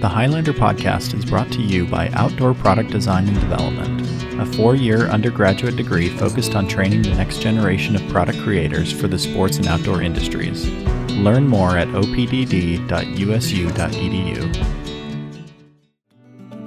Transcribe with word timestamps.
The 0.00 0.08
Highlander 0.08 0.54
podcast 0.54 1.12
is 1.12 1.26
brought 1.26 1.52
to 1.52 1.60
you 1.60 1.86
by 1.86 2.08
Outdoor 2.14 2.54
Product 2.54 2.90
Design 2.90 3.28
and 3.28 3.38
Development, 3.38 4.00
a 4.40 4.46
four 4.56 4.74
year 4.74 5.08
undergraduate 5.08 5.76
degree 5.76 6.08
focused 6.08 6.54
on 6.54 6.66
training 6.66 7.02
the 7.02 7.10
next 7.10 7.42
generation 7.42 7.94
of 7.94 8.08
product 8.08 8.38
creators 8.38 8.90
for 8.90 9.08
the 9.08 9.18
sports 9.18 9.58
and 9.58 9.66
outdoor 9.66 10.00
industries. 10.00 10.70
Learn 11.10 11.46
more 11.46 11.76
at 11.76 11.86
opdd.usu.edu. 11.88 12.80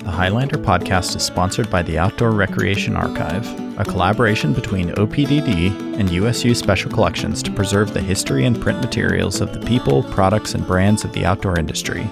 The 0.04 0.12
Highlander 0.12 0.60
podcast 0.60 1.16
is 1.16 1.24
sponsored 1.24 1.72
by 1.72 1.82
the 1.82 1.98
Outdoor 1.98 2.30
Recreation 2.34 2.96
Archive, 2.96 3.48
a 3.80 3.84
collaboration 3.84 4.54
between 4.54 4.90
OPDD 4.90 5.98
and 5.98 6.08
USU 6.12 6.54
Special 6.54 6.92
Collections 6.92 7.42
to 7.42 7.52
preserve 7.52 7.96
the 7.96 8.02
history 8.02 8.46
and 8.46 8.62
print 8.62 8.80
materials 8.80 9.42
of 9.42 9.54
the 9.54 9.66
people, 9.66 10.04
products, 10.04 10.54
and 10.54 10.68
brands 10.68 11.04
of 11.04 11.14
the 11.14 11.26
outdoor 11.26 11.58
industry. 11.58 12.08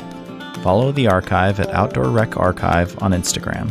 Follow 0.62 0.91
the 0.91 1.07
archive 1.07 1.59
at 1.59 1.70
Outdoor 1.71 2.09
Rec 2.09 2.38
Archive 2.38 2.95
on 3.02 3.13
Instagram. 3.13 3.67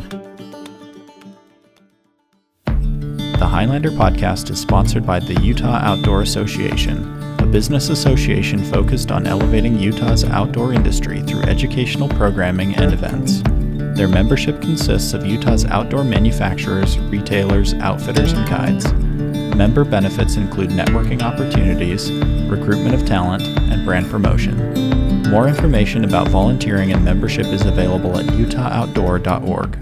The 2.66 3.46
Highlander 3.46 3.92
podcast 3.92 4.50
is 4.50 4.60
sponsored 4.60 5.06
by 5.06 5.20
the 5.20 5.40
Utah 5.40 5.78
Outdoor 5.82 6.22
Association, 6.22 7.38
a 7.38 7.46
business 7.46 7.90
association 7.90 8.64
focused 8.64 9.12
on 9.12 9.28
elevating 9.28 9.78
Utah's 9.78 10.24
outdoor 10.24 10.72
industry 10.72 11.22
through 11.22 11.42
educational 11.42 12.08
programming 12.08 12.74
and 12.74 12.92
events. 12.92 13.42
Their 13.96 14.08
membership 14.08 14.60
consists 14.60 15.14
of 15.14 15.24
Utah's 15.24 15.64
outdoor 15.66 16.02
manufacturers, 16.02 16.98
retailers, 16.98 17.72
outfitters, 17.74 18.32
and 18.32 18.48
guides. 18.48 18.92
Member 19.56 19.84
benefits 19.84 20.34
include 20.34 20.70
networking 20.70 21.22
opportunities, 21.22 22.10
recruitment 22.50 22.96
of 22.96 23.06
talent, 23.06 23.42
and 23.44 23.84
brand 23.84 24.10
promotion. 24.10 25.09
More 25.30 25.46
information 25.46 26.04
about 26.04 26.26
volunteering 26.26 26.90
and 26.90 27.04
membership 27.04 27.46
is 27.46 27.64
available 27.64 28.18
at 28.18 28.26
utahoutdoor.org. 28.26 29.78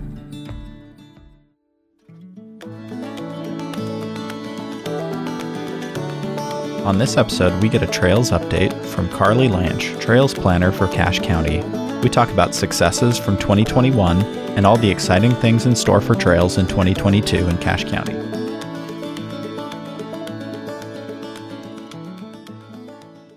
On 6.85 6.99
this 6.99 7.17
episode, 7.17 7.63
we 7.63 7.71
get 7.71 7.83
a 7.83 7.87
trails 7.87 8.31
update 8.31 8.79
from 8.85 9.09
Carly 9.09 9.49
Lanch, 9.49 9.99
trails 9.99 10.35
planner 10.35 10.71
for 10.71 10.87
Cache 10.89 11.21
County. 11.21 11.63
We 12.03 12.11
talk 12.11 12.31
about 12.31 12.55
successes 12.55 13.19
from 13.19 13.39
2021 13.39 14.21
and 14.59 14.67
all 14.67 14.77
the 14.77 14.91
exciting 14.91 15.33
things 15.37 15.65
in 15.65 15.75
store 15.75 16.03
for 16.03 16.15
trails 16.15 16.59
in 16.59 16.67
2022 16.67 17.49
in 17.49 17.57
Cache 17.57 17.85
County. 17.85 18.38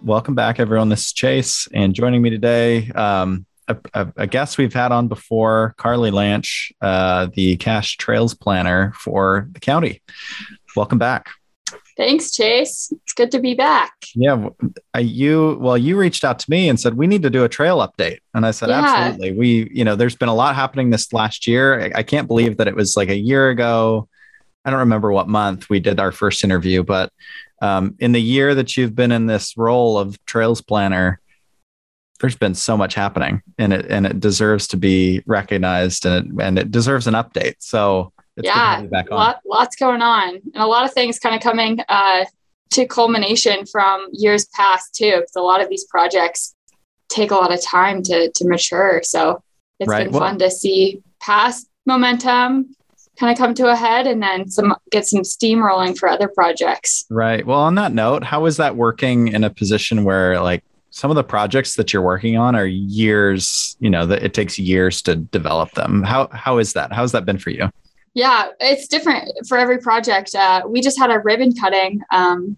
Welcome 0.04 0.34
back, 0.34 0.60
everyone. 0.60 0.90
This 0.90 1.06
is 1.06 1.14
Chase, 1.14 1.68
and 1.72 1.94
joining 1.94 2.24
me 2.24 2.32
today, 2.32 2.90
um, 2.90 3.46
a, 3.68 3.78
a, 3.94 4.14
a, 4.18 4.28
guest 4.28 4.58
we've 4.58 4.74
had 4.74 4.92
on 4.92 5.08
before, 5.08 5.76
Carly 5.78 6.10
Lanch, 6.10 6.72
uh, 6.82 7.28
the 7.36 7.56
Cache 7.58 7.98
Trails 7.98 8.34
Planner 8.34 8.94
for 8.96 9.48
the 9.52 9.60
county. 9.60 10.02
Welcome 10.76 10.98
back. 10.98 11.30
Thanks, 11.98 12.32
Chase. 12.32 12.92
It's 12.92 13.14
good 13.14 13.30
to 13.30 13.40
be 13.40 13.54
back. 13.54 13.94
Yeah, 14.16 14.50
you 14.98 15.60
well, 15.62 15.78
you 15.78 15.96
reached 15.98 16.24
out 16.24 16.40
to 16.40 16.50
me 16.50 16.68
and 16.68 16.80
said 16.80 16.96
we 16.96 17.06
need 17.06 17.22
to 17.22 17.30
do 17.30 17.44
a 17.44 17.50
trail 17.50 17.78
update, 17.78 18.22
and 18.34 18.44
I 18.44 18.52
said 18.52 18.70
yeah. 18.70 18.82
absolutely. 18.84 19.34
We, 19.34 19.70
you 19.72 19.84
know, 19.84 19.96
there's 19.96 20.16
been 20.16 20.30
a 20.30 20.36
lot 20.36 20.56
happening 20.56 20.90
this 20.90 21.14
last 21.14 21.46
year. 21.46 21.80
I, 21.80 22.00
I 22.00 22.04
can't 22.04 22.28
believe 22.28 22.58
that 22.58 22.68
it 22.68 22.76
was 22.76 22.98
like 22.98 23.10
a 23.10 23.18
year 23.18 23.52
ago. 23.52 24.10
I 24.66 24.72
don't 24.72 24.80
remember 24.80 25.12
what 25.12 25.28
month 25.28 25.70
we 25.70 25.80
did 25.80 26.00
our 26.00 26.12
first 26.12 26.44
interview, 26.44 26.82
but 26.84 27.12
um, 27.62 27.96
in 28.00 28.12
the 28.12 28.22
year 28.22 28.56
that 28.56 28.76
you've 28.76 28.96
been 28.96 29.12
in 29.12 29.28
this 29.28 29.56
role 29.56 29.98
of 29.98 30.24
trails 30.26 30.62
planner, 30.62 31.22
there's 32.20 32.36
been 32.36 32.56
so 32.56 32.76
much 32.76 32.94
happening, 32.94 33.42
and 33.58 33.74
it 33.74 33.86
and 33.90 34.06
it 34.06 34.20
deserves 34.20 34.68
to 34.70 34.78
be 34.78 35.24
recognized, 35.26 36.06
and 36.06 36.28
it, 36.28 36.44
and 36.44 36.60
it 36.60 36.72
deserves 36.72 37.08
an 37.08 37.14
update. 37.14 37.56
So 37.60 38.14
it's 38.38 38.46
yeah, 38.46 38.84
lot, 39.10 39.42
lots 39.46 39.76
going 39.76 40.02
on, 40.02 40.36
and 40.36 40.64
a 40.64 40.68
lot 40.68 40.86
of 40.86 40.94
things 40.94 41.20
kind 41.20 41.36
of 41.36 41.42
coming 41.42 41.80
uh, 41.90 42.26
to 42.72 42.86
culmination 42.86 43.66
from 43.66 44.08
years 44.12 44.46
past 44.54 44.94
too. 44.96 45.18
Because 45.18 45.36
a 45.36 45.42
lot 45.42 45.62
of 45.62 45.70
these 45.70 45.86
projects 45.86 46.56
take 47.10 47.32
a 47.32 47.36
lot 47.36 47.52
of 47.52 47.62
time 47.62 48.04
to 48.04 48.32
to 48.32 48.48
mature. 48.48 49.02
So 49.04 49.42
it's 49.80 49.90
right. 49.90 50.06
been 50.06 50.14
well, 50.14 50.22
fun 50.22 50.40
to 50.40 50.52
see 50.52 51.02
past 51.20 51.68
momentum 51.86 52.76
kind 53.22 53.32
of 53.32 53.38
come 53.38 53.54
to 53.54 53.72
a 53.72 53.76
head 53.76 54.08
and 54.08 54.22
then 54.22 54.50
some 54.50 54.76
get 54.90 55.06
some 55.08 55.24
steam 55.24 55.64
rolling 55.64 55.94
for 55.94 56.10
other 56.10 56.28
projects. 56.28 57.06
Right. 57.10 57.46
Well, 57.46 57.60
on 57.60 57.76
that 57.76 57.94
note, 57.94 58.24
how 58.24 58.48
is 58.48 58.58
that 58.58 58.76
working 58.76 59.28
in 59.28 59.44
a 59.44 59.50
position 59.52 60.04
where 60.04 60.42
like 60.42 60.64
some 60.90 61.12
of 61.12 61.16
the 61.16 61.24
projects 61.24 61.76
that 61.76 61.94
you're 61.94 62.02
working 62.02 62.36
on 62.36 62.56
are 62.56 62.66
years, 62.66 63.78
you 63.80 63.92
know, 63.92 64.08
that 64.08 64.24
it 64.24 64.34
takes 64.34 64.58
years 64.58 65.04
to 65.04 65.16
develop 65.16 65.72
them. 65.72 66.02
How 66.04 66.30
how 66.34 66.58
is 66.58 66.74
that? 66.74 66.92
How's 66.92 67.12
that 67.14 67.24
been 67.24 67.38
for 67.38 67.52
you? 67.52 67.70
Yeah, 68.16 68.48
it's 68.60 68.88
different 68.88 69.30
for 69.48 69.58
every 69.58 69.78
project. 69.78 70.36
Uh, 70.36 70.64
we 70.68 70.82
just 70.82 70.98
had 71.00 71.12
a 71.12 71.20
ribbon 71.20 71.54
cutting 71.56 72.02
um, 72.12 72.58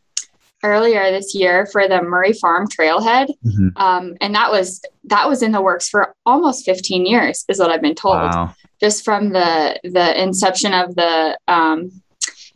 earlier 0.64 1.12
this 1.12 1.36
year 1.36 1.68
for 1.68 1.88
the 1.88 2.02
Murray 2.02 2.34
Farm 2.34 2.68
Trailhead, 2.68 3.28
mm-hmm. 3.46 3.68
um, 3.76 4.16
and 4.20 4.34
that 4.34 4.50
was 4.50 4.82
that 5.04 5.28
was 5.28 5.44
in 5.44 5.52
the 5.52 5.62
works 5.62 5.90
for 5.90 6.16
almost 6.26 6.66
15 6.66 7.06
years, 7.06 7.46
is 7.50 7.60
what 7.60 7.70
I've 7.70 7.82
been 7.82 7.96
told. 7.96 8.16
Wow. 8.16 8.56
Just 8.84 9.06
from 9.06 9.30
the 9.30 9.80
the 9.86 10.22
inception 10.22 10.74
of 10.74 10.94
the 10.96 11.38
um, 11.48 11.90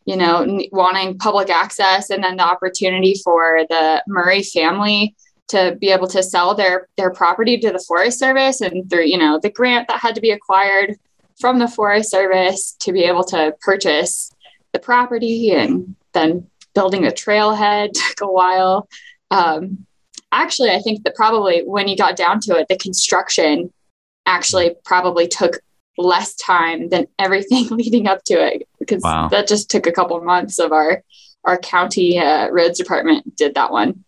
you 0.06 0.18
know 0.18 0.60
wanting 0.74 1.18
public 1.18 1.50
access, 1.50 2.10
and 2.10 2.22
then 2.22 2.36
the 2.36 2.44
opportunity 2.44 3.16
for 3.24 3.62
the 3.70 4.04
Murray 4.08 4.44
family 4.44 5.16
to 5.48 5.78
be 5.80 5.90
able 5.90 6.08
to 6.08 6.22
sell 6.22 6.54
their 6.54 6.90
their 6.98 7.12
property 7.12 7.58
to 7.60 7.72
the 7.72 7.84
Forest 7.88 8.20
Service, 8.20 8.60
and 8.60 8.90
through 8.90 9.06
you 9.06 9.18
know 9.18 9.40
the 9.42 9.50
grant 9.50 9.88
that 9.88 10.02
had 10.02 10.16
to 10.16 10.22
be 10.22 10.32
acquired 10.32 10.98
from 11.40 11.60
the 11.60 11.68
Forest 11.68 12.12
Service 12.12 12.76
to 12.80 12.92
be 12.92 13.04
able 13.04 13.24
to 13.24 13.54
purchase 13.62 14.32
the 14.74 14.80
property 14.80 15.52
and 15.52 15.96
then 16.14 16.46
building 16.74 17.06
a 17.06 17.12
trailhead 17.12 17.92
took 17.94 18.22
a 18.22 18.32
while. 18.32 18.90
Um, 19.32 19.86
actually, 20.32 20.72
I 20.72 20.80
think 20.80 21.04
that 21.04 21.16
probably 21.16 21.62
when 21.64 21.88
you 21.88 21.96
got 21.96 22.18
down 22.18 22.42
to 22.42 22.58
it, 22.58 22.68
the 22.68 22.78
construction 22.78 23.72
actually 24.26 24.76
probably 24.84 25.28
took 25.28 25.60
less 25.98 26.36
time 26.36 26.90
than 26.90 27.08
everything 27.20 27.68
leading 27.72 28.08
up 28.08 28.24
to 28.26 28.34
it 28.34 28.68
because 28.80 29.02
wow. 29.04 29.28
that 29.30 29.48
just 29.48 29.70
took 29.70 29.88
a 29.88 29.92
couple 29.92 30.20
months 30.22 30.60
of 30.60 30.72
our 30.72 31.04
our 31.44 31.58
county 31.58 32.20
uh, 32.20 32.50
roads 32.50 32.78
department 32.78 33.36
did 33.36 33.56
that 33.56 33.72
one 33.72 34.04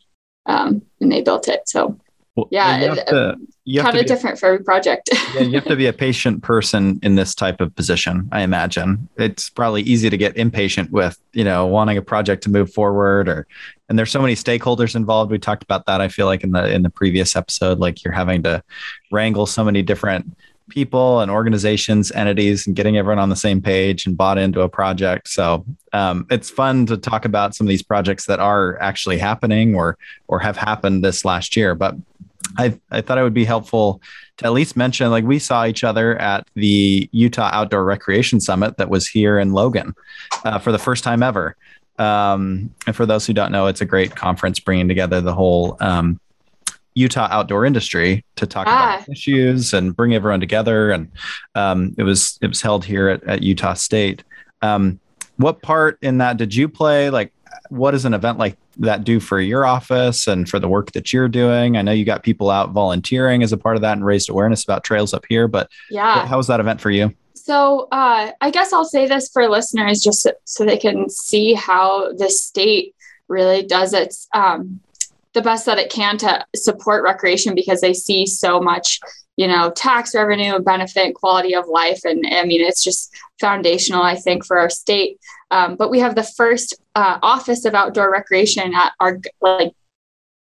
um, 0.50 0.81
and 1.00 1.11
they 1.11 1.22
built 1.22 1.47
it. 1.47 1.61
So 1.67 1.97
well, 2.35 2.47
yeah, 2.51 2.95
kind 3.81 3.97
of 3.97 4.05
different 4.05 4.39
for 4.39 4.47
every 4.47 4.63
project. 4.63 5.09
yeah, 5.35 5.41
you 5.41 5.53
have 5.53 5.66
to 5.66 5.75
be 5.75 5.88
a 5.88 5.94
patient 5.94 6.41
person 6.41 7.00
in 7.03 7.16
this 7.16 7.35
type 7.35 7.61
of 7.61 7.75
position. 7.75 8.29
I 8.31 8.41
imagine 8.41 9.09
it's 9.17 9.50
probably 9.50 9.81
easy 9.83 10.09
to 10.09 10.17
get 10.17 10.35
impatient 10.38 10.91
with, 10.91 11.19
you 11.33 11.44
know, 11.44 11.67
wanting 11.67 11.97
a 11.97 12.01
project 12.01 12.44
to 12.44 12.50
move 12.50 12.73
forward, 12.73 13.29
or 13.29 13.47
and 13.89 14.00
there's 14.00 14.11
so 14.11 14.21
many 14.21 14.35
stakeholders 14.35 14.95
involved. 14.95 15.31
We 15.31 15.39
talked 15.39 15.63
about 15.63 15.85
that. 15.85 16.01
I 16.01 16.07
feel 16.07 16.25
like 16.25 16.44
in 16.44 16.51
the 16.51 16.71
in 16.73 16.83
the 16.83 16.89
previous 16.89 17.35
episode, 17.35 17.79
like 17.79 18.03
you're 18.03 18.13
having 18.13 18.44
to 18.44 18.63
wrangle 19.11 19.45
so 19.45 19.63
many 19.63 19.81
different 19.81 20.38
people 20.69 21.22
and 21.22 21.31
organizations, 21.31 22.12
entities, 22.12 22.68
and 22.68 22.75
getting 22.75 22.97
everyone 22.97 23.19
on 23.19 23.30
the 23.30 23.35
same 23.35 23.62
page 23.62 24.06
and 24.06 24.16
bought 24.16 24.38
into 24.38 24.62
a 24.62 24.69
project. 24.69 25.28
So 25.28 25.66
um, 25.94 26.25
it's 26.30 26.50
fun 26.50 26.85
to 26.88 26.97
talk 26.97 27.25
about 27.25 27.56
some 27.56 27.68
of 27.68 27.69
these 27.69 27.84
projects 27.84 28.25
that 28.28 28.40
are 28.40 28.80
actually 28.81 29.18
happening 29.18 29.75
or 29.75 29.97
or 30.28 30.40
have 30.40 30.57
happened 30.57 31.03
this 31.03 31.25
last 31.25 31.56
year. 31.56 31.75
But 31.75 31.96
I, 32.57 32.80
I 32.91 33.02
thought 33.02 33.18
it 33.18 33.24
would 33.24 33.34
be 33.34 33.46
helpful 33.46 34.02
to 34.38 34.46
at 34.46 34.53
least 34.53 34.78
mention 34.78 35.12
like 35.12 35.24
we 35.24 35.40
saw 35.40 35.66
each 35.66 35.84
other 35.84 36.18
at 36.18 36.47
the 36.56 37.09
Utah 37.12 37.50
Outdoor 37.51 37.84
Recreation 37.84 38.40
Summit 38.40 38.78
that 38.78 38.90
was 38.90 39.07
here 39.07 39.40
in 39.40 39.51
Logan 39.51 39.94
uh, 40.44 40.59
for 40.59 40.72
the 40.72 40.80
first 40.80 41.03
time 41.03 41.22
ever. 41.22 41.56
Um, 41.97 42.74
and 42.88 42.96
for 42.96 43.06
those 43.06 43.28
who 43.28 43.34
don't 43.34 43.51
know, 43.51 43.68
it's 43.68 43.81
a 43.81 43.86
great 43.86 44.16
conference 44.16 44.59
bringing 44.59 44.88
together 44.88 45.19
the 45.19 45.34
whole 45.34 45.75
um, 45.81 46.19
Utah 47.00 47.28
outdoor 47.32 47.66
industry 47.66 48.26
to 48.36 48.46
talk 48.46 48.68
ah. 48.68 48.96
about 48.96 49.10
issues 49.10 49.74
and 49.74 49.96
bring 49.96 50.14
everyone 50.14 50.42
together. 50.42 50.92
And 50.92 51.10
um, 51.56 51.96
it 51.98 52.04
was 52.04 52.38
it 52.42 52.48
was 52.48 52.62
held 52.62 52.84
here 52.84 53.07
at, 53.07 53.24
at 53.24 53.42
Utah 53.42 53.74
State. 53.74 54.24
Um, 54.62 55.00
what 55.38 55.62
part 55.62 55.98
in 56.01 56.18
that 56.18 56.36
did 56.36 56.54
you 56.54 56.68
play? 56.68 57.10
Like, 57.10 57.31
what 57.69 57.92
does 57.92 58.04
an 58.04 58.13
event 58.13 58.38
like 58.38 58.57
that 58.78 59.06
do 59.06 59.22
for 59.22 59.40
your 59.40 59.66
office 59.66 60.28
and 60.28 60.50
for 60.50 60.60
the 60.60 60.68
work 60.68 60.92
that 60.92 61.13
you're 61.13 61.30
doing? 61.30 61.78
I 61.78 61.81
know 61.81 61.94
you 61.94 62.04
got 62.04 62.24
people 62.24 62.50
out 62.50 62.72
volunteering 62.72 63.44
as 63.44 63.54
a 63.54 63.57
part 63.57 63.78
of 63.78 63.81
that 63.84 63.94
and 63.94 64.06
raised 64.06 64.30
awareness 64.30 64.63
about 64.63 64.84
trails 64.84 65.13
up 65.13 65.25
here, 65.30 65.48
but 65.48 65.69
yeah, 65.90 66.28
how 66.28 66.38
was 66.38 66.48
that 66.48 66.60
event 66.60 66.81
for 66.81 66.92
you? 66.92 67.13
So 67.34 67.88
uh, 67.92 68.31
I 68.42 68.52
guess 68.52 68.74
I'll 68.74 68.86
say 68.86 69.07
this 69.07 69.30
for 69.30 69.48
listeners 69.48 70.02
just 70.02 70.22
so, 70.22 70.34
so 70.44 70.66
they 70.66 70.78
can 70.78 71.10
see 71.10 71.54
how 71.54 72.12
the 72.13 72.30
state 72.30 72.94
really 73.30 73.63
does 73.63 73.94
its 73.94 74.28
um, 74.34 74.81
the 75.34 75.42
best 75.42 75.66
that 75.66 75.78
it 75.78 75.92
can 75.92 76.18
to 76.18 76.46
support 76.56 77.04
recreation 77.04 77.56
because 77.56 77.81
they 77.81 77.94
see 77.94 78.26
so 78.26 78.60
much 78.60 79.00
you 79.38 79.48
know 79.48 79.72
tax 79.72 80.14
revenue 80.16 80.60
benefit 80.60 81.14
quality 81.16 81.56
of 81.56 81.68
life 81.68 82.02
and 82.04 82.26
i 82.31 82.44
mean 82.44 82.62
it's 82.62 82.84
just 82.84 83.14
foundational 83.40 84.02
i 84.02 84.16
think 84.16 84.46
for 84.46 84.58
our 84.58 84.70
state 84.70 85.18
um, 85.52 85.76
but 85.76 85.90
we 85.90 86.00
have 86.00 86.16
the 86.16 86.24
first 86.24 86.80
uh, 86.96 87.18
office 87.24 87.66
of 87.66 87.74
outdoor 87.74 88.12
recreation 88.12 88.74
at 88.74 88.94
our 89.00 89.20
like 89.42 89.74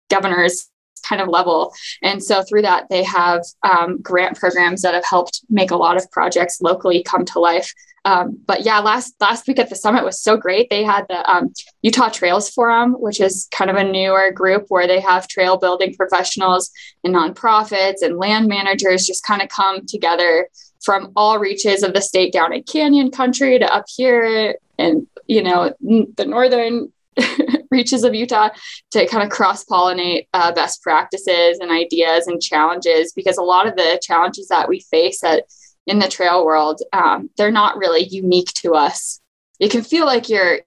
governor's 0.08 0.70
kind 1.06 1.22
of 1.22 1.28
level. 1.28 1.72
And 2.02 2.22
so 2.22 2.42
through 2.42 2.62
that, 2.62 2.86
they 2.90 3.04
have 3.04 3.44
um, 3.62 4.00
grant 4.00 4.36
programs 4.36 4.82
that 4.82 4.94
have 4.94 5.04
helped 5.04 5.42
make 5.48 5.70
a 5.70 5.76
lot 5.76 5.96
of 5.96 6.10
projects 6.10 6.60
locally 6.60 7.02
come 7.02 7.24
to 7.26 7.40
life. 7.40 7.72
Um, 8.06 8.38
but 8.46 8.64
yeah, 8.64 8.78
last 8.78 9.16
last 9.20 9.48
week 9.48 9.58
at 9.58 9.68
the 9.68 9.74
summit 9.74 10.04
was 10.04 10.22
so 10.22 10.36
great. 10.36 10.70
They 10.70 10.84
had 10.84 11.06
the 11.08 11.28
um, 11.28 11.52
Utah 11.82 12.08
Trails 12.08 12.48
Forum, 12.48 12.92
which 12.92 13.20
is 13.20 13.48
kind 13.50 13.68
of 13.68 13.74
a 13.74 13.82
newer 13.82 14.30
group 14.30 14.66
where 14.68 14.86
they 14.86 15.00
have 15.00 15.26
trail 15.26 15.56
building 15.56 15.92
professionals 15.92 16.70
and 17.02 17.16
nonprofits 17.16 18.02
and 18.02 18.16
land 18.16 18.46
managers 18.46 19.08
just 19.08 19.24
kind 19.24 19.42
of 19.42 19.48
come 19.48 19.84
together 19.86 20.48
from 20.84 21.10
all 21.16 21.40
reaches 21.40 21.82
of 21.82 21.94
the 21.94 22.00
state 22.00 22.32
down 22.32 22.52
in 22.52 22.62
Canyon 22.62 23.10
Country 23.10 23.58
to 23.58 23.74
up 23.74 23.86
here 23.88 24.54
and 24.78 25.08
you 25.26 25.42
know 25.42 25.74
the 25.80 26.26
northern 26.26 26.92
reaches 27.72 28.04
of 28.04 28.14
Utah 28.14 28.50
to 28.92 29.08
kind 29.08 29.24
of 29.24 29.30
cross 29.30 29.64
pollinate 29.64 30.28
uh, 30.32 30.52
best 30.52 30.80
practices 30.80 31.58
and 31.58 31.72
ideas 31.72 32.28
and 32.28 32.40
challenges 32.40 33.12
because 33.14 33.36
a 33.36 33.42
lot 33.42 33.66
of 33.66 33.74
the 33.74 33.98
challenges 34.00 34.46
that 34.46 34.68
we 34.68 34.78
face 34.78 35.24
at 35.24 35.42
in 35.86 35.98
the 35.98 36.08
trail 36.08 36.44
world, 36.44 36.82
um, 36.92 37.30
they're 37.36 37.50
not 37.50 37.76
really 37.76 38.04
unique 38.04 38.52
to 38.54 38.74
us. 38.74 39.20
It 39.60 39.70
can 39.70 39.82
feel 39.82 40.04
like 40.04 40.28
you're, 40.28 40.60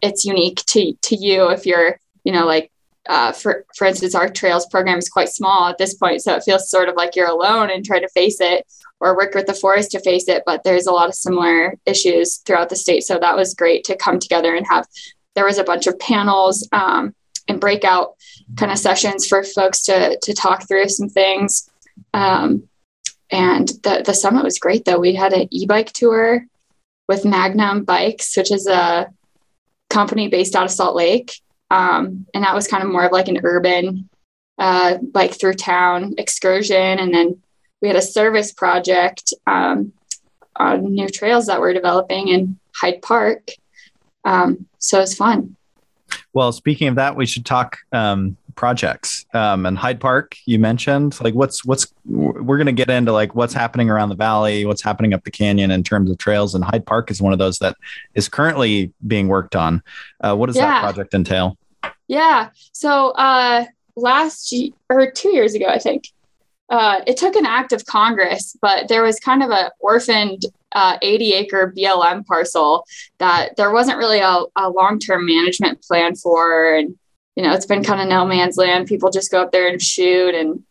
it's 0.00 0.24
unique 0.24 0.64
to, 0.66 0.94
to 1.02 1.16
you 1.16 1.50
if 1.50 1.66
you're, 1.66 1.98
you 2.24 2.32
know, 2.32 2.46
like, 2.46 2.70
uh, 3.08 3.32
for, 3.32 3.64
for 3.76 3.86
instance, 3.86 4.14
our 4.14 4.28
trails 4.28 4.66
program 4.66 4.98
is 4.98 5.08
quite 5.08 5.28
small 5.28 5.68
at 5.68 5.78
this 5.78 5.94
point. 5.94 6.22
So 6.22 6.34
it 6.34 6.44
feels 6.44 6.70
sort 6.70 6.88
of 6.88 6.94
like 6.94 7.16
you're 7.16 7.28
alone 7.28 7.70
and 7.70 7.84
try 7.84 7.98
to 7.98 8.08
face 8.10 8.40
it 8.40 8.66
or 9.00 9.16
work 9.16 9.34
with 9.34 9.46
the 9.46 9.54
forest 9.54 9.90
to 9.92 10.00
face 10.00 10.28
it. 10.28 10.42
But 10.46 10.62
there's 10.62 10.86
a 10.86 10.92
lot 10.92 11.08
of 11.08 11.14
similar 11.14 11.74
issues 11.86 12.36
throughout 12.36 12.68
the 12.68 12.76
state. 12.76 13.02
So 13.02 13.18
that 13.18 13.36
was 13.36 13.54
great 13.54 13.84
to 13.84 13.96
come 13.96 14.18
together 14.18 14.54
and 14.54 14.66
have, 14.68 14.86
there 15.34 15.46
was 15.46 15.58
a 15.58 15.64
bunch 15.64 15.86
of 15.86 15.98
panels 15.98 16.68
um, 16.72 17.14
and 17.48 17.60
breakout 17.60 18.14
kind 18.56 18.70
of 18.70 18.78
sessions 18.78 19.26
for 19.26 19.42
folks 19.42 19.82
to, 19.82 20.18
to 20.22 20.34
talk 20.34 20.68
through 20.68 20.88
some 20.88 21.08
things. 21.08 21.68
Um, 22.14 22.68
and 23.30 23.68
the, 23.82 24.02
the 24.04 24.14
summit 24.14 24.44
was 24.44 24.58
great 24.58 24.84
though. 24.84 24.98
We 24.98 25.14
had 25.14 25.32
an 25.32 25.48
e-bike 25.50 25.92
tour 25.92 26.44
with 27.08 27.24
Magnum 27.24 27.84
Bikes, 27.84 28.36
which 28.36 28.52
is 28.52 28.66
a 28.66 29.08
company 29.88 30.28
based 30.28 30.54
out 30.54 30.64
of 30.64 30.70
Salt 30.70 30.94
Lake. 30.94 31.40
Um, 31.70 32.26
and 32.34 32.44
that 32.44 32.54
was 32.54 32.66
kind 32.66 32.82
of 32.82 32.90
more 32.90 33.04
of 33.04 33.12
like 33.12 33.28
an 33.28 33.40
urban 33.42 34.08
uh, 34.58 34.98
bike 34.98 35.38
through 35.38 35.54
town 35.54 36.14
excursion. 36.18 36.98
And 36.98 37.12
then 37.14 37.40
we 37.80 37.88
had 37.88 37.96
a 37.96 38.02
service 38.02 38.52
project 38.52 39.32
um, 39.46 39.92
on 40.56 40.92
new 40.92 41.08
trails 41.08 41.46
that 41.46 41.60
we're 41.60 41.72
developing 41.72 42.28
in 42.28 42.58
Hyde 42.74 43.02
Park. 43.02 43.50
Um, 44.24 44.66
so 44.78 44.98
it 44.98 45.02
was 45.02 45.14
fun. 45.14 45.56
Well, 46.32 46.52
speaking 46.52 46.88
of 46.88 46.96
that, 46.96 47.16
we 47.16 47.26
should 47.26 47.46
talk 47.46 47.78
um, 47.92 48.36
projects 48.54 49.26
um, 49.34 49.66
and 49.66 49.76
Hyde 49.76 50.00
Park. 50.00 50.36
You 50.46 50.58
mentioned 50.58 51.20
like 51.20 51.34
what's 51.34 51.64
what's 51.64 51.92
we're 52.04 52.56
going 52.56 52.66
to 52.66 52.72
get 52.72 52.90
into 52.90 53.12
like 53.12 53.34
what's 53.34 53.54
happening 53.54 53.90
around 53.90 54.08
the 54.08 54.14
valley, 54.14 54.64
what's 54.64 54.82
happening 54.82 55.14
up 55.14 55.24
the 55.24 55.30
canyon 55.30 55.70
in 55.70 55.82
terms 55.82 56.10
of 56.10 56.18
trails, 56.18 56.54
and 56.54 56.64
Hyde 56.64 56.86
Park 56.86 57.10
is 57.10 57.20
one 57.20 57.32
of 57.32 57.38
those 57.38 57.58
that 57.58 57.76
is 58.14 58.28
currently 58.28 58.92
being 59.06 59.28
worked 59.28 59.56
on. 59.56 59.82
Uh, 60.20 60.34
what 60.34 60.46
does 60.46 60.56
yeah. 60.56 60.66
that 60.66 60.80
project 60.82 61.14
entail? 61.14 61.56
Yeah. 62.08 62.50
So 62.72 63.10
uh, 63.10 63.66
last 63.96 64.52
year, 64.52 64.72
or 64.88 65.10
two 65.10 65.30
years 65.30 65.54
ago, 65.54 65.66
I 65.66 65.78
think 65.78 66.04
uh, 66.70 67.00
it 67.06 67.16
took 67.16 67.34
an 67.36 67.46
act 67.46 67.72
of 67.72 67.84
Congress, 67.86 68.56
but 68.60 68.88
there 68.88 69.02
was 69.02 69.18
kind 69.18 69.42
of 69.42 69.50
an 69.50 69.70
orphaned 69.80 70.44
uh, 70.72 70.98
80 71.02 71.32
acre 71.34 71.74
BLM 71.76 72.24
parcel 72.26 72.84
that 73.18 73.56
there 73.56 73.72
wasn't 73.72 73.98
really 73.98 74.20
a, 74.20 74.42
a 74.56 74.70
long 74.70 74.98
term 74.98 75.26
management 75.26 75.82
plan 75.82 76.14
for. 76.14 76.74
And, 76.74 76.96
you 77.36 77.42
know, 77.42 77.52
it's 77.52 77.66
been 77.66 77.84
kind 77.84 78.00
of 78.00 78.08
no 78.08 78.26
man's 78.26 78.56
land. 78.56 78.86
People 78.86 79.10
just 79.10 79.30
go 79.30 79.42
up 79.42 79.52
there 79.52 79.68
and 79.68 79.80
shoot 79.80 80.34
and, 80.34 80.62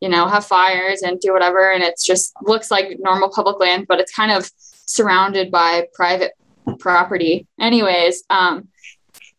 you 0.00 0.08
know, 0.08 0.26
have 0.26 0.46
fires 0.46 1.02
and 1.02 1.20
do 1.20 1.32
whatever. 1.32 1.72
And 1.72 1.82
it's 1.82 2.04
just 2.04 2.32
looks 2.42 2.70
like 2.70 2.98
normal 2.98 3.30
public 3.30 3.58
land, 3.60 3.86
but 3.88 4.00
it's 4.00 4.14
kind 4.14 4.32
of 4.32 4.50
surrounded 4.86 5.50
by 5.50 5.86
private 5.94 6.32
property. 6.78 7.46
Anyways, 7.60 8.24
um, 8.30 8.68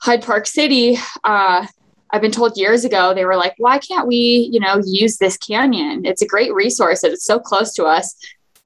Hyde 0.02 0.24
Park 0.24 0.48
City, 0.48 0.98
uh, 1.24 1.66
I've 2.12 2.22
been 2.22 2.31
told 2.31 2.58
years 2.58 2.86
ago, 2.86 3.13
they 3.13 3.25
were 3.25 3.36
like, 3.36 3.56
why 3.58 3.80
can't 3.80 4.08
we, 4.08 4.50
you 4.51 4.60
know, 4.60 4.81
use 4.86 5.18
this 5.18 5.38
canyon? 5.38 6.06
It's 6.06 6.22
a 6.22 6.28
great 6.28 6.54
resource. 6.54 7.04
It's 7.04 7.25
so 7.25 7.40
close 7.40 7.74
to 7.74 7.86
us 7.86 8.16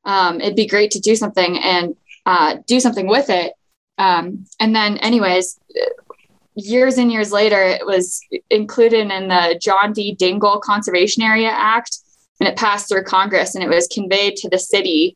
um, 0.06 0.42
it'd 0.42 0.56
be 0.56 0.68
great 0.68 0.92
to 0.92 1.00
do 1.00 1.16
something 1.16 1.60
and 1.60 1.96
uh, 2.26 2.58
do 2.66 2.80
something 2.80 3.08
with 3.08 3.30
it. 3.30 3.54
Um, 3.98 4.46
and 4.60 4.76
then, 4.76 4.98
anyways, 4.98 5.60
years 6.56 6.98
and 6.98 7.12
years 7.12 7.32
later, 7.32 7.62
it 7.62 7.86
was 7.86 8.22
included 8.50 9.12
in 9.12 9.28
the 9.28 9.60
John 9.62 9.94
D. 9.94 10.16
Dingell 10.16 10.62
Conservation 10.62 11.24
Area 11.24 11.50
Act, 11.50 11.98
and 12.40 12.48
it 12.48 12.58
passed 12.58 12.90
through 12.90 13.04
Congress, 13.04 13.56
and 13.56 13.64
it 13.64 13.70
was 13.70 13.88
conveyed 13.88 14.36
to 14.38 14.50
the 14.50 14.60
city. 14.60 15.16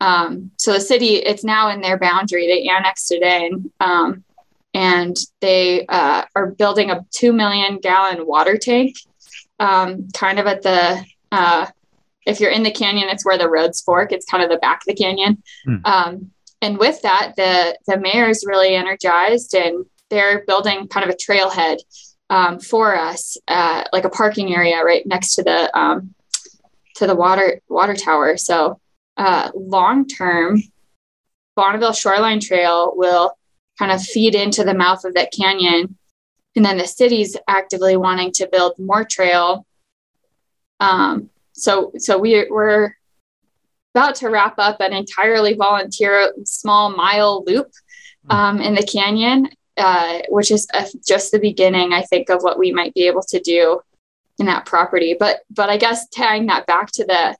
Um, 0.00 0.50
so 0.58 0.72
the 0.72 0.80
city, 0.80 1.16
it's 1.16 1.44
now 1.44 1.70
in 1.70 1.80
their 1.80 1.98
boundary. 1.98 2.46
They 2.46 2.68
annexed 2.68 3.12
it 3.12 3.22
in, 3.22 3.70
um, 3.80 4.24
and 4.74 5.16
they 5.40 5.86
uh, 5.86 6.24
are 6.34 6.48
building 6.48 6.90
a 6.90 7.04
two 7.10 7.32
million 7.32 7.78
gallon 7.78 8.26
water 8.26 8.56
tank, 8.56 8.96
um, 9.58 10.08
kind 10.12 10.38
of 10.38 10.46
at 10.46 10.62
the 10.62 11.04
uh, 11.32 11.66
if 12.26 12.40
you're 12.40 12.50
in 12.50 12.64
the 12.64 12.70
canyon, 12.70 13.08
it's 13.08 13.24
where 13.24 13.38
the 13.38 13.48
roads 13.48 13.80
fork. 13.80 14.12
It's 14.12 14.26
kind 14.26 14.42
of 14.42 14.50
the 14.50 14.58
back 14.58 14.78
of 14.78 14.86
the 14.86 14.94
canyon. 14.94 15.42
Mm. 15.66 15.86
Um, 15.86 16.30
and 16.60 16.78
with 16.78 17.00
that, 17.02 17.34
the 17.36 17.78
the 17.86 17.98
mayor 17.98 18.28
is 18.28 18.44
really 18.46 18.74
energized, 18.74 19.54
and 19.54 19.86
they're 20.10 20.44
building 20.46 20.88
kind 20.88 21.08
of 21.08 21.14
a 21.14 21.16
trailhead 21.16 21.78
um, 22.30 22.58
for 22.58 22.96
us, 22.96 23.36
uh, 23.48 23.84
like 23.92 24.04
a 24.04 24.10
parking 24.10 24.54
area 24.54 24.82
right 24.82 25.06
next 25.06 25.34
to 25.36 25.42
the 25.42 25.78
um, 25.78 26.14
to 26.96 27.06
the 27.06 27.14
water 27.14 27.60
water 27.68 27.94
tower. 27.94 28.36
So 28.36 28.80
uh, 29.16 29.50
long 29.54 30.06
term, 30.06 30.62
Bonneville 31.54 31.92
Shoreline 31.92 32.40
Trail 32.40 32.92
will 32.96 33.32
kind 33.78 33.92
of 33.92 34.02
feed 34.02 34.34
into 34.34 34.64
the 34.64 34.74
mouth 34.74 35.04
of 35.04 35.14
that 35.14 35.32
canyon, 35.32 35.96
and 36.56 36.64
then 36.64 36.78
the 36.78 36.86
city's 36.86 37.36
actively 37.48 37.96
wanting 37.96 38.32
to 38.32 38.48
build 38.50 38.78
more 38.78 39.04
trail. 39.04 39.66
Um, 40.80 41.30
so 41.52 41.92
so 41.98 42.18
we 42.18 42.46
we're 42.50 42.94
about 43.94 44.16
to 44.16 44.28
wrap 44.28 44.58
up 44.58 44.80
an 44.80 44.92
entirely 44.92 45.54
volunteer 45.54 46.32
small 46.44 46.94
mile 46.94 47.44
loop 47.46 47.70
um, 48.28 48.60
in 48.60 48.74
the 48.74 48.82
canyon, 48.82 49.48
uh, 49.76 50.20
which 50.28 50.50
is 50.50 50.66
a, 50.74 50.86
just 51.06 51.32
the 51.32 51.38
beginning, 51.38 51.92
I 51.92 52.02
think, 52.02 52.30
of 52.30 52.42
what 52.42 52.58
we 52.58 52.72
might 52.72 52.94
be 52.94 53.06
able 53.06 53.22
to 53.22 53.40
do 53.40 53.80
in 54.38 54.46
that 54.46 54.66
property. 54.66 55.16
But 55.18 55.40
but 55.50 55.68
I 55.68 55.76
guess 55.76 56.08
tying 56.08 56.46
that 56.46 56.66
back 56.66 56.90
to 56.92 57.04
the 57.04 57.36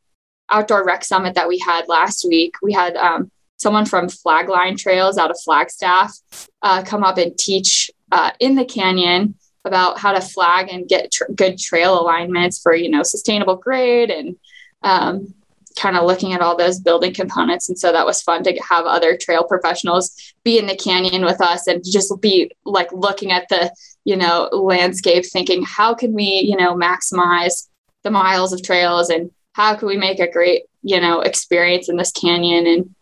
outdoor 0.49 0.85
rec 0.85 1.05
summit 1.05 1.35
that 1.35 1.49
we 1.49 1.59
had 1.59 1.89
last 1.89 2.27
week, 2.29 2.55
we 2.63 2.73
had 2.73 2.97
um, 2.97 3.31
someone 3.57 3.87
from 3.87 4.07
Flagline 4.07 4.79
Trails 4.79 5.19
out 5.19 5.31
of 5.31 5.41
Flagstaff 5.45 6.17
uh, 6.63 6.83
come 6.85 7.03
up 7.03 7.19
and 7.19 7.37
teach 7.37 7.91
uh, 8.13 8.31
in 8.41 8.55
the 8.55 8.65
canyon 8.65 9.35
about 9.65 9.99
how 9.99 10.13
to 10.13 10.21
flag 10.21 10.69
and 10.71 10.89
get 10.89 11.13
tr- 11.13 11.25
good 11.35 11.59
trail 11.59 12.01
alignments 12.01 12.61
for 12.61 12.75
you 12.75 12.89
know 12.89 13.03
sustainable 13.03 13.57
grade 13.57 14.11
and 14.11 14.37
um, 14.83 15.35
kind 15.77 15.97
of 15.97 16.05
looking 16.05 16.33
at 16.33 16.41
all 16.41 16.57
those 16.57 16.81
building 16.81 17.13
components 17.13 17.69
and 17.69 17.79
so 17.79 17.93
that 17.93 18.07
was 18.07 18.23
fun 18.23 18.43
to 18.43 18.53
have 18.69 18.87
other 18.87 19.17
trail 19.17 19.45
professionals 19.45 20.35
be 20.43 20.59
in 20.59 20.67
the 20.67 20.77
canyon 20.77 21.25
with 21.25 21.41
us 21.41 21.67
and 21.67 21.85
just 21.85 22.13
be 22.21 22.51
like 22.65 22.91
looking 22.93 23.31
at 23.31 23.49
the 23.49 23.71
you 24.05 24.17
know 24.17 24.49
landscape 24.53 25.25
thinking 25.25 25.63
how 25.63 25.95
can 25.95 26.13
we 26.13 26.25
you 26.25 26.57
know 26.57 26.75
maximize 26.75 27.69
the 28.03 28.11
miles 28.11 28.53
of 28.53 28.63
trails 28.63 29.11
and 29.11 29.31
how 29.53 29.75
can 29.75 29.87
we 29.87 29.97
make 29.97 30.19
a 30.19 30.31
great 30.31 30.63
you 30.83 31.01
know 31.01 31.21
experience 31.21 31.89
in 31.89 31.97
this 31.97 32.13
canyon 32.13 32.67
and 32.67 32.95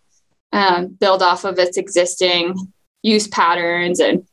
um, 0.54 0.86
build 0.86 1.20
off 1.22 1.44
of 1.44 1.58
its 1.58 1.76
existing 1.76 2.54
use 3.02 3.28
patterns 3.28 4.00
and 4.00 4.26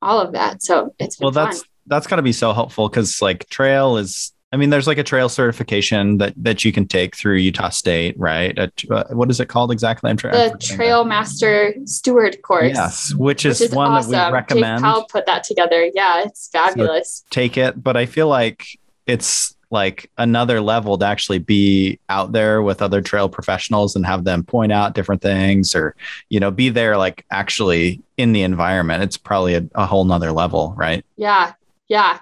all 0.00 0.20
of 0.20 0.32
that. 0.32 0.62
So 0.62 0.94
it's 0.98 1.18
well, 1.20 1.30
that's 1.30 1.58
fun. 1.58 1.68
that's 1.86 2.06
got 2.06 2.16
to 2.16 2.22
be 2.22 2.32
so 2.32 2.52
helpful 2.52 2.88
because 2.88 3.22
like 3.22 3.48
trail 3.48 3.96
is. 3.96 4.31
I 4.52 4.58
mean, 4.58 4.68
there's 4.68 4.86
like 4.86 4.98
a 4.98 5.02
trail 5.02 5.30
certification 5.30 6.18
that 6.18 6.34
that 6.36 6.64
you 6.64 6.72
can 6.72 6.86
take 6.86 7.16
through 7.16 7.36
Utah 7.36 7.70
State, 7.70 8.18
right? 8.18 8.56
uh, 8.58 9.04
what 9.10 9.30
is 9.30 9.40
it 9.40 9.48
called 9.48 9.72
exactly? 9.72 10.10
I'm 10.10 10.18
trying. 10.18 10.34
The 10.34 10.58
Trail 10.58 11.04
Master 11.04 11.74
Steward 11.86 12.42
course. 12.42 12.74
Yes, 12.74 13.14
which 13.14 13.46
is, 13.46 13.60
which 13.60 13.70
is 13.70 13.74
one 13.74 13.92
awesome. 13.92 14.12
that 14.12 14.30
we 14.30 14.34
recommend. 14.34 14.84
I'll 14.84 15.06
put 15.06 15.24
that 15.24 15.44
together. 15.44 15.90
Yeah, 15.94 16.24
it's 16.24 16.48
fabulous. 16.48 17.24
So 17.24 17.26
take 17.30 17.56
it, 17.56 17.82
but 17.82 17.96
I 17.96 18.04
feel 18.04 18.28
like 18.28 18.66
it's 19.06 19.56
like 19.70 20.10
another 20.18 20.60
level 20.60 20.98
to 20.98 21.06
actually 21.06 21.38
be 21.38 21.98
out 22.10 22.32
there 22.32 22.60
with 22.62 22.82
other 22.82 23.00
trail 23.00 23.28
professionals 23.30 23.96
and 23.96 24.04
have 24.04 24.24
them 24.24 24.44
point 24.44 24.70
out 24.70 24.94
different 24.94 25.22
things 25.22 25.74
or 25.74 25.96
you 26.28 26.38
know 26.38 26.50
be 26.50 26.68
there 26.68 26.98
like 26.98 27.24
actually 27.30 28.00
in 28.18 28.32
the 28.32 28.42
environment 28.42 29.02
it's 29.02 29.16
probably 29.16 29.54
a, 29.54 29.66
a 29.74 29.86
whole 29.86 30.04
nother 30.04 30.30
level 30.30 30.74
right 30.76 31.06
yeah 31.16 31.54
yeah 31.88 32.18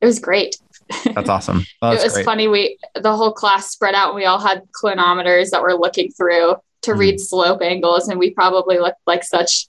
it 0.00 0.06
was 0.06 0.20
great 0.20 0.56
that's 1.14 1.28
awesome 1.28 1.58
it 1.82 2.02
was 2.02 2.12
great. 2.12 2.24
funny 2.24 2.48
we 2.48 2.78
the 2.94 3.14
whole 3.14 3.32
class 3.32 3.70
spread 3.70 3.94
out 3.94 4.08
and 4.08 4.16
we 4.16 4.24
all 4.24 4.40
had 4.40 4.62
clinometers 4.72 5.50
that 5.50 5.62
we're 5.62 5.74
looking 5.74 6.10
through 6.12 6.54
to 6.82 6.92
mm. 6.92 6.98
read 6.98 7.20
slope 7.20 7.62
angles 7.62 8.08
and 8.08 8.18
we 8.18 8.30
probably 8.30 8.78
looked 8.78 9.00
like 9.06 9.22
such 9.24 9.66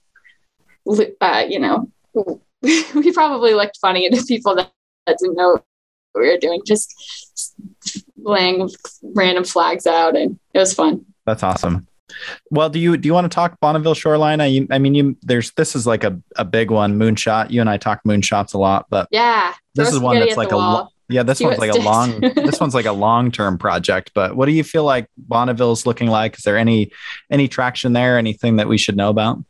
uh, 1.20 1.44
you 1.48 1.58
know 1.58 1.90
we 2.94 3.12
probably 3.12 3.54
looked 3.54 3.78
funny 3.78 4.08
to 4.08 4.24
people 4.26 4.54
that, 4.56 4.70
that 5.06 5.18
didn't 5.18 5.36
know 5.36 5.52
what 5.52 5.64
we 6.14 6.28
were 6.28 6.38
doing, 6.38 6.62
just 6.66 6.92
laying 8.16 8.68
random 9.02 9.44
flags 9.44 9.86
out, 9.86 10.16
and 10.16 10.38
it 10.54 10.58
was 10.58 10.72
fun. 10.72 11.04
That's 11.26 11.42
awesome. 11.42 11.86
Well, 12.50 12.68
do 12.68 12.78
you 12.78 12.96
do 12.96 13.06
you 13.06 13.14
want 13.14 13.24
to 13.24 13.34
talk 13.34 13.58
Bonneville 13.60 13.94
Shoreline? 13.94 14.40
I, 14.40 14.66
I 14.70 14.78
mean, 14.78 14.94
you 14.94 15.16
there's 15.22 15.52
this 15.52 15.74
is 15.74 15.86
like 15.86 16.04
a, 16.04 16.20
a 16.36 16.44
big 16.44 16.70
one, 16.70 16.98
moonshot. 16.98 17.50
You 17.50 17.60
and 17.60 17.68
I 17.68 17.76
talk 17.76 18.00
moonshots 18.06 18.54
a 18.54 18.58
lot, 18.58 18.86
but 18.88 19.08
yeah, 19.10 19.54
this 19.74 19.92
is 19.92 19.98
one 19.98 20.18
that's 20.18 20.36
like 20.36 20.52
a 20.52 20.56
lo- 20.56 20.88
yeah, 21.08 21.22
this 21.22 21.40
one's 21.40 21.58
like 21.58 21.70
a 21.70 21.78
long 21.78 22.20
this 22.20 22.60
one's 22.60 22.74
like 22.74 22.86
a 22.86 22.92
long 23.06 23.30
term 23.30 23.58
project. 23.58 24.12
But 24.14 24.36
what 24.36 24.46
do 24.46 24.52
you 24.52 24.64
feel 24.64 24.84
like 24.84 25.08
Bonneville's 25.16 25.86
looking 25.86 26.08
like? 26.08 26.38
Is 26.38 26.44
there 26.44 26.56
any 26.56 26.90
any 27.30 27.48
traction 27.48 27.92
there? 27.92 28.18
Anything 28.18 28.56
that 28.56 28.68
we 28.68 28.78
should 28.78 28.96
know 28.96 29.10
about? 29.10 29.44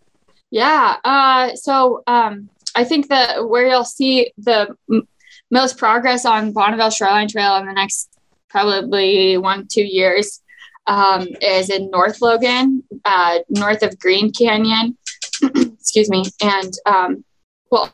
Yeah. 0.50 0.96
Uh, 1.04 1.54
so 1.54 2.02
um, 2.06 2.48
I 2.74 2.84
think 2.84 3.08
that 3.08 3.48
where 3.48 3.66
you'll 3.66 3.84
see 3.84 4.32
the 4.38 4.76
m- 4.90 5.08
most 5.50 5.78
progress 5.78 6.24
on 6.24 6.52
Bonneville 6.52 6.90
Shoreline 6.90 7.28
Trail 7.28 7.56
in 7.56 7.66
the 7.66 7.72
next 7.72 8.08
probably 8.48 9.36
one 9.36 9.66
two 9.68 9.84
years 9.84 10.40
um, 10.86 11.26
is 11.40 11.70
in 11.70 11.90
North 11.90 12.20
Logan, 12.20 12.82
uh, 13.04 13.38
north 13.48 13.82
of 13.82 13.98
Green 13.98 14.32
Canyon. 14.32 14.96
Excuse 15.42 16.10
me, 16.10 16.24
and 16.42 16.72
um, 16.86 17.24
we'll 17.70 17.90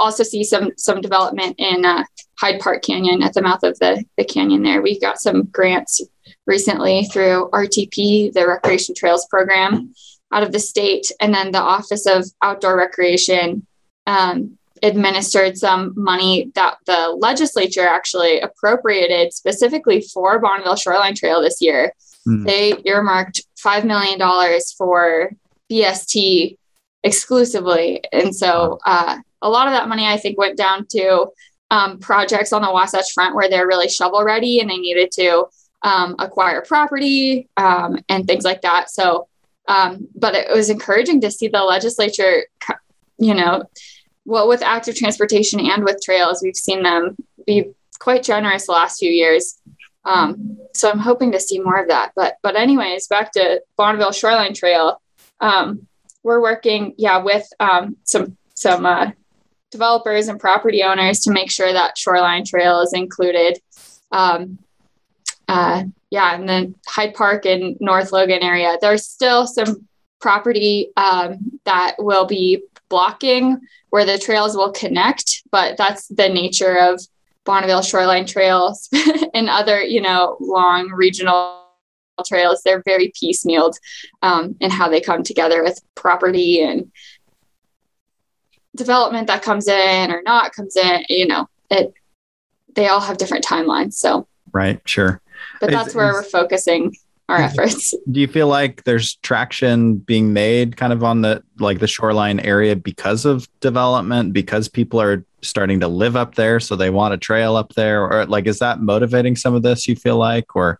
also 0.00 0.22
see 0.22 0.42
some 0.44 0.70
some 0.76 1.00
development 1.00 1.54
in 1.58 1.84
uh, 1.84 2.04
Hyde 2.38 2.60
Park 2.60 2.82
Canyon 2.82 3.22
at 3.22 3.34
the 3.34 3.42
mouth 3.42 3.62
of 3.62 3.78
the 3.78 4.04
the 4.16 4.24
canyon. 4.24 4.62
There, 4.62 4.82
we 4.82 4.98
got 4.98 5.20
some 5.20 5.44
grants 5.44 6.00
recently 6.46 7.04
through 7.04 7.50
RTP, 7.52 8.32
the 8.32 8.46
Recreation 8.46 8.94
Trails 8.94 9.26
Program, 9.30 9.94
out 10.32 10.42
of 10.42 10.52
the 10.52 10.58
state, 10.58 11.10
and 11.20 11.32
then 11.32 11.52
the 11.52 11.60
Office 11.60 12.06
of 12.06 12.24
Outdoor 12.42 12.76
Recreation. 12.76 13.66
Um, 14.06 14.56
administered 14.82 15.58
some 15.58 15.92
money 15.94 16.50
that 16.54 16.78
the 16.86 17.14
legislature 17.20 17.86
actually 17.86 18.40
appropriated 18.40 19.30
specifically 19.30 20.00
for 20.00 20.38
Bonneville 20.38 20.74
Shoreline 20.74 21.14
Trail 21.14 21.42
this 21.42 21.60
year 21.60 21.92
Mm. 22.26 22.46
They 22.46 22.74
earmarked 22.84 23.42
$5 23.64 23.84
million 23.84 24.20
for 24.76 25.30
BST 25.70 26.56
exclusively. 27.02 28.02
And 28.12 28.34
so 28.34 28.78
uh, 28.84 29.18
a 29.42 29.48
lot 29.48 29.66
of 29.66 29.72
that 29.72 29.88
money, 29.88 30.06
I 30.06 30.16
think, 30.16 30.38
went 30.38 30.56
down 30.56 30.86
to 30.90 31.28
um, 31.70 31.98
projects 31.98 32.52
on 32.52 32.62
the 32.62 32.72
Wasatch 32.72 33.12
Front 33.12 33.34
where 33.34 33.48
they're 33.48 33.66
really 33.66 33.88
shovel 33.88 34.24
ready 34.24 34.60
and 34.60 34.68
they 34.68 34.78
needed 34.78 35.10
to 35.12 35.46
um, 35.82 36.16
acquire 36.18 36.62
property 36.62 37.48
um, 37.56 37.98
and 38.08 38.26
things 38.26 38.44
like 38.44 38.62
that. 38.62 38.90
So, 38.90 39.28
um, 39.68 40.08
but 40.14 40.34
it 40.34 40.50
was 40.50 40.68
encouraging 40.68 41.20
to 41.22 41.30
see 41.30 41.48
the 41.48 41.62
legislature, 41.62 42.44
you 43.18 43.34
know, 43.34 43.64
well, 44.24 44.48
with 44.48 44.62
active 44.62 44.96
transportation 44.96 45.60
and 45.60 45.84
with 45.84 46.02
trails, 46.02 46.40
we've 46.42 46.56
seen 46.56 46.82
them 46.82 47.16
be 47.46 47.72
quite 47.98 48.22
generous 48.22 48.66
the 48.66 48.72
last 48.72 48.98
few 48.98 49.10
years. 49.10 49.60
Um, 50.04 50.58
so 50.74 50.90
I'm 50.90 50.98
hoping 50.98 51.32
to 51.32 51.40
see 51.40 51.60
more 51.60 51.80
of 51.80 51.88
that. 51.88 52.12
But 52.16 52.36
but 52.42 52.56
anyways, 52.56 53.06
back 53.06 53.32
to 53.32 53.62
Bonneville 53.76 54.12
Shoreline 54.12 54.54
Trail. 54.54 55.00
Um, 55.40 55.86
we're 56.22 56.40
working, 56.40 56.94
yeah, 56.98 57.18
with 57.18 57.46
um, 57.60 57.96
some 58.04 58.36
some 58.54 58.86
uh, 58.86 59.10
developers 59.70 60.28
and 60.28 60.40
property 60.40 60.82
owners 60.82 61.20
to 61.20 61.30
make 61.30 61.50
sure 61.50 61.72
that 61.72 61.96
Shoreline 61.96 62.44
Trail 62.44 62.80
is 62.80 62.92
included. 62.92 63.58
Um, 64.12 64.58
uh, 65.48 65.84
yeah, 66.10 66.34
and 66.34 66.48
then 66.48 66.74
Hyde 66.86 67.14
Park 67.14 67.46
and 67.46 67.76
North 67.80 68.12
Logan 68.12 68.42
area. 68.42 68.76
There's 68.80 69.06
still 69.06 69.46
some 69.46 69.88
property 70.20 70.92
um, 70.96 71.60
that 71.64 71.96
will 71.98 72.26
be 72.26 72.62
blocking 72.88 73.58
where 73.90 74.04
the 74.04 74.18
trails 74.18 74.56
will 74.56 74.72
connect, 74.72 75.42
but 75.50 75.76
that's 75.76 76.08
the 76.08 76.28
nature 76.28 76.78
of 76.78 77.00
Bonneville 77.44 77.82
Shoreline 77.82 78.26
Trails 78.26 78.88
and 79.34 79.48
other, 79.48 79.82
you 79.82 80.00
know, 80.00 80.36
long 80.40 80.90
regional 80.90 81.64
trails. 82.26 82.62
They're 82.62 82.82
very 82.84 83.12
piecemealed 83.20 83.74
um, 84.22 84.56
in 84.60 84.70
how 84.70 84.88
they 84.88 85.00
come 85.00 85.22
together 85.22 85.62
with 85.62 85.80
property 85.94 86.62
and 86.62 86.90
development 88.76 89.26
that 89.26 89.42
comes 89.42 89.68
in 89.68 90.10
or 90.10 90.22
not 90.22 90.52
comes 90.52 90.76
in. 90.76 91.04
You 91.08 91.26
know, 91.26 91.48
it. 91.70 91.92
They 92.74 92.88
all 92.88 93.00
have 93.00 93.18
different 93.18 93.44
timelines. 93.44 93.94
So 93.94 94.28
right, 94.52 94.80
sure. 94.84 95.20
But 95.60 95.70
that's 95.70 95.94
where 95.94 96.12
we're 96.12 96.22
focusing 96.22 96.94
our 97.28 97.38
efforts. 97.40 97.94
Do 98.10 98.20
you 98.20 98.28
feel 98.28 98.48
like 98.48 98.84
there's 98.84 99.16
traction 99.16 99.96
being 99.96 100.32
made 100.32 100.76
kind 100.76 100.92
of 100.92 101.02
on 101.02 101.22
the 101.22 101.42
like 101.58 101.78
the 101.78 101.86
shoreline 101.86 102.40
area 102.40 102.76
because 102.76 103.24
of 103.24 103.48
development, 103.60 104.32
because 104.32 104.68
people 104.68 105.00
are 105.00 105.24
starting 105.42 105.80
to 105.80 105.88
live 105.88 106.16
up 106.16 106.34
there, 106.34 106.60
so 106.60 106.76
they 106.76 106.90
want 106.90 107.14
a 107.14 107.18
trail 107.18 107.56
up 107.56 107.74
there, 107.74 108.04
or 108.04 108.26
like 108.26 108.46
is 108.46 108.58
that 108.58 108.80
motivating 108.80 109.36
some 109.36 109.54
of 109.54 109.62
this? 109.62 109.88
You 109.88 109.96
feel 109.96 110.16
like, 110.16 110.54
or 110.54 110.78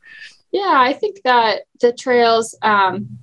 yeah, 0.52 0.74
I 0.76 0.92
think 0.92 1.22
that 1.24 1.62
the 1.80 1.92
trails. 1.92 2.56
Um, 2.62 3.18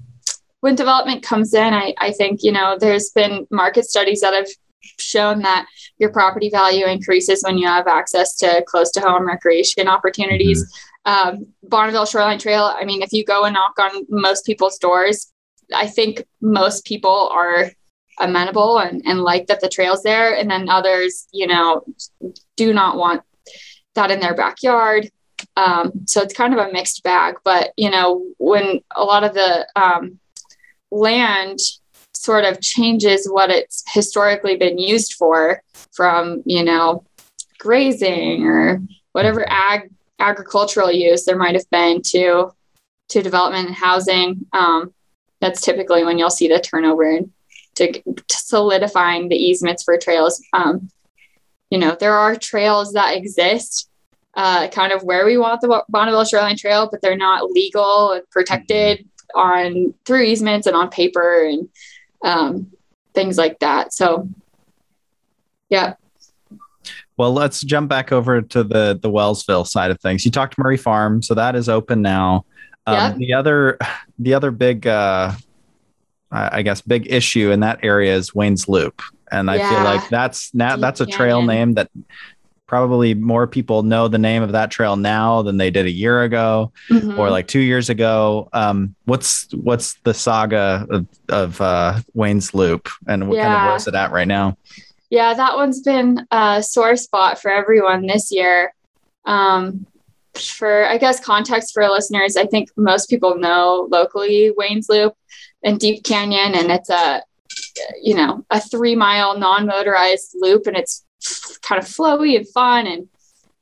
when 0.61 0.75
development 0.75 1.23
comes 1.23 1.53
in, 1.53 1.73
I, 1.73 1.93
I 1.99 2.11
think, 2.11 2.43
you 2.43 2.51
know, 2.51 2.77
there's 2.79 3.11
been 3.11 3.47
market 3.51 3.85
studies 3.85 4.21
that 4.21 4.33
have 4.33 4.47
shown 4.99 5.41
that 5.41 5.65
your 5.97 6.11
property 6.11 6.49
value 6.49 6.85
increases 6.85 7.43
when 7.43 7.57
you 7.57 7.67
have 7.67 7.87
access 7.87 8.35
to 8.37 8.63
close 8.67 8.91
to 8.91 9.01
home 9.01 9.27
recreation 9.27 9.87
opportunities. 9.87 10.63
Mm-hmm 10.63 10.87
um, 11.07 11.47
Bonneville 11.63 12.05
Shoreline 12.05 12.37
Trail. 12.37 12.63
I 12.77 12.83
mean, 12.83 13.01
if 13.01 13.13
you 13.13 13.23
go 13.23 13.45
and 13.45 13.53
knock 13.53 13.79
on 13.79 14.05
most 14.09 14.45
people's 14.45 14.77
doors, 14.77 15.31
I 15.73 15.87
think 15.87 16.23
most 16.41 16.85
people 16.85 17.29
are 17.31 17.71
amenable 18.19 18.79
and, 18.79 19.01
and 19.05 19.21
like 19.21 19.47
that 19.47 19.61
the 19.61 19.69
trail's 19.69 20.03
there. 20.03 20.35
And 20.35 20.51
then 20.51 20.69
others, 20.69 21.27
you 21.31 21.47
know, 21.47 21.85
do 22.57 22.73
not 22.73 22.97
want 22.97 23.21
that 23.95 24.11
in 24.11 24.19
their 24.19 24.35
backyard. 24.35 25.09
Um, 25.55 26.05
so 26.05 26.21
it's 26.21 26.33
kind 26.33 26.53
of 26.53 26.59
a 26.59 26.73
mixed 26.73 27.03
bag. 27.03 27.35
But, 27.43 27.71
you 27.77 27.89
know, 27.89 28.25
when 28.37 28.81
a 28.93 29.03
lot 29.03 29.23
of 29.23 29.33
the 29.33 29.65
um, 29.77 30.19
land 30.91 31.59
sort 32.13 32.45
of 32.45 32.61
changes 32.61 33.27
what 33.29 33.49
it's 33.49 33.83
historically 33.93 34.55
been 34.55 34.77
used 34.77 35.13
for 35.13 35.61
from, 35.91 36.41
you 36.45 36.63
know, 36.63 37.03
grazing 37.59 38.45
or 38.45 38.81
whatever 39.11 39.45
ag 39.49 39.89
agricultural 40.19 40.91
use 40.91 41.25
there 41.25 41.37
might 41.37 41.53
have 41.55 41.69
been 41.69 42.01
to 42.01 42.51
to 43.09 43.21
development 43.21 43.67
and 43.67 43.75
housing. 43.75 44.45
Um, 44.53 44.93
that's 45.39 45.61
typically 45.61 46.03
when 46.03 46.17
you'll 46.17 46.29
see 46.29 46.47
the 46.47 46.59
turnover 46.59 47.19
to, 47.75 47.91
to 47.91 48.23
solidifying 48.29 49.29
the 49.29 49.35
easements 49.35 49.83
for 49.83 49.97
trails. 49.97 50.43
Um, 50.51 50.89
you 51.69 51.77
know, 51.77 51.95
there 51.99 52.15
are 52.15 52.35
trails 52.35 52.93
that 52.93 53.15
exist 53.15 53.89
uh, 54.35 54.67
kind 54.69 54.91
of 54.91 55.03
where 55.03 55.25
we 55.25 55.37
want 55.37 55.61
the 55.61 55.83
Bonneville 55.89 56.25
Shoreline 56.25 56.57
Trail, 56.57 56.87
but 56.91 57.01
they're 57.01 57.17
not 57.17 57.51
legal 57.51 58.11
and 58.13 58.29
protected 58.29 59.07
on 59.35 59.93
through 60.05 60.23
easements 60.23 60.67
and 60.67 60.75
on 60.75 60.89
paper 60.89 61.45
and 61.45 61.69
um, 62.23 62.71
things 63.13 63.37
like 63.37 63.59
that. 63.59 63.93
So, 63.93 64.29
yeah. 65.69 65.93
Well, 67.17 67.33
let's 67.33 67.61
jump 67.61 67.89
back 67.89 68.11
over 68.11 68.41
to 68.41 68.63
the 68.63 68.99
the 69.01 69.09
Wellsville 69.09 69.65
side 69.65 69.89
of 69.89 69.99
things. 69.99 70.23
You 70.23 70.31
talked 70.31 70.57
Murray 70.57 70.77
Farm, 70.77 71.21
so 71.21 71.33
that 71.33 71.55
is 71.55 71.67
open 71.67 72.01
now. 72.01 72.45
Um, 72.85 72.95
yeah. 72.95 73.13
The 73.13 73.33
other 73.33 73.77
the 74.19 74.33
other 74.35 74.51
big, 74.51 74.85
uh, 74.85 75.33
I 76.31 76.61
guess, 76.61 76.81
big 76.81 77.11
issue 77.11 77.51
in 77.51 77.61
that 77.61 77.79
area 77.83 78.15
is 78.15 78.35
Wayne's 78.35 78.69
Loop, 78.69 79.01
and 79.31 79.49
I 79.49 79.55
yeah. 79.55 79.69
feel 79.69 79.83
like 79.83 80.09
that's 80.09 80.53
now 80.53 80.75
that's 80.75 81.01
a 81.01 81.07
trail 81.07 81.41
name 81.41 81.73
that 81.73 81.89
probably 82.67 83.13
more 83.13 83.47
people 83.47 83.83
know 83.83 84.07
the 84.07 84.17
name 84.17 84.43
of 84.43 84.51
that 84.51 84.69
trail 84.69 84.95
now 84.95 85.41
than 85.41 85.57
they 85.57 85.71
did 85.71 85.85
a 85.85 85.91
year 85.91 86.23
ago 86.23 86.71
mm-hmm. 86.89 87.17
or 87.17 87.29
like 87.29 87.47
two 87.47 87.61
years 87.61 87.89
ago. 87.89 88.49
Um, 88.53 88.95
what's 89.05 89.51
what's 89.53 89.95
the 90.03 90.13
saga 90.13 90.85
of, 90.89 91.07
of 91.29 91.61
uh, 91.61 91.99
Wayne's 92.13 92.53
Loop, 92.53 92.89
and 93.07 93.27
what 93.27 93.37
yeah. 93.37 93.45
kind 93.45 93.55
of 93.55 93.71
where's 93.71 93.87
it 93.87 93.95
at 93.95 94.11
right 94.11 94.27
now? 94.27 94.57
Yeah, 95.09 95.33
that 95.33 95.55
one's 95.55 95.81
been 95.81 96.27
a 96.31 96.61
sore 96.61 96.97
spot 96.97 97.41
for 97.41 97.49
everyone 97.49 98.05
this 98.05 98.31
year. 98.31 98.73
Um, 99.25 99.87
for, 100.35 100.85
I 100.85 100.97
guess, 100.97 101.19
context 101.19 101.73
for 101.73 101.87
listeners, 101.87 102.35
I 102.37 102.45
think 102.45 102.69
most 102.75 103.09
people 103.09 103.37
know 103.37 103.87
locally 103.89 104.51
Wayne's 104.55 104.89
Loop 104.89 105.15
and 105.63 105.79
Deep 105.79 106.03
Canyon, 106.03 106.53
and 106.55 106.71
it's 106.71 106.89
a, 106.89 107.23
you 108.01 108.15
know, 108.15 108.45
a 108.49 108.59
three 108.59 108.95
mile 108.95 109.37
non 109.37 109.65
motorized 109.65 110.35
loop, 110.39 110.67
and 110.67 110.77
it's 110.77 111.05
kind 111.61 111.81
of 111.81 111.87
flowy 111.87 112.37
and 112.37 112.47
fun, 112.49 112.87
and 112.87 113.07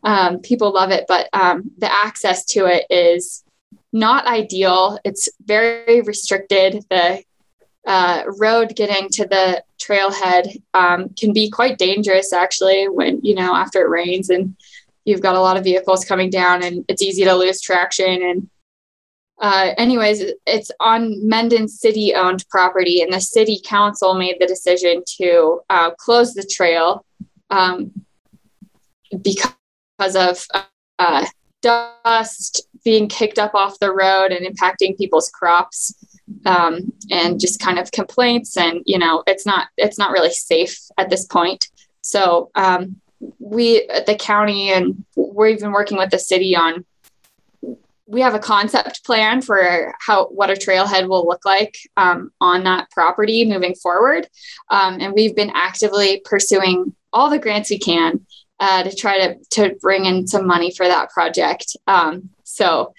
um, 0.04 0.40
people 0.40 0.74
love 0.74 0.92
it. 0.92 1.06
But 1.08 1.30
um, 1.34 1.72
the 1.78 1.92
access 1.92 2.46
to 2.48 2.66
it 2.66 2.86
is 2.90 3.44
not 3.94 4.28
ideal. 4.28 5.00
It's 5.04 5.30
very 5.46 6.02
restricted. 6.02 6.84
The 6.90 7.24
uh, 7.86 8.24
road 8.38 8.76
getting 8.76 9.10
to 9.10 9.26
the 9.26 9.64
trailhead 9.80 10.62
um, 10.74 11.10
can 11.10 11.34
be 11.34 11.50
quite 11.50 11.78
dangerous 11.78 12.34
actually 12.34 12.90
when 12.90 13.20
you 13.24 13.36
know 13.36 13.54
after 13.56 13.82
it 13.82 13.90
rains 13.90 14.30
and 14.30 14.56
you've 15.06 15.22
got 15.22 15.36
a 15.36 15.40
lot 15.40 15.58
of 15.58 15.64
vehicles 15.64 16.04
coming 16.04 16.30
down 16.30 16.64
and 16.64 16.84
it's 16.88 17.04
easy 17.04 17.24
to 17.24 17.34
lose 17.34 17.62
traction 17.62 18.24
and 18.24 18.50
uh, 19.40 19.72
anyways 19.78 20.24
it's 20.48 20.72
on 20.80 21.28
mendon 21.28 21.68
city 21.68 22.16
owned 22.16 22.44
property 22.50 23.02
and 23.02 23.14
the 23.14 23.22
city 23.22 23.62
council 23.64 24.16
made 24.16 24.38
the 24.40 24.48
decision 24.48 25.04
to 25.06 25.62
uh, 25.70 25.92
close 25.92 26.34
the 26.34 26.50
trail 26.52 27.06
um, 27.50 27.92
because 29.22 30.16
of 30.16 30.46
uh, 31.00 31.26
dust 31.62 32.68
being 32.84 33.08
kicked 33.08 33.40
up 33.40 33.56
off 33.56 33.80
the 33.80 33.92
road 33.92 34.32
and 34.32 34.46
impacting 34.46 34.98
people's 34.98 35.30
crops 35.30 35.94
um, 36.46 36.92
and 37.12 37.40
just 37.40 37.60
kind 37.60 37.80
of 37.80 37.92
complaints 37.92 38.58
and 38.58 38.82
you 38.86 38.98
know 38.98 39.24
it's 39.28 39.46
not 39.46 39.68
it's 39.78 39.98
not 39.98 40.12
really 40.12 40.32
safe 40.32 40.78
at 40.98 41.10
this 41.10 41.26
point. 41.26 41.68
So 42.02 42.52
um, 42.56 42.98
we 43.40 43.88
at 43.90 44.06
the 44.06 44.16
county 44.16 44.72
and 44.72 45.04
we're 45.16 45.48
even 45.48 45.72
working 45.72 45.98
with 45.98 46.12
the 46.12 46.20
city 46.20 46.56
on 46.56 46.86
we 48.08 48.22
have 48.22 48.36
a 48.36 48.40
concept 48.40 49.04
plan 49.04 49.42
for 49.42 49.94
how 50.00 50.28
what 50.28 50.52
a 50.52 50.54
trailhead 50.54 51.10
will 51.10 51.28
look 51.28 51.44
like 51.44 51.78
um, 51.98 52.32
on 52.40 52.64
that 52.64 52.90
property 52.92 53.46
moving 53.46 53.74
forward. 53.74 54.28
Um, 54.70 55.00
and 55.02 55.14
we've 55.14 55.36
been 55.36 55.52
actively 55.56 56.22
pursuing 56.24 56.96
all 57.16 57.32
the 57.32 57.40
grants 57.40 57.72
we 57.72 57.80
can 57.80 58.26
uh, 58.60 58.84
to 58.84 58.96
try 58.96 59.18
to 59.18 59.36
to 59.52 59.76
bring 59.82 60.06
in 60.06 60.28
some 60.28 60.46
money 60.46 60.72
for 60.72 60.88
that 60.88 61.10
project. 61.10 61.76
Um, 61.88 62.30
so 62.44 62.94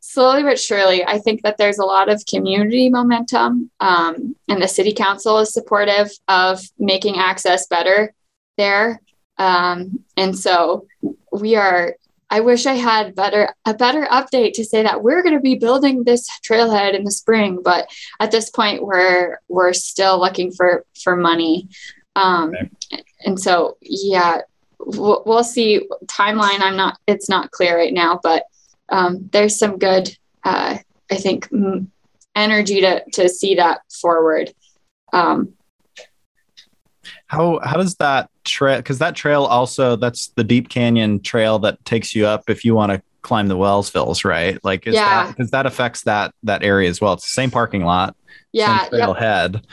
slowly 0.00 0.42
but 0.42 0.58
surely 0.58 1.04
i 1.04 1.18
think 1.18 1.42
that 1.42 1.58
there's 1.58 1.76
a 1.76 1.84
lot 1.84 2.08
of 2.08 2.24
community 2.24 2.88
momentum 2.88 3.70
um, 3.80 4.34
and 4.48 4.62
the 4.62 4.66
city 4.66 4.94
council 4.94 5.38
is 5.38 5.52
supportive 5.52 6.10
of 6.28 6.62
making 6.78 7.18
access 7.18 7.66
better 7.66 8.14
there. 8.58 9.00
Um, 9.38 10.00
and 10.18 10.36
so 10.36 10.86
we 11.32 11.56
are 11.56 11.94
I 12.30 12.40
wish 12.40 12.66
I 12.66 12.74
had 12.74 13.14
better 13.14 13.54
a 13.64 13.72
better 13.72 14.06
update 14.10 14.52
to 14.54 14.64
say 14.64 14.82
that 14.82 15.02
we're 15.02 15.22
going 15.22 15.34
to 15.34 15.40
be 15.40 15.54
building 15.54 16.04
this 16.04 16.28
trailhead 16.46 16.94
in 16.94 17.04
the 17.04 17.10
spring, 17.10 17.60
but 17.64 17.88
at 18.20 18.30
this 18.30 18.50
point 18.50 18.84
we're 18.84 19.38
we're 19.48 19.72
still 19.72 20.20
looking 20.20 20.52
for 20.52 20.84
for 21.02 21.16
money, 21.16 21.68
um, 22.16 22.52
okay. 22.92 23.02
And 23.24 23.38
so 23.38 23.76
yeah, 23.80 24.42
we'll, 24.78 25.22
we'll, 25.26 25.44
see. 25.44 25.88
Timeline, 26.06 26.60
I'm 26.60 26.76
not. 26.76 26.98
It's 27.06 27.28
not 27.28 27.50
clear 27.50 27.76
right 27.76 27.92
now, 27.92 28.20
but 28.22 28.44
um, 28.88 29.28
there's 29.32 29.58
some 29.58 29.78
good, 29.78 30.16
uh, 30.44 30.78
I 31.10 31.14
think, 31.16 31.48
m- 31.52 31.90
energy 32.34 32.80
to 32.80 33.04
to 33.12 33.28
see 33.28 33.56
that 33.56 33.80
forward. 34.00 34.52
Um, 35.12 35.54
how 37.26 37.60
how 37.62 37.76
does 37.76 37.96
that 37.96 38.30
trail? 38.44 38.78
Because 38.78 38.98
that 38.98 39.14
trail 39.14 39.44
also 39.44 39.96
that's 39.96 40.28
the 40.28 40.44
Deep 40.44 40.68
Canyon 40.68 41.20
trail 41.20 41.58
that 41.60 41.84
takes 41.84 42.14
you 42.14 42.26
up 42.26 42.48
if 42.48 42.64
you 42.64 42.74
want 42.74 42.92
to 42.92 43.02
climb 43.22 43.48
the 43.48 43.56
Wellsvilles, 43.56 44.24
right? 44.24 44.62
Like, 44.64 44.86
is 44.86 44.94
yeah, 44.94 45.28
because 45.28 45.50
that, 45.50 45.64
that 45.64 45.66
affects 45.66 46.02
that 46.04 46.34
that 46.44 46.62
area 46.62 46.88
as 46.88 47.00
well. 47.00 47.14
It's 47.14 47.24
the 47.24 47.28
same 47.28 47.50
parking 47.50 47.84
lot, 47.84 48.16
yeah, 48.52 48.88
trailhead. 48.88 49.54
Yep. 49.54 49.64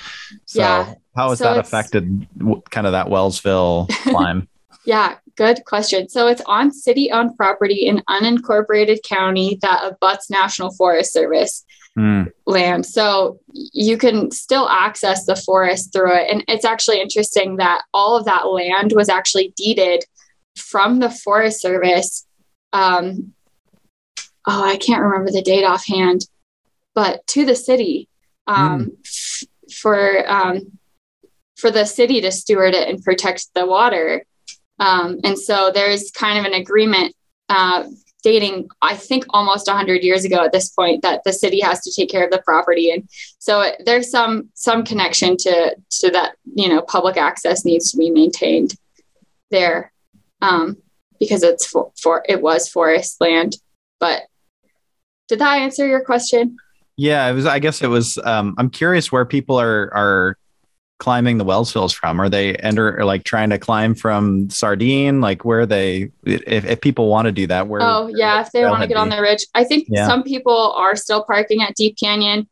So 0.46 0.60
yeah. 0.60 0.94
how 1.16 1.30
has 1.30 1.40
so 1.40 1.46
that 1.46 1.58
affected 1.58 2.28
kind 2.70 2.88
of 2.88 2.94
that 2.94 3.08
Wellsville 3.08 3.90
climb? 4.04 4.48
yeah, 4.86 5.16
good 5.36 5.66
question. 5.66 6.08
So 6.10 6.28
it's 6.28 6.42
on 6.46 6.72
city-owned 6.72 7.36
property 7.36 7.88
in 7.88 8.04
unincorporated 8.10 9.04
county 9.04 9.58
that 9.62 9.84
abuts 9.84 10.30
National 10.30 10.72
Forest 10.74 11.12
Service 11.12 11.66
mm. 11.98 12.32
land. 12.46 12.86
So 12.86 13.40
you 13.52 13.98
can 13.98 14.32
still 14.32 14.70
access 14.70 15.26
the 15.26 15.36
forest 15.36 15.92
through 15.92 16.16
it. 16.16 16.30
And 16.32 16.44
it's 16.48 16.66
actually 16.66 17.02
interesting 17.02 17.58
that 17.58 17.84
all 17.94 18.16
of 18.16 18.26
that 18.26 18.48
land 18.48 18.94
was 18.96 19.10
actually 19.10 19.54
deeded 19.58 20.06
from 20.56 21.00
the 21.00 21.10
Forest 21.10 21.62
Service. 21.62 22.26
Um, 22.72 23.34
oh, 24.48 24.64
I 24.64 24.78
can't 24.78 25.02
remember 25.02 25.32
the 25.32 25.42
date 25.42 25.66
offhand, 25.66 26.28
but 26.94 27.26
to 27.28 27.46
the 27.46 27.56
city 27.56 28.08
um, 28.48 28.86
mm. 28.86 28.98
f- 29.06 29.74
for 29.74 30.30
um, 30.30 30.78
for 31.58 31.72
the 31.72 31.86
city 31.86 32.22
to 32.22 32.32
steward 32.32 32.74
it 32.74 32.90
and 32.90 33.04
protect 33.04 33.54
the 33.54 33.66
water. 33.66 34.26
Um, 34.80 35.20
and 35.24 35.40
so 35.40 35.72
there's 35.74 36.12
kind 36.12 36.38
of 36.38 36.46
an 36.46 36.60
agreement 36.60 37.16
uh, 37.48 37.86
dating 38.26 38.68
i 38.82 38.96
think 38.96 39.24
almost 39.30 39.68
100 39.68 40.02
years 40.02 40.26
ago 40.26 40.44
at 40.44 40.52
this 40.52 40.70
point 40.70 41.04
that 41.04 41.22
the 41.26 41.32
city 41.32 41.60
has 41.60 41.82
to 41.82 41.92
take 41.96 42.10
care 42.10 42.26
of 42.26 42.32
the 42.32 42.42
property 42.42 42.90
and 42.90 43.08
so 43.38 43.62
it, 43.62 43.80
there's 43.86 44.10
some 44.10 44.50
some 44.56 44.84
connection 44.84 45.38
to 45.38 45.76
to 45.92 46.10
that 46.10 46.36
you 46.56 46.68
know 46.68 46.82
public 46.82 47.18
access 47.18 47.64
needs 47.64 47.92
to 47.92 47.98
be 47.98 48.10
maintained 48.10 48.74
there 49.52 49.92
um, 50.42 50.76
because 51.20 51.44
it's 51.44 51.68
for, 51.68 51.92
for 52.02 52.26
it 52.28 52.42
was 52.42 52.68
forest 52.68 53.22
land 53.22 53.58
but 54.00 54.24
did 55.28 55.38
that 55.38 55.60
answer 55.60 55.86
your 55.86 56.04
question 56.04 56.58
yeah 56.98 57.28
it 57.28 57.34
was 57.34 57.46
i 57.46 57.60
guess 57.60 57.82
it 57.82 57.88
was 57.88 58.18
um, 58.20 58.56
i'm 58.58 58.70
curious 58.70 59.12
where 59.12 59.26
people 59.26 59.60
are 59.60 59.94
are 59.94 60.38
climbing 60.98 61.38
the 61.38 61.46
Wellsvilles 61.46 61.94
from? 61.94 62.20
Are 62.22 62.30
they 62.30 62.56
enter 62.56 63.04
like 63.04 63.24
trying 63.24 63.50
to 63.50 63.60
climb 63.60 63.96
from 63.96 64.50
Sardine? 64.50 65.22
Like 65.22 65.44
where 65.44 65.66
they, 65.66 66.12
if, 66.24 66.66
if 66.66 66.82
people 66.82 67.10
want 67.10 67.26
to 67.26 67.32
do 67.32 67.48
that, 67.48 67.68
where? 67.68 67.82
Oh 67.82 68.08
yeah, 68.14 68.42
if 68.42 68.52
they 68.52 68.64
want 68.64 68.82
to 68.82 68.88
get 68.88 68.96
be? 68.96 69.00
on 69.00 69.10
the 69.10 69.22
ridge, 69.22 69.46
I 69.54 69.64
think 69.64 69.88
yeah. 69.90 70.08
some 70.08 70.24
people 70.24 70.74
are 70.74 70.96
still 70.96 71.24
parking 71.24 71.62
at 71.62 71.76
Deep 71.76 71.98
Canyon. 71.98 72.48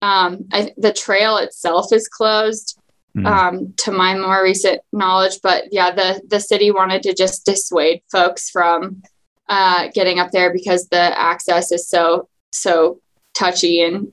Um, 0.00 0.46
I, 0.52 0.72
the 0.76 0.92
trail 0.92 1.36
itself 1.36 1.92
is 1.92 2.08
closed, 2.08 2.80
mm. 3.16 3.26
um, 3.26 3.72
to 3.78 3.92
my 3.92 4.18
more 4.18 4.42
recent 4.42 4.80
knowledge, 4.92 5.38
but 5.42 5.64
yeah, 5.70 5.92
the 5.92 6.22
the 6.28 6.40
city 6.40 6.70
wanted 6.70 7.02
to 7.04 7.14
just 7.14 7.44
dissuade 7.44 8.02
folks 8.10 8.50
from 8.50 9.02
uh, 9.48 9.88
getting 9.94 10.18
up 10.18 10.30
there 10.32 10.52
because 10.52 10.88
the 10.88 11.18
access 11.18 11.70
is 11.70 11.88
so 11.88 12.28
so 12.52 13.00
touchy 13.34 13.82
and 13.82 14.12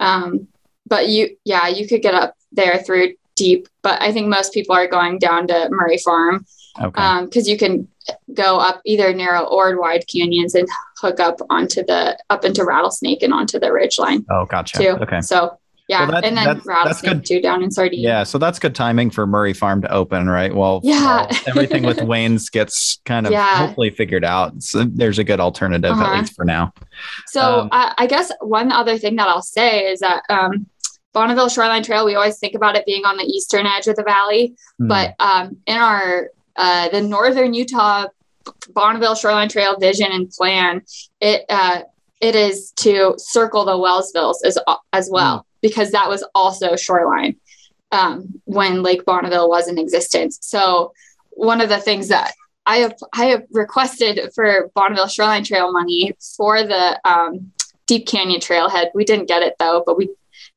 um, 0.00 0.48
but 0.86 1.08
you 1.08 1.36
yeah 1.44 1.68
you 1.68 1.88
could 1.88 2.02
get 2.02 2.14
up 2.14 2.34
there 2.52 2.82
through 2.82 3.14
deep, 3.36 3.68
but 3.82 4.02
I 4.02 4.12
think 4.12 4.28
most 4.28 4.52
people 4.52 4.74
are 4.74 4.88
going 4.88 5.18
down 5.18 5.46
to 5.48 5.68
Murray 5.70 5.98
Farm 5.98 6.44
because 6.76 6.92
okay. 6.96 7.02
um, 7.02 7.28
you 7.32 7.56
can 7.56 7.88
go 8.34 8.58
up 8.58 8.80
either 8.84 9.12
narrow 9.14 9.44
or 9.44 9.78
wide 9.80 10.06
canyons 10.06 10.54
and 10.54 10.68
hook 10.98 11.20
up 11.20 11.38
onto 11.50 11.84
the 11.84 12.18
up 12.30 12.44
into 12.44 12.64
Rattlesnake 12.64 13.22
and 13.22 13.32
onto 13.32 13.58
the 13.58 13.72
ridge 13.72 13.98
line. 13.98 14.24
Oh, 14.30 14.46
gotcha. 14.46 14.78
Too. 14.78 14.88
Okay. 15.02 15.20
So 15.20 15.58
yeah, 15.88 16.06
that, 16.06 16.24
and 16.24 16.36
then 16.36 16.44
that's, 16.44 16.66
Rattlesnake 16.66 17.12
that's 17.12 17.28
too 17.28 17.40
down 17.40 17.62
in 17.62 17.70
Sardine. 17.70 18.00
Yeah, 18.00 18.24
so 18.24 18.38
that's 18.38 18.58
good 18.58 18.74
timing 18.74 19.10
for 19.10 19.26
Murray 19.26 19.52
Farm 19.52 19.82
to 19.82 19.92
open, 19.92 20.28
right? 20.28 20.52
Well, 20.52 20.80
yeah, 20.82 21.26
well, 21.30 21.40
everything 21.46 21.84
with 21.84 22.00
Wayne's 22.02 22.50
gets 22.50 22.98
kind 23.04 23.24
of 23.24 23.32
yeah. 23.32 23.66
hopefully 23.66 23.90
figured 23.90 24.24
out. 24.24 24.62
So 24.62 24.84
there's 24.84 25.20
a 25.20 25.24
good 25.24 25.38
alternative 25.38 25.92
uh-huh. 25.92 26.04
at 26.04 26.20
least 26.20 26.34
for 26.34 26.44
now. 26.44 26.72
So 27.28 27.60
um, 27.60 27.68
I, 27.70 27.94
I 27.98 28.06
guess 28.06 28.32
one 28.40 28.72
other 28.72 28.98
thing 28.98 29.14
that 29.16 29.28
I'll 29.28 29.42
say 29.42 29.86
is 29.86 30.00
that 30.00 30.22
um, 30.28 30.66
Bonneville 31.12 31.48
Shoreline 31.48 31.84
Trail, 31.84 32.04
we 32.04 32.16
always 32.16 32.38
think 32.38 32.54
about 32.54 32.74
it 32.74 32.84
being 32.84 33.04
on 33.04 33.16
the 33.16 33.24
eastern 33.24 33.66
edge 33.66 33.86
of 33.86 33.94
the 33.94 34.02
valley, 34.02 34.56
mm. 34.80 34.88
but 34.88 35.14
um, 35.20 35.56
in 35.66 35.76
our 35.76 36.30
uh, 36.56 36.88
the 36.88 37.00
northern 37.00 37.54
Utah 37.54 38.06
Bonneville 38.70 39.14
Shoreline 39.14 39.48
Trail 39.48 39.78
vision 39.78 40.10
and 40.10 40.28
plan, 40.30 40.82
it 41.20 41.44
uh, 41.48 41.82
it 42.20 42.34
is 42.34 42.72
to 42.72 43.14
circle 43.18 43.64
the 43.64 43.72
Wellsvilles 43.72 44.38
as 44.44 44.58
as 44.92 45.08
well 45.10 45.38
mm. 45.38 45.44
Because 45.66 45.90
that 45.90 46.08
was 46.08 46.24
also 46.32 46.76
shoreline 46.76 47.34
um, 47.90 48.40
when 48.44 48.84
Lake 48.84 49.04
Bonneville 49.04 49.48
was 49.48 49.66
in 49.66 49.78
existence. 49.78 50.38
So 50.42 50.92
one 51.30 51.60
of 51.60 51.68
the 51.68 51.80
things 51.80 52.06
that 52.08 52.34
I 52.66 52.76
have 52.78 52.94
I 53.12 53.26
have 53.26 53.42
requested 53.50 54.30
for 54.32 54.70
Bonneville 54.76 55.08
Shoreline 55.08 55.42
Trail 55.42 55.72
money 55.72 56.12
for 56.36 56.62
the 56.62 57.00
um, 57.04 57.50
Deep 57.86 58.06
Canyon 58.06 58.40
Trailhead. 58.40 58.90
We 58.94 59.04
didn't 59.04 59.26
get 59.26 59.42
it 59.42 59.54
though, 59.58 59.82
but 59.84 59.98
we 59.98 60.10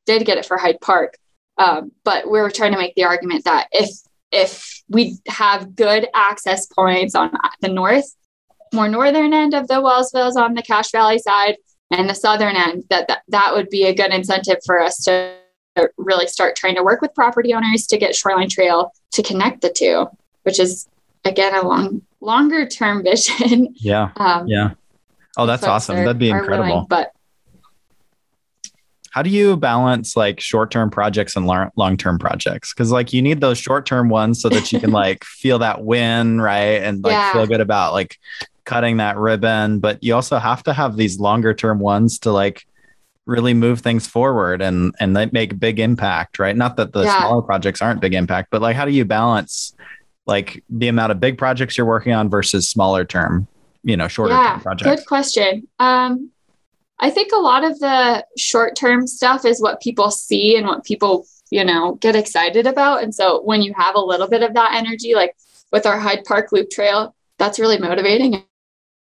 did 0.06 0.24
get 0.26 0.38
it 0.38 0.46
for 0.46 0.56
Hyde 0.56 0.80
Park. 0.80 1.16
Um, 1.58 1.90
but 2.04 2.30
we 2.30 2.40
were 2.40 2.50
trying 2.50 2.72
to 2.72 2.78
make 2.78 2.94
the 2.94 3.04
argument 3.04 3.44
that 3.46 3.66
if 3.72 3.90
if 4.30 4.82
we 4.88 5.18
have 5.26 5.74
good 5.74 6.06
access 6.14 6.66
points 6.66 7.16
on 7.16 7.36
the 7.60 7.68
north, 7.68 8.14
more 8.72 8.88
northern 8.88 9.34
end 9.34 9.54
of 9.54 9.66
the 9.66 9.74
Wellsvilles 9.74 10.36
on 10.36 10.54
the 10.54 10.62
Cache 10.62 10.92
Valley 10.92 11.18
side, 11.18 11.56
and 11.90 12.08
the 12.08 12.14
southern 12.14 12.56
end, 12.56 12.84
that, 12.90 13.08
that 13.08 13.22
that 13.28 13.54
would 13.54 13.68
be 13.68 13.84
a 13.84 13.94
good 13.94 14.12
incentive 14.12 14.58
for 14.64 14.80
us 14.80 15.02
to 15.04 15.34
really 15.96 16.26
start 16.26 16.56
trying 16.56 16.74
to 16.76 16.82
work 16.82 17.00
with 17.00 17.14
property 17.14 17.54
owners 17.54 17.86
to 17.86 17.96
get 17.96 18.14
shoreline 18.14 18.48
trail 18.48 18.92
to 19.12 19.22
connect 19.22 19.60
the 19.60 19.70
two, 19.70 20.06
which 20.42 20.58
is 20.58 20.88
again 21.24 21.54
a 21.54 21.66
long 21.66 22.02
longer 22.20 22.66
term 22.66 23.02
vision. 23.04 23.74
Yeah. 23.76 24.10
Um, 24.16 24.46
yeah. 24.46 24.70
Oh, 25.36 25.46
that's 25.46 25.64
awesome. 25.64 25.96
Are, 25.96 26.04
That'd 26.04 26.18
be 26.18 26.30
incredible. 26.30 26.68
Willing, 26.68 26.86
but 26.88 27.12
how 29.10 29.22
do 29.22 29.30
you 29.30 29.56
balance 29.56 30.16
like 30.16 30.40
short-term 30.40 30.90
projects 30.90 31.34
and 31.34 31.46
long-term 31.46 32.18
projects 32.18 32.72
because 32.72 32.92
like 32.92 33.12
you 33.12 33.20
need 33.20 33.40
those 33.40 33.58
short-term 33.58 34.08
ones 34.08 34.40
so 34.40 34.48
that 34.48 34.72
you 34.72 34.80
can 34.80 34.90
like 34.92 35.24
feel 35.24 35.58
that 35.58 35.82
win 35.82 36.40
right 36.40 36.82
and 36.82 37.02
like 37.02 37.12
yeah. 37.12 37.32
feel 37.32 37.46
good 37.46 37.60
about 37.60 37.92
like 37.92 38.18
cutting 38.70 38.98
that 38.98 39.16
ribbon 39.16 39.80
but 39.80 40.00
you 40.00 40.14
also 40.14 40.38
have 40.38 40.62
to 40.62 40.72
have 40.72 40.96
these 40.96 41.18
longer 41.18 41.52
term 41.52 41.80
ones 41.80 42.20
to 42.20 42.30
like 42.30 42.64
really 43.26 43.52
move 43.52 43.80
things 43.80 44.06
forward 44.06 44.62
and 44.62 44.94
and 45.00 45.16
they 45.16 45.28
make 45.32 45.58
big 45.58 45.80
impact 45.80 46.38
right 46.38 46.56
not 46.56 46.76
that 46.76 46.92
the 46.92 47.02
yeah. 47.02 47.18
smaller 47.18 47.42
projects 47.42 47.82
aren't 47.82 48.00
big 48.00 48.14
impact 48.14 48.46
but 48.52 48.62
like 48.62 48.76
how 48.76 48.84
do 48.84 48.92
you 48.92 49.04
balance 49.04 49.74
like 50.24 50.62
the 50.70 50.86
amount 50.86 51.10
of 51.10 51.18
big 51.18 51.36
projects 51.36 51.76
you're 51.76 51.84
working 51.84 52.12
on 52.12 52.30
versus 52.30 52.68
smaller 52.68 53.04
term 53.04 53.48
you 53.82 53.96
know 53.96 54.06
shorter 54.06 54.34
yeah, 54.34 54.52
term 54.52 54.60
projects 54.60 55.00
good 55.00 55.04
question 55.04 55.66
um 55.80 56.30
I 57.00 57.10
think 57.10 57.32
a 57.32 57.40
lot 57.40 57.64
of 57.64 57.80
the 57.80 58.24
short 58.38 58.76
term 58.76 59.08
stuff 59.08 59.44
is 59.44 59.60
what 59.60 59.80
people 59.80 60.12
see 60.12 60.54
and 60.56 60.66
what 60.66 60.84
people, 60.84 61.26
you 61.50 61.64
know, 61.64 61.94
get 61.94 62.14
excited 62.14 62.66
about. 62.66 63.02
And 63.02 63.14
so 63.14 63.40
when 63.42 63.62
you 63.62 63.72
have 63.76 63.96
a 63.96 64.00
little 64.00 64.28
bit 64.28 64.42
of 64.42 64.52
that 64.54 64.74
energy, 64.74 65.14
like 65.14 65.34
with 65.72 65.86
our 65.86 65.98
Hyde 65.98 66.24
Park 66.24 66.52
Loop 66.52 66.68
Trail, 66.68 67.16
that's 67.38 67.58
really 67.58 67.78
motivating 67.78 68.44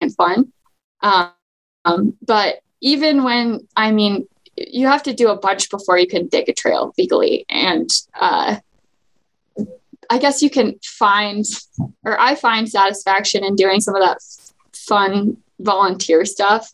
and 0.01 0.13
fun. 0.15 0.51
Um, 1.01 2.17
but 2.21 2.61
even 2.81 3.23
when, 3.23 3.67
I 3.75 3.91
mean, 3.91 4.27
you 4.55 4.87
have 4.87 5.03
to 5.03 5.13
do 5.13 5.29
a 5.29 5.37
bunch 5.37 5.69
before 5.69 5.97
you 5.97 6.07
can 6.07 6.27
dig 6.27 6.49
a 6.49 6.53
trail 6.53 6.93
legally. 6.97 7.45
And 7.49 7.89
uh, 8.19 8.57
I 10.09 10.17
guess 10.17 10.41
you 10.41 10.49
can 10.49 10.75
find, 10.83 11.45
or 12.03 12.19
I 12.19 12.35
find 12.35 12.69
satisfaction 12.69 13.43
in 13.43 13.55
doing 13.55 13.81
some 13.81 13.95
of 13.95 14.01
that 14.01 14.19
fun 14.73 15.37
volunteer 15.59 16.25
stuff, 16.25 16.71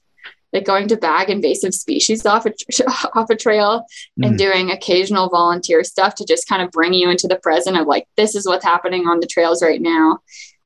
like 0.53 0.65
going 0.65 0.87
to 0.87 0.97
bag 0.97 1.29
invasive 1.29 1.73
species 1.73 2.25
off 2.25 2.45
a, 2.45 2.53
off 3.15 3.29
a 3.29 3.35
trail 3.35 3.85
mm. 4.19 4.27
and 4.27 4.37
doing 4.37 4.71
occasional 4.71 5.29
volunteer 5.29 5.83
stuff 5.83 6.15
to 6.15 6.25
just 6.25 6.47
kind 6.47 6.61
of 6.61 6.71
bring 6.71 6.93
you 6.93 7.09
into 7.09 7.27
the 7.27 7.35
present 7.35 7.77
of 7.77 7.85
like, 7.85 8.07
this 8.15 8.33
is 8.33 8.47
what's 8.47 8.65
happening 8.65 9.07
on 9.07 9.19
the 9.19 9.27
trails 9.27 9.61
right 9.61 9.81
now 9.81 10.19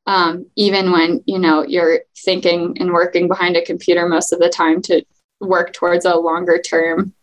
um, 0.08 0.46
even 0.56 0.92
when 0.92 1.22
you 1.26 1.40
know 1.40 1.64
you're 1.64 2.02
thinking 2.18 2.78
and 2.80 2.92
working 2.92 3.28
behind 3.28 3.56
a 3.56 3.66
computer 3.66 4.08
most 4.08 4.34
of 4.34 4.40
the 4.40 4.50
time 4.50 4.82
to 4.84 5.04
work 5.40 5.74
towards 5.74 6.06
a 6.06 6.16
longer 6.16 6.60
term 6.60 7.14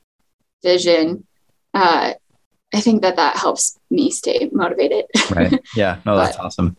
vision 0.62 1.26
uh, 1.74 2.12
i 2.74 2.80
think 2.80 3.02
that 3.02 3.16
that 3.16 3.36
helps 3.36 3.78
me 3.90 4.10
stay 4.10 4.48
motivated. 4.52 5.04
Right. 5.30 5.58
Yeah. 5.76 5.98
No 6.04 6.16
that's 6.16 6.36
but, 6.36 6.46
awesome 6.46 6.76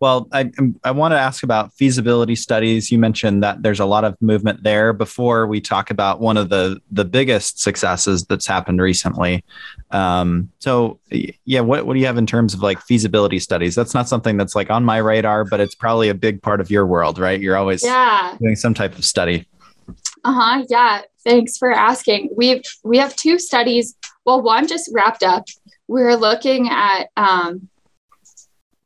well, 0.00 0.28
I, 0.32 0.50
I 0.84 0.92
want 0.92 1.12
to 1.12 1.18
ask 1.18 1.42
about 1.42 1.72
feasibility 1.72 2.36
studies. 2.36 2.92
You 2.92 2.98
mentioned 2.98 3.42
that 3.42 3.62
there's 3.62 3.80
a 3.80 3.84
lot 3.84 4.04
of 4.04 4.20
movement 4.20 4.62
there. 4.62 4.92
Before 4.92 5.46
we 5.46 5.60
talk 5.60 5.90
about 5.90 6.20
one 6.20 6.36
of 6.36 6.50
the 6.50 6.80
the 6.90 7.04
biggest 7.04 7.60
successes 7.60 8.24
that's 8.24 8.46
happened 8.46 8.80
recently, 8.80 9.44
um, 9.90 10.50
so 10.60 11.00
yeah, 11.44 11.60
what 11.60 11.84
what 11.84 11.94
do 11.94 12.00
you 12.00 12.06
have 12.06 12.18
in 12.18 12.26
terms 12.26 12.54
of 12.54 12.62
like 12.62 12.80
feasibility 12.80 13.40
studies? 13.40 13.74
That's 13.74 13.94
not 13.94 14.08
something 14.08 14.36
that's 14.36 14.54
like 14.54 14.70
on 14.70 14.84
my 14.84 14.98
radar, 14.98 15.44
but 15.44 15.58
it's 15.58 15.74
probably 15.74 16.08
a 16.08 16.14
big 16.14 16.42
part 16.42 16.60
of 16.60 16.70
your 16.70 16.86
world, 16.86 17.18
right? 17.18 17.40
You're 17.40 17.56
always 17.56 17.82
yeah. 17.82 18.36
doing 18.40 18.56
some 18.56 18.74
type 18.74 18.96
of 18.96 19.04
study. 19.04 19.46
Uh 20.24 20.32
huh. 20.32 20.64
Yeah. 20.68 21.02
Thanks 21.24 21.58
for 21.58 21.72
asking. 21.72 22.30
We've 22.36 22.62
we 22.84 22.98
have 22.98 23.16
two 23.16 23.38
studies. 23.38 23.96
Well, 24.24 24.42
one 24.42 24.68
just 24.68 24.90
wrapped 24.92 25.22
up. 25.22 25.44
We're 25.88 26.16
looking 26.16 26.68
at 26.68 27.08
um, 27.16 27.68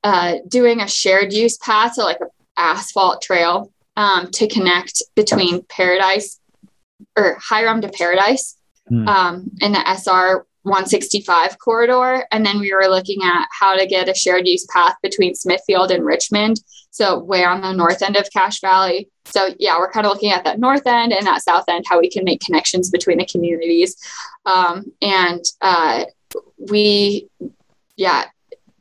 uh, 0.04 0.36
doing 0.48 0.80
a 0.80 0.88
shared 0.88 1.32
use 1.32 1.56
path, 1.58 1.94
so 1.94 2.04
like 2.04 2.20
an 2.20 2.28
asphalt 2.56 3.22
trail 3.22 3.72
um, 3.96 4.30
to 4.32 4.48
connect 4.48 5.02
between 5.14 5.62
Paradise 5.64 6.40
or 7.16 7.38
Hiram 7.40 7.80
to 7.82 7.88
Paradise 7.88 8.56
mm. 8.90 9.06
um, 9.06 9.50
in 9.60 9.72
the 9.72 9.82
SR 9.86 10.46
165 10.62 11.58
corridor. 11.58 12.24
And 12.30 12.46
then 12.46 12.60
we 12.60 12.72
were 12.72 12.86
looking 12.86 13.22
at 13.22 13.46
how 13.50 13.76
to 13.76 13.86
get 13.86 14.08
a 14.08 14.14
shared 14.14 14.46
use 14.46 14.66
path 14.66 14.94
between 15.02 15.34
Smithfield 15.34 15.90
and 15.90 16.04
Richmond. 16.04 16.60
So, 16.90 17.18
way 17.18 17.42
on 17.42 17.62
the 17.62 17.72
north 17.72 18.02
end 18.02 18.16
of 18.16 18.30
Cache 18.32 18.60
Valley. 18.60 19.08
So, 19.24 19.54
yeah, 19.58 19.78
we're 19.78 19.90
kind 19.90 20.06
of 20.06 20.12
looking 20.12 20.30
at 20.30 20.44
that 20.44 20.60
north 20.60 20.86
end 20.86 21.12
and 21.12 21.26
that 21.26 21.42
south 21.42 21.64
end, 21.68 21.84
how 21.88 21.98
we 21.98 22.10
can 22.10 22.24
make 22.24 22.40
connections 22.40 22.90
between 22.90 23.18
the 23.18 23.26
communities. 23.26 23.96
Um, 24.44 24.92
and 25.00 25.42
uh, 25.60 26.04
we, 26.70 27.28
yeah, 27.96 28.26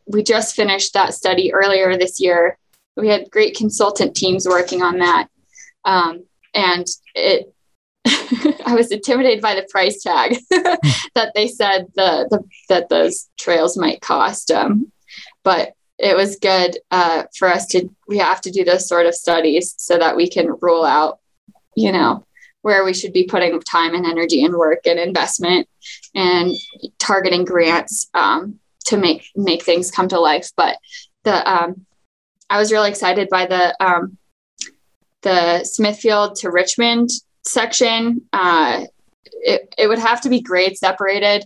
we 0.08 0.24
just 0.24 0.56
finished 0.56 0.94
that 0.94 1.14
study 1.14 1.54
earlier 1.54 1.98
this 1.98 2.20
year. 2.20 2.58
We 2.96 3.08
had 3.08 3.32
great 3.32 3.56
consultant 3.56 4.16
teams 4.16 4.48
working 4.48 4.82
on 4.82 5.00
that. 5.00 5.28
Um, 5.86 6.26
and 6.54 6.86
it, 7.16 7.54
I 8.66 8.74
was 8.76 8.92
intimidated 8.92 9.42
by 9.42 9.56
the 9.56 9.68
price 9.70 10.02
tag 10.02 10.38
that 11.16 11.32
they 11.36 11.48
said 11.48 11.88
the, 11.96 12.28
the, 12.30 12.44
that 12.70 12.90
those 12.90 13.30
trails 13.38 13.78
might 13.78 14.02
cost. 14.02 14.52
Um, 14.52 14.92
but 15.44 15.74
it 15.98 16.16
was 16.16 16.38
good 16.38 16.78
uh, 16.90 17.24
for 17.38 17.48
us 17.48 17.68
to, 17.68 17.90
we 18.08 18.18
have 18.18 18.42
to 18.42 18.52
do 18.52 18.64
those 18.64 18.88
sort 18.88 19.06
of 19.06 19.16
studies 19.16 19.76
so 19.78 19.98
that 19.98 20.16
we 20.16 20.28
can 20.28 20.56
rule 20.62 20.84
out, 20.84 21.20
you 21.76 21.92
know, 21.92 22.26
where 22.62 22.84
we 22.84 22.94
should 22.94 23.14
be 23.14 23.24
putting 23.24 23.60
time 23.62 23.94
and 23.94 24.06
energy 24.06 24.44
and 24.44 24.56
work 24.56 24.86
and 24.86 25.00
investment 25.00 25.68
and 26.16 26.56
targeting 27.00 27.46
grants 27.46 28.08
um, 28.14 28.60
to 28.86 28.98
make 28.98 29.26
make 29.36 29.64
things 29.64 29.92
come 29.92 30.08
to 30.10 30.20
life. 30.20 30.50
But 30.56 30.78
the 31.24 31.50
um, 31.50 31.86
I 32.50 32.58
was 32.58 32.72
really 32.72 32.90
excited 32.90 33.30
by 33.30 33.46
the 33.46 33.76
um, 33.84 34.18
the 35.22 35.64
Smithfield 35.64 36.36
to 36.38 36.52
Richmond 36.52 37.10
section. 37.44 38.24
Uh, 38.34 38.86
it, 39.24 39.74
it 39.78 39.88
would 39.88 40.00
have 40.00 40.22
to 40.22 40.30
be 40.30 40.42
grade 40.42 40.78
separated 40.78 41.46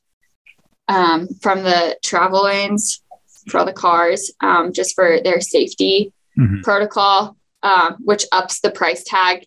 um, 0.88 1.28
from 1.42 1.64
the 1.64 1.98
travel 2.04 2.46
lanes 2.46 3.02
for 3.48 3.60
all 3.60 3.66
the 3.66 3.74
cars, 3.74 4.32
um, 4.42 4.74
just 4.74 4.96
for 4.96 5.20
their 5.24 5.40
safety 5.40 6.12
mm-hmm. 6.38 6.62
protocol, 6.62 7.38
um, 7.64 7.98
which 8.00 8.26
ups 8.32 8.60
the 8.60 8.72
price 8.72 9.04
tag 9.04 9.46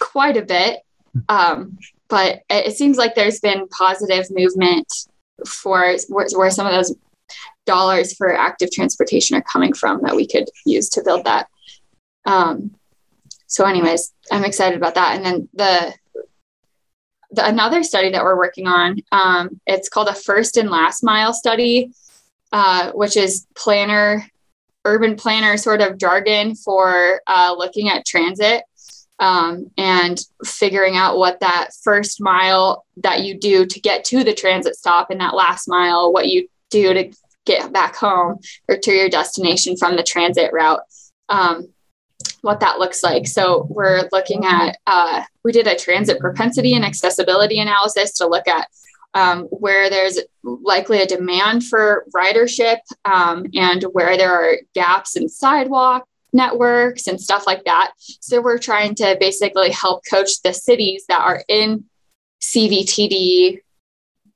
quite 0.00 0.36
a 0.36 0.42
bit. 0.42 0.80
Um, 1.28 1.78
but 2.08 2.42
it 2.50 2.76
seems 2.76 2.96
like 2.96 3.14
there's 3.14 3.40
been 3.40 3.68
positive 3.68 4.26
movement 4.30 4.86
for 5.46 5.96
where, 6.08 6.26
where 6.34 6.50
some 6.50 6.66
of 6.66 6.72
those 6.72 6.94
dollars 7.66 8.14
for 8.14 8.34
active 8.34 8.70
transportation 8.70 9.36
are 9.36 9.42
coming 9.42 9.72
from 9.72 10.02
that 10.02 10.16
we 10.16 10.26
could 10.26 10.48
use 10.64 10.88
to 10.90 11.02
build 11.02 11.24
that. 11.24 11.48
Um, 12.26 12.74
so, 13.46 13.64
anyways, 13.64 14.12
I'm 14.30 14.44
excited 14.44 14.76
about 14.76 14.94
that. 14.94 15.16
And 15.16 15.24
then 15.24 15.48
the, 15.54 15.94
the 17.30 17.46
another 17.46 17.82
study 17.82 18.10
that 18.10 18.22
we're 18.22 18.36
working 18.36 18.66
on, 18.66 19.00
um, 19.12 19.60
it's 19.66 19.88
called 19.88 20.08
a 20.08 20.14
first 20.14 20.56
and 20.56 20.70
last 20.70 21.02
mile 21.02 21.32
study, 21.32 21.92
uh, 22.52 22.92
which 22.92 23.16
is 23.16 23.46
planner, 23.54 24.26
urban 24.84 25.16
planner 25.16 25.56
sort 25.56 25.80
of 25.80 25.98
jargon 25.98 26.54
for 26.54 27.20
uh, 27.26 27.54
looking 27.56 27.88
at 27.88 28.06
transit 28.06 28.62
um, 29.18 29.70
and 29.76 30.20
figuring 30.44 30.96
out 30.96 31.18
what 31.18 31.40
that 31.40 31.70
first 31.82 32.20
mile 32.20 32.84
that 32.98 33.22
you 33.22 33.38
do 33.38 33.66
to 33.66 33.80
get 33.80 34.04
to 34.06 34.24
the 34.24 34.34
transit 34.34 34.76
stop 34.76 35.10
and 35.10 35.20
that 35.20 35.34
last 35.34 35.68
mile, 35.68 36.12
what 36.12 36.28
you 36.28 36.48
do 36.70 36.92
to 36.92 37.12
get 37.46 37.72
back 37.72 37.94
home 37.94 38.38
or 38.68 38.76
to 38.76 38.92
your 38.92 39.08
destination 39.08 39.76
from 39.76 39.96
the 39.96 40.02
transit 40.02 40.52
route, 40.52 40.80
um, 41.28 41.68
what 42.40 42.60
that 42.60 42.78
looks 42.78 43.02
like. 43.02 43.26
So 43.26 43.66
we're 43.70 44.08
looking 44.12 44.44
at, 44.46 44.78
uh, 44.86 45.22
we 45.44 45.52
did 45.52 45.66
a 45.66 45.76
transit 45.76 46.18
propensity 46.18 46.74
and 46.74 46.84
accessibility 46.84 47.60
analysis 47.60 48.12
to 48.18 48.26
look 48.26 48.48
at 48.48 48.68
um, 49.14 49.44
where 49.44 49.88
there's 49.90 50.18
likely 50.42 51.00
a 51.00 51.06
demand 51.06 51.64
for 51.64 52.04
ridership 52.14 52.78
um, 53.04 53.46
and 53.54 53.84
where 53.92 54.16
there 54.16 54.32
are 54.32 54.56
gaps 54.74 55.16
in 55.16 55.28
sidewalk 55.28 56.08
networks 56.34 57.06
and 57.06 57.20
stuff 57.20 57.46
like 57.46 57.64
that. 57.64 57.92
So 57.98 58.42
we're 58.42 58.58
trying 58.58 58.94
to 58.96 59.16
basically 59.18 59.70
help 59.70 60.02
coach 60.08 60.42
the 60.42 60.52
cities 60.52 61.04
that 61.08 61.20
are 61.20 61.42
in 61.48 61.84
CVTD, 62.42 63.60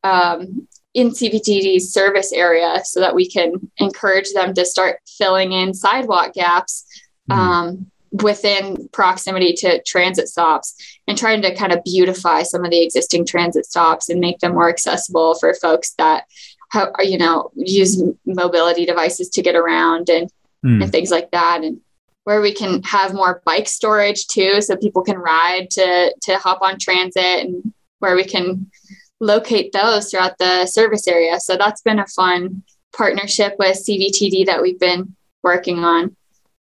um, 0.04 0.66
in 0.94 1.10
CVTD's 1.10 1.92
service 1.92 2.32
area 2.32 2.80
so 2.84 3.00
that 3.00 3.14
we 3.14 3.28
can 3.28 3.70
encourage 3.78 4.32
them 4.32 4.54
to 4.54 4.64
start 4.64 5.00
filling 5.06 5.52
in 5.52 5.74
sidewalk 5.74 6.32
gaps 6.32 6.86
mm-hmm. 7.30 7.38
um, 7.38 7.90
within 8.10 8.88
proximity 8.92 9.52
to 9.52 9.82
transit 9.82 10.28
stops 10.28 10.74
and 11.06 11.18
trying 11.18 11.42
to 11.42 11.54
kind 11.54 11.72
of 11.72 11.84
beautify 11.84 12.42
some 12.42 12.64
of 12.64 12.70
the 12.70 12.82
existing 12.82 13.26
transit 13.26 13.66
stops 13.66 14.08
and 14.08 14.20
make 14.20 14.38
them 14.38 14.54
more 14.54 14.68
accessible 14.68 15.34
for 15.38 15.52
folks 15.54 15.92
that 15.98 16.24
have, 16.70 16.90
you 17.00 17.18
know 17.18 17.50
use 17.54 18.02
mobility 18.26 18.84
devices 18.86 19.28
to 19.28 19.42
get 19.42 19.54
around 19.54 20.08
and 20.08 20.30
mm. 20.64 20.82
and 20.82 20.92
things 20.92 21.10
like 21.10 21.30
that 21.30 21.62
and 21.62 21.80
where 22.28 22.42
we 22.42 22.52
can 22.52 22.82
have 22.82 23.14
more 23.14 23.40
bike 23.46 23.66
storage 23.66 24.26
too, 24.26 24.60
so 24.60 24.76
people 24.76 25.00
can 25.00 25.16
ride 25.16 25.70
to 25.70 26.14
to 26.20 26.36
hop 26.36 26.60
on 26.60 26.78
transit, 26.78 27.46
and 27.46 27.72
where 28.00 28.14
we 28.14 28.22
can 28.22 28.70
locate 29.18 29.72
those 29.72 30.10
throughout 30.10 30.36
the 30.36 30.66
service 30.66 31.08
area. 31.08 31.40
So 31.40 31.56
that's 31.56 31.80
been 31.80 31.98
a 31.98 32.06
fun 32.06 32.64
partnership 32.94 33.56
with 33.58 33.82
CVTD 33.82 34.44
that 34.44 34.60
we've 34.60 34.78
been 34.78 35.16
working 35.42 35.78
on. 35.78 36.14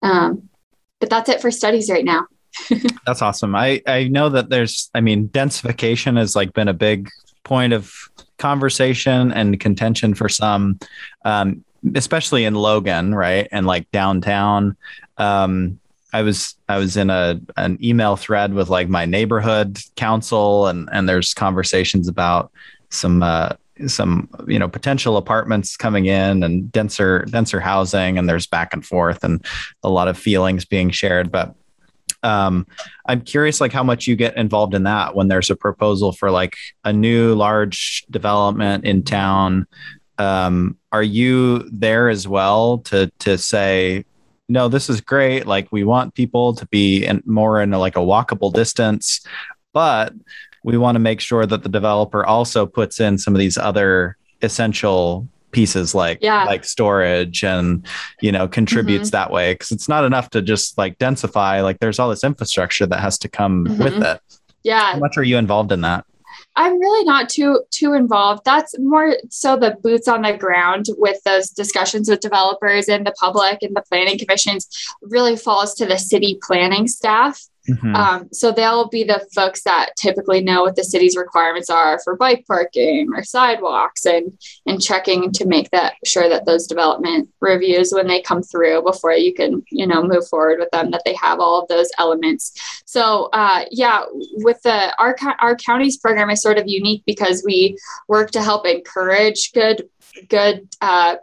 Um, 0.02 0.49
but 0.99 1.10
that's 1.10 1.30
it 1.30 1.39
for 1.39 1.49
studies 1.49 1.89
right 1.89 2.04
now. 2.04 2.28
that's 3.06 3.21
awesome. 3.21 3.56
I 3.56 3.82
I 3.88 4.10
know 4.10 4.28
that 4.28 4.49
there's 4.49 4.89
I 4.93 4.99
mean 4.99 5.30
densification 5.30 6.17
has 6.17 6.36
like 6.36 6.52
been 6.52 6.67
a 6.67 6.73
big 6.73 7.10
point 7.45 7.71
of 7.71 7.93
conversation 8.38 9.32
and 9.32 9.58
contention 9.62 10.13
for 10.13 10.28
some 10.28 10.78
um, 11.23 11.63
especially 11.95 12.45
in 12.45 12.56
Logan, 12.56 13.13
right? 13.13 13.47
And 13.52 13.65
like 13.65 13.89
downtown. 13.91 14.78
Um, 15.17 15.80
I 16.13 16.21
was 16.21 16.56
I 16.69 16.78
was 16.78 16.95
in 16.95 17.10
a 17.10 17.41
an 17.58 17.80
email 17.84 18.15
thread 18.15 18.54
with 18.54 18.69
like 18.69 18.88
my 18.88 19.06
neighborhood 19.06 19.80
council 19.95 20.67
and 20.67 20.88
and 20.91 21.10
there's 21.10 21.34
conversations 21.34 22.08
about 22.08 22.52
some 22.89 23.23
uh, 23.23 23.54
some 23.88 24.30
you 24.47 24.60
know 24.60 24.69
potential 24.69 25.17
apartments 25.17 25.76
coming 25.76 26.06
in 26.06 26.43
and 26.43 26.71
denser 26.71 27.26
denser 27.30 27.60
housing 27.60 28.17
and 28.17 28.30
there's 28.30 28.45
back 28.45 28.73
and 28.73 28.86
forth 28.86 29.23
and 29.23 29.43
a 29.82 29.89
lot 29.89 30.08
of 30.08 30.17
feelings 30.17 30.65
being 30.65 30.91
shared. 30.91 31.32
But 31.32 31.56
um, 32.21 32.67
I'm 33.08 33.21
curious 33.21 33.60
like 33.60 33.73
how 33.73 33.84
much 33.84 34.08
you 34.08 34.15
get 34.15 34.38
involved 34.38 34.76
in 34.76 34.84
that 34.84 35.15
when 35.15 35.28
there's 35.28 35.49
a 35.49 35.56
proposal 35.56 36.12
for 36.12 36.30
like 36.30 36.56
a 36.84 36.93
new 36.93 37.34
large 37.34 38.06
development 38.10 38.86
in 38.86 39.04
town. 39.04 39.65
Um, 40.19 40.78
are 40.91 41.04
you 41.04 41.67
there 41.71 42.08
as 42.08 42.28
well 42.28 42.78
to 42.80 43.12
to 43.19 43.38
say 43.39 44.06
no, 44.54 44.68
this 44.70 44.88
is 44.89 45.02
great. 45.02 45.48
Like 45.48 45.68
we 45.72 45.84
want 45.84 46.13
people 46.13 46.54
to 46.56 46.66
be 46.68 47.04
in 47.06 47.24
more 47.26 47.60
in 47.62 47.74
a, 47.74 47.80
like 47.80 47.96
a 47.98 48.00
walkable 48.00 48.54
distance, 48.54 49.26
but 49.74 50.13
we 50.63 50.78
want 50.78 50.96
to 50.96 51.00
make 51.00 51.20
sure 51.20 51.46
that 51.46 51.63
the 51.63 51.70
developer 51.70 52.24
also 52.26 52.66
puts 52.66 53.00
in 53.00 53.18
some 53.18 53.34
of 53.36 53.39
these 53.39 53.58
other 53.58 54.16
essential 54.44 55.28
pieces 55.52 55.94
like 55.96 56.18
Yeah. 56.22 56.46
like 56.46 56.63
storage 56.66 57.44
and 57.44 57.86
you 58.22 58.32
know 58.32 58.48
contributes 58.48 59.12
that 59.12 59.30
way 59.32 59.54
because 59.54 59.72
it's 59.72 59.88
not 59.88 60.04
enough 60.04 60.30
to 60.32 60.42
just 60.42 60.78
like 60.80 60.98
densify 60.98 61.62
like 61.62 61.80
there's 61.80 62.00
all 62.00 62.10
this 62.10 62.24
infrastructure 62.24 62.88
that 62.88 63.00
has 63.00 63.20
to 63.20 63.30
come 63.30 63.63
with 63.66 63.94
Mhm. 63.94 64.16
it 64.16 64.22
Yeah. 64.63 64.94
how 64.94 64.98
much 65.00 65.16
are 65.16 65.24
you 65.24 65.38
involved 65.38 65.72
in 65.72 65.82
that 65.82 66.06
I'm 66.56 66.80
really 66.80 67.04
not 67.06 67.30
too 67.30 67.62
too 67.72 67.94
involved. 67.94 68.44
That's 68.46 68.78
more 68.78 69.18
so 69.30 69.58
the 69.58 69.76
boots 69.82 70.08
on 70.08 70.22
the 70.22 70.38
ground 70.38 70.86
with 70.98 71.24
those 71.24 71.50
discussions 71.50 72.10
with 72.10 72.20
developers 72.20 72.88
and 72.88 73.06
the 73.06 73.12
public 73.13 73.63
and 73.63 73.76
the 73.76 73.82
planning 73.82 74.20
commissions 74.20 74.68
really 75.02 75.36
falls 75.36 75.74
to 75.76 75.86
the 75.86 75.98
city 75.98 76.39
planning 76.44 76.88
staff. 76.88 77.44
Mhm. 77.69 77.95
Um, 77.95 78.30
so 78.34 78.52
they'll 78.52 78.89
be 78.89 79.06
the 79.06 79.26
folks 79.34 79.63
that 79.63 79.91
typically 79.97 80.41
know 80.41 80.63
what 80.63 80.76
the 80.76 80.84
city's 80.84 81.15
requirements 81.15 81.69
are 81.69 81.97
for 82.04 82.17
bike 82.17 82.43
parking 82.45 83.10
or 83.15 83.23
sidewalks 83.23 84.06
and 84.06 84.38
and 84.65 84.82
checking 84.82 85.32
to 85.32 85.45
make 85.45 85.69
that 85.71 85.93
sure 86.04 86.28
that 86.28 86.45
those 86.45 86.67
development 86.67 87.30
reviews 87.39 87.93
when 87.93 88.08
they 88.08 88.21
come 88.21 88.43
through 88.43 88.82
before 88.84 89.13
you 89.13 89.34
can 89.34 89.63
you 89.71 89.88
know 89.88 90.04
move 90.04 90.28
forward 90.28 90.60
with 90.60 90.71
them 90.71 90.91
that 90.91 91.04
they 91.06 91.13
have 91.15 91.39
all 91.39 91.62
of 91.62 91.67
those 91.69 91.89
elements. 91.97 92.52
So 92.86 93.30
uh, 93.32 93.63
yeah, 93.71 94.04
with 94.43 94.62
the 94.63 94.93
our 95.02 95.15
our 95.39 95.56
county's 95.56 95.97
program 95.97 96.30
is 96.30 96.41
sort 96.41 96.58
of 96.58 96.65
unique 96.67 97.04
because 97.06 97.43
we 97.45 97.78
work 98.10 98.32
to 98.32 98.41
help 98.41 98.67
encourage 98.67 99.54
good 99.54 99.88
good 100.28 100.67
uh, 100.82 101.15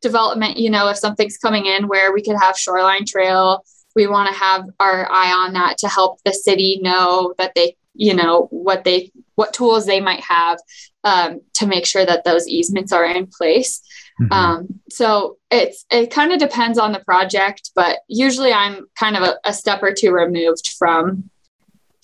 development. 0.00 0.56
You 0.56 0.70
know, 0.70 0.88
if 0.88 0.96
something's 0.96 1.38
coming 1.38 1.66
in 1.66 1.86
where 1.86 2.12
we 2.12 2.22
could 2.22 2.36
have 2.40 2.58
shoreline 2.58 3.04
trail 3.06 3.64
we 3.98 4.06
want 4.06 4.28
to 4.32 4.38
have 4.38 4.62
our 4.78 5.10
eye 5.10 5.32
on 5.32 5.52
that 5.54 5.76
to 5.78 5.88
help 5.88 6.12
the 6.24 6.32
city 6.32 6.78
know 6.82 7.34
that 7.38 7.52
they 7.56 7.76
you 7.94 8.14
know 8.14 8.46
what 8.50 8.84
they 8.84 9.10
what 9.34 9.52
tools 9.52 9.86
they 9.86 10.00
might 10.00 10.20
have 10.20 10.58
um, 11.04 11.40
to 11.54 11.66
make 11.66 11.84
sure 11.84 12.06
that 12.06 12.22
those 12.24 12.46
easements 12.48 12.92
are 12.92 13.04
in 13.04 13.26
place 13.26 13.82
Mhm. 14.20 14.32
um, 14.32 14.66
so 14.90 15.36
it's 15.50 15.84
it 15.90 16.10
kind 16.10 16.32
of 16.32 16.38
depends 16.40 16.76
on 16.78 16.90
the 16.92 16.98
project 17.00 17.70
but 17.74 17.98
usually 18.08 18.52
i'm 18.52 18.86
kind 18.98 19.16
of 19.16 19.22
a, 19.22 19.34
a 19.44 19.52
step 19.52 19.80
or 19.82 19.92
two 19.92 20.10
removed 20.12 20.66
from 20.78 21.28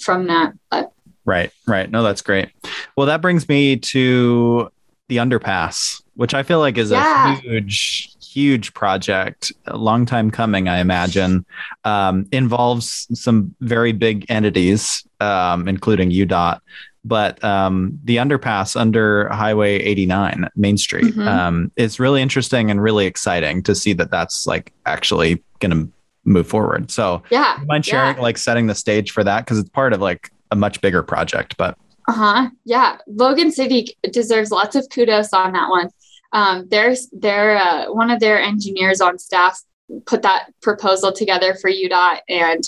from 0.01 0.27
that 0.27 0.53
but 0.71 0.91
Right, 1.27 1.51
right. 1.67 1.91
No, 1.91 2.03
that's 2.03 2.21
great. 2.21 2.51
Well, 2.99 3.07
that 3.07 3.23
brings 3.23 3.49
me 3.49 3.79
to 3.79 4.69
the 5.09 5.17
underpass, 5.17 6.03
which 6.17 6.35
I 6.35 6.43
feel 6.43 6.59
like 6.59 6.77
is 6.77 6.91
Yeah. 6.91 7.33
a 7.33 7.41
huge, 7.41 8.14
huge 8.35 8.75
project, 8.75 9.53
a 9.67 9.77
long 9.77 10.07
time 10.07 10.31
coming, 10.31 10.69
I 10.69 10.79
imagine. 10.81 11.45
Um, 11.85 12.27
involves 12.33 13.07
some 13.19 13.55
very 13.61 13.93
big 13.93 14.27
entities, 14.29 15.07
um, 15.21 15.69
including 15.69 16.11
UDOT. 16.11 16.61
But 17.07 17.43
um, 17.45 17.99
the 18.05 18.17
underpass 18.17 18.77
under 18.81 19.29
Highway 19.29 19.77
89, 19.77 20.49
Main 20.57 20.79
Street, 20.79 21.15
Mhm. 21.15 21.27
um, 21.27 21.71
is 21.77 22.01
really 22.01 22.23
interesting 22.23 22.71
and 22.71 22.83
really 22.83 23.07
exciting 23.07 23.63
to 23.65 23.75
see 23.75 23.93
that 23.95 24.11
that's 24.11 24.47
like 24.47 24.73
actually 24.87 25.43
going 25.61 25.71
to 25.73 25.89
move 26.25 26.47
forward. 26.47 26.91
So, 26.91 27.23
yeah 27.31 27.57
do 27.57 27.63
you 27.63 27.67
mind 27.69 27.85
sharing 27.85 28.17
yeah. 28.17 28.23
like 28.23 28.39
setting 28.39 28.67
the 28.67 28.75
stage 28.75 29.11
for 29.11 29.23
that 29.23 29.45
because 29.45 29.59
it's 29.59 29.69
part 29.69 29.93
of 29.93 30.01
like 30.01 30.31
a 30.51 30.57
much 30.57 30.81
bigger 30.81 31.03
project 31.03 31.57
but 31.59 31.77
Uh-huh. 32.09 32.49
Yeah. 32.65 32.97
Logan 33.07 33.51
City 33.53 33.95
deserves 34.11 34.51
lots 34.51 34.75
of 34.77 34.87
kudos 34.91 35.33
on 35.35 35.53
that 35.53 35.69
one. 35.69 35.89
Um, 36.35 36.67
there's 36.69 37.09
their 37.11 37.57
uh, 37.57 37.87
one 37.87 38.11
of 38.11 38.21
their 38.21 38.39
engineers 38.39 39.01
on 39.01 39.19
staff 39.19 39.63
put 40.05 40.23
that 40.23 40.49
proposal 40.61 41.13
together 41.13 41.55
for 41.55 41.71
UDOT 41.71 42.19
and 42.29 42.63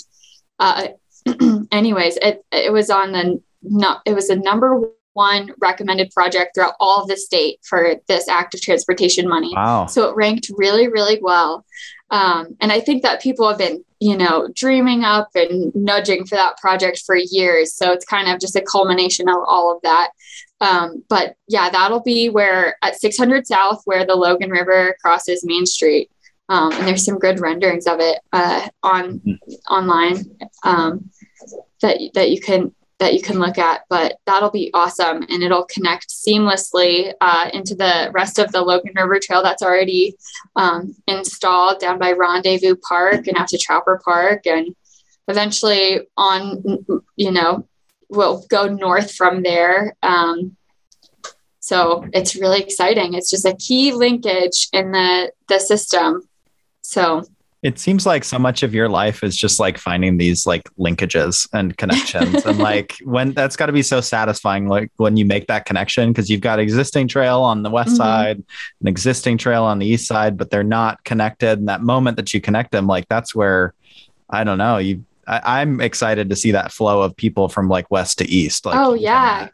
uh, 0.59 0.87
anyways, 1.71 2.17
it 2.17 2.43
it 2.51 2.71
was 2.71 2.89
on 2.89 3.11
the 3.11 3.41
no, 3.61 3.97
it 4.05 4.13
was 4.13 4.29
the 4.29 4.35
number 4.35 4.81
one 5.13 5.51
recommended 5.59 6.11
project 6.11 6.51
throughout 6.53 6.75
all 6.79 7.01
of 7.01 7.07
the 7.07 7.17
state 7.17 7.59
for 7.67 7.95
this 8.07 8.27
active 8.27 8.61
transportation 8.61 9.27
money. 9.27 9.51
wow 9.55 9.87
So 9.87 10.09
it 10.09 10.15
ranked 10.15 10.51
really, 10.57 10.87
really 10.87 11.19
well. 11.21 11.65
Um, 12.11 12.55
and 12.61 12.71
I 12.71 12.79
think 12.79 13.01
that 13.01 13.21
people 13.21 13.49
have 13.49 13.57
been, 13.57 13.83
you 13.99 14.15
know, 14.15 14.47
dreaming 14.53 15.03
up 15.03 15.29
and 15.33 15.73
nudging 15.75 16.25
for 16.25 16.35
that 16.35 16.57
project 16.57 17.01
for 17.05 17.15
years. 17.15 17.73
So 17.73 17.91
it's 17.91 18.05
kind 18.05 18.29
of 18.29 18.39
just 18.39 18.55
a 18.55 18.61
culmination 18.61 19.27
of 19.27 19.37
all 19.47 19.75
of 19.75 19.81
that. 19.81 20.11
Um, 20.59 21.03
but 21.09 21.35
yeah, 21.47 21.69
that'll 21.69 22.01
be 22.01 22.29
where 22.29 22.77
at 22.81 22.99
600 22.99 23.45
South, 23.45 23.81
where 23.85 24.05
the 24.05 24.15
Logan 24.15 24.49
River 24.49 24.95
crosses 25.01 25.45
Main 25.45 25.65
Street. 25.65 26.09
Um, 26.49 26.71
and 26.73 26.87
there's 26.87 27.05
some 27.05 27.19
good 27.19 27.39
renderings 27.39 27.87
of 27.87 27.99
it 27.99 28.19
uh, 28.31 28.67
on 28.81 29.21
online 29.69 30.23
um, 30.63 31.09
that 31.81 31.97
that 32.13 32.31
you 32.31 32.39
can 32.39 32.73
that 32.99 33.13
you 33.13 33.21
can 33.21 33.37
look 33.37 33.57
at. 33.57 33.81
But 33.89 34.15
that'll 34.25 34.49
be 34.49 34.71
awesome, 34.73 35.23
and 35.29 35.43
it'll 35.43 35.65
connect 35.65 36.09
seamlessly 36.09 37.13
uh, 37.19 37.49
into 37.53 37.75
the 37.75 38.11
rest 38.13 38.39
of 38.39 38.51
the 38.51 38.61
Logan 38.61 38.93
River 38.95 39.19
Trail 39.21 39.43
that's 39.43 39.61
already 39.61 40.15
um, 40.55 40.95
installed 41.07 41.79
down 41.79 41.99
by 41.99 42.13
Rendezvous 42.13 42.77
Park 42.87 43.27
and 43.27 43.37
out 43.37 43.49
to 43.49 43.57
Trapper 43.57 43.99
Park, 44.03 44.47
and 44.47 44.73
eventually 45.27 45.99
on, 46.15 46.63
you 47.17 47.31
know, 47.31 47.67
we'll 48.09 48.45
go 48.49 48.67
north 48.67 49.13
from 49.13 49.43
there. 49.43 49.95
Um, 50.03 50.55
so 51.59 52.07
it's 52.13 52.35
really 52.35 52.61
exciting. 52.61 53.13
It's 53.13 53.29
just 53.29 53.45
a 53.45 53.55
key 53.55 53.91
linkage 53.91 54.69
in 54.71 54.91
the 54.91 55.31
the 55.49 55.59
system. 55.59 56.27
So 56.81 57.23
it 57.63 57.79
seems 57.79 58.05
like 58.05 58.23
so 58.23 58.37
much 58.39 58.61
of 58.63 58.73
your 58.73 58.87
life 58.87 59.23
is 59.23 59.35
just 59.35 59.59
like 59.59 59.77
finding 59.77 60.17
these 60.17 60.45
like 60.45 60.63
linkages 60.79 61.49
and 61.53 61.75
connections 61.75 62.45
and 62.45 62.59
like 62.71 62.95
when 63.03 63.33
that's 63.33 63.55
got 63.57 63.65
to 63.65 63.73
be 63.73 63.81
so 63.81 63.99
satisfying 63.99 64.67
like 64.67 64.91
when 64.97 65.17
you 65.17 65.25
make 65.25 65.47
that 65.47 65.65
connection 65.65 66.11
because 66.11 66.29
you've 66.29 66.39
got 66.39 66.59
existing 66.59 67.07
trail 67.07 67.41
on 67.41 67.63
the 67.63 67.69
west 67.69 67.95
Mhm. 67.95 67.97
side 67.97 68.43
an 68.81 68.87
existing 68.87 69.39
trail 69.39 69.63
on 69.63 69.79
the 69.79 69.87
east 69.87 70.07
side 70.07 70.37
but 70.37 70.51
they're 70.51 70.63
not 70.63 71.03
connected 71.03 71.57
and 71.57 71.67
that 71.67 71.81
moment 71.81 72.15
that 72.17 72.31
you 72.31 72.39
connect 72.39 72.71
them 72.71 72.85
like 72.85 73.07
that's 73.09 73.33
where 73.33 73.73
i 74.29 74.43
don't 74.43 74.59
know 74.59 74.77
you 74.77 75.03
I, 75.27 75.61
i'm 75.61 75.81
excited 75.81 76.29
to 76.29 76.35
see 76.35 76.51
that 76.51 76.71
flow 76.71 77.01
of 77.01 77.15
people 77.15 77.49
from 77.49 77.67
like 77.69 77.89
west 77.91 78.17
to 78.19 78.25
east 78.29 78.65
like 78.65 78.75
Oh, 78.77 78.93
yeah. 78.93 79.49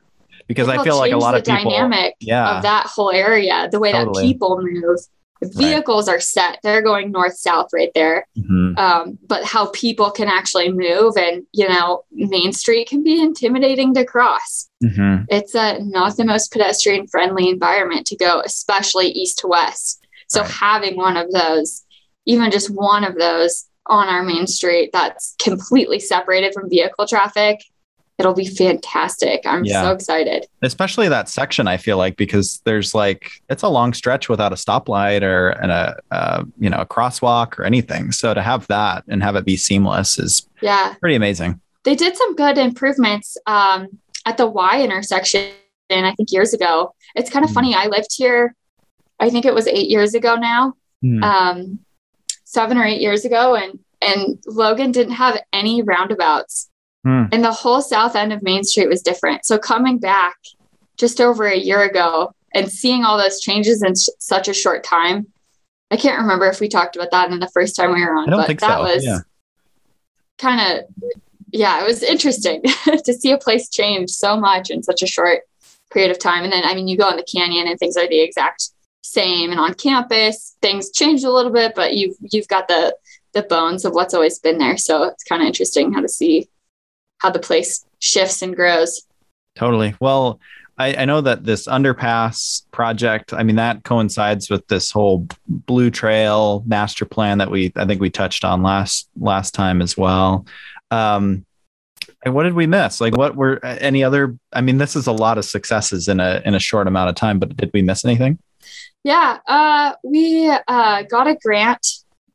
because 0.47 0.67
i 0.69 0.83
feel 0.83 0.97
like 0.97 1.11
a 1.11 1.17
lot 1.17 1.35
of 1.35 1.43
people 1.43 1.71
dynamic 1.71 2.15
yeah 2.19 2.57
of 2.57 2.63
that 2.63 2.85
whole 2.87 3.11
area, 3.11 3.67
the 3.71 3.79
way 3.79 3.91
Totally. 3.91 4.21
that 4.23 4.27
people 4.33 4.59
move. 4.61 4.99
Vehicles 5.41 6.07
are 6.07 6.21
set; 6.21 6.59
they're 6.63 6.81
going 6.81 7.11
north 7.11 7.35
south 7.35 7.67
right 7.73 7.91
there. 7.93 8.25
Mhm. 8.37 8.77
Um, 8.79 9.17
but 9.27 9.43
how 9.43 9.65
people 9.71 10.09
can 10.09 10.29
actually 10.29 10.71
move, 10.71 11.17
and 11.17 11.43
you 11.51 11.67
know, 11.67 12.05
Main 12.13 12.53
Street 12.53 12.87
can 12.87 13.03
be 13.03 13.19
intimidating 13.21 13.93
to 13.95 14.05
cross. 14.05 14.69
Mhm. 14.81 15.25
It's 15.27 15.53
a 15.53 15.79
not 15.83 16.15
the 16.15 16.23
most 16.23 16.49
pedestrian 16.53 17.07
friendly 17.07 17.49
environment 17.49 18.07
to 18.07 18.15
go, 18.15 18.41
especially 18.45 19.07
east 19.09 19.39
to 19.39 19.47
west. 19.47 19.99
So 20.29 20.41
Right. 20.43 20.51
having 20.51 20.95
one 20.95 21.17
of 21.17 21.29
those, 21.33 21.83
even 22.25 22.49
just 22.49 22.69
one 22.69 23.03
of 23.03 23.15
those 23.15 23.65
on 23.87 24.07
our 24.07 24.23
main 24.23 24.47
street 24.47 24.89
that's 24.93 25.35
completely 25.41 25.99
separated 25.99 26.53
from 26.53 26.69
vehicle 26.69 27.05
traffic, 27.05 27.59
it'll 28.17 28.33
be 28.33 28.47
fantastic. 28.47 29.41
I'm 29.45 29.65
Yeah. 29.65 29.83
so 29.83 29.91
excited. 29.91 30.45
especially 30.61 31.09
that 31.09 31.27
section 31.27 31.67
i 31.67 31.75
feel 31.77 31.97
like 31.97 32.15
because 32.15 32.61
there's 32.63 32.93
like 32.95 33.29
it's 33.49 33.63
a 33.63 33.67
long 33.67 33.91
stretch 33.93 34.29
without 34.29 34.53
a 34.53 34.55
stoplight 34.55 35.21
or 35.23 35.49
and 35.61 35.71
a 35.71 35.95
uh, 36.11 36.43
you 36.59 36.69
know 36.69 36.77
a 36.77 36.85
crosswalk 36.85 37.57
or 37.59 37.63
anything 37.65 38.11
so 38.13 38.33
to 38.33 38.41
have 38.41 38.65
that 38.67 39.03
and 39.09 39.21
have 39.23 39.35
it 39.35 39.43
be 39.45 39.57
seamless 39.57 40.17
is 40.17 40.47
Yeah. 40.61 40.93
pretty 41.01 41.15
amazing 41.15 41.59
They 41.83 41.95
did 41.95 42.15
some 42.15 42.33
good 42.35 42.57
improvements 42.57 43.35
um, 43.45 43.87
at 44.25 44.37
the 44.37 44.47
Y 44.47 44.81
intersection, 44.81 45.49
I 45.91 46.13
think 46.15 46.31
years 46.31 46.53
ago. 46.53 46.95
It's 47.13 47.29
kind 47.29 47.43
of 47.43 47.49
Hmm. 47.51 47.55
funny. 47.55 47.75
I 47.75 47.87
lived 47.87 48.11
here, 48.15 48.55
I 49.19 49.29
think 49.29 49.43
it 49.45 49.53
was 49.53 49.67
eight 49.67 49.89
years 49.89 50.13
ago 50.15 50.35
now. 50.35 50.73
um, 51.21 51.79
seven 52.53 52.77
or 52.77 52.85
eight 52.85 53.01
years 53.01 53.25
ago, 53.25 53.55
and 53.55 53.79
and 54.01 54.37
Logan 54.45 54.91
didn't 54.91 55.13
have 55.13 55.41
any 55.53 55.81
roundabouts, 55.81 56.69
Hmm. 57.05 57.23
and 57.31 57.43
the 57.43 57.51
whole 57.51 57.81
south 57.81 58.15
end 58.15 58.31
of 58.33 58.41
Main 58.43 58.63
Street 58.63 58.87
was 58.89 59.01
different. 59.01 59.45
So 59.45 59.57
coming 59.57 59.97
back 59.97 60.35
just 60.97 61.19
over 61.19 61.45
a 61.45 61.57
year 61.57 61.81
ago 61.83 62.33
and 62.53 62.71
seeing 62.71 63.03
all 63.03 63.17
those 63.17 63.39
changes 63.41 63.81
in 63.83 63.91
s- 63.91 64.07
such 64.19 64.47
a 64.47 64.53
short 64.53 64.83
time, 64.83 65.27
I 65.91 65.97
can't 65.97 66.21
remember 66.21 66.45
if 66.47 66.59
we 66.61 66.67
talked 66.69 66.95
about 66.95 67.11
that 67.11 67.29
in 67.31 67.39
the 67.39 67.49
first 67.53 67.75
time 67.75 67.93
we 67.93 68.01
were 68.05 68.13
on, 68.15 68.27
I 68.27 68.31
don't 68.31 68.39
but 68.39 68.47
think 68.47 68.59
that 68.61 68.77
so, 68.77 68.83
was 68.83 69.03
yeah. 69.05 69.19
kind 70.37 70.79
of 70.79 70.85
yeah, 71.51 71.81
it 71.81 71.85
was 71.85 72.01
interesting 72.03 72.63
to 73.05 73.13
see 73.13 73.31
a 73.31 73.37
place 73.37 73.69
change 73.69 74.09
so 74.09 74.35
much 74.37 74.69
in 74.71 74.81
such 74.81 75.03
a 75.03 75.07
short 75.07 75.41
period 75.91 76.09
of 76.09 76.17
time. 76.19 76.43
And 76.43 76.51
then 76.51 76.63
I 76.65 76.73
mean, 76.73 76.87
you 76.87 76.97
go 76.97 77.09
in 77.09 77.17
the 77.17 77.23
canyon 77.31 77.67
and 77.67 77.77
things 77.77 77.95
are 77.97 78.07
the 78.07 78.21
exact 78.21 78.69
same 79.03 79.51
and 79.51 79.59
on 79.59 79.73
campus 79.73 80.55
things 80.61 80.89
changed 80.91 81.25
a 81.25 81.31
little 81.31 81.51
bit 81.51 81.73
but 81.75 81.93
you've 81.93 82.15
you've 82.21 82.47
got 82.47 82.67
the 82.67 82.95
the 83.33 83.43
bones 83.43 83.83
of 83.83 83.93
what's 83.93 84.13
always 84.13 84.39
been 84.39 84.57
there 84.57 84.77
so 84.77 85.03
it's 85.03 85.23
kind 85.23 85.41
of 85.41 85.47
interesting 85.47 85.91
how 85.91 86.01
to 86.01 86.09
see 86.09 86.47
how 87.19 87.29
the 87.29 87.39
place 87.39 87.85
shifts 87.99 88.41
and 88.41 88.55
grows 88.55 89.01
totally 89.55 89.93
well 89.99 90.39
I, 90.77 90.95
I 90.95 91.05
know 91.05 91.21
that 91.21 91.43
this 91.43 91.67
underpass 91.67 92.63
project, 92.71 93.31
I 93.31 93.43
mean, 93.43 93.57
that 93.57 93.83
coincides 93.83 94.49
with 94.49 94.65
this 94.67 94.89
whole 94.89 95.27
blue 95.47 95.91
trail 95.91 96.63
master 96.65 97.05
plan 97.05 97.37
that 97.37 97.51
we, 97.51 97.71
I 97.75 97.85
think 97.85 98.01
we 98.01 98.09
touched 98.09 98.43
on 98.43 98.63
last, 98.63 99.07
last 99.19 99.53
time 99.53 99.83
as 99.83 99.95
well. 99.95 100.47
Um, 100.89 101.45
and 102.25 102.33
what 102.33 102.43
did 102.43 102.53
we 102.53 102.67
miss? 102.67 102.99
Like, 103.01 103.15
what 103.15 103.35
were 103.35 103.63
any 103.63 104.03
other? 104.03 104.37
I 104.51 104.61
mean, 104.61 104.77
this 104.77 104.95
is 104.95 105.07
a 105.07 105.11
lot 105.11 105.37
of 105.37 105.45
successes 105.45 106.07
in 106.07 106.19
a 106.19 106.41
in 106.45 106.55
a 106.55 106.59
short 106.59 106.87
amount 106.87 107.09
of 107.09 107.15
time. 107.15 107.39
But 107.39 107.55
did 107.57 107.71
we 107.73 107.81
miss 107.81 108.05
anything? 108.05 108.39
Yeah, 109.03 109.39
uh, 109.47 109.93
we 110.03 110.49
uh, 110.49 111.03
got 111.03 111.27
a 111.27 111.35
grant 111.35 111.85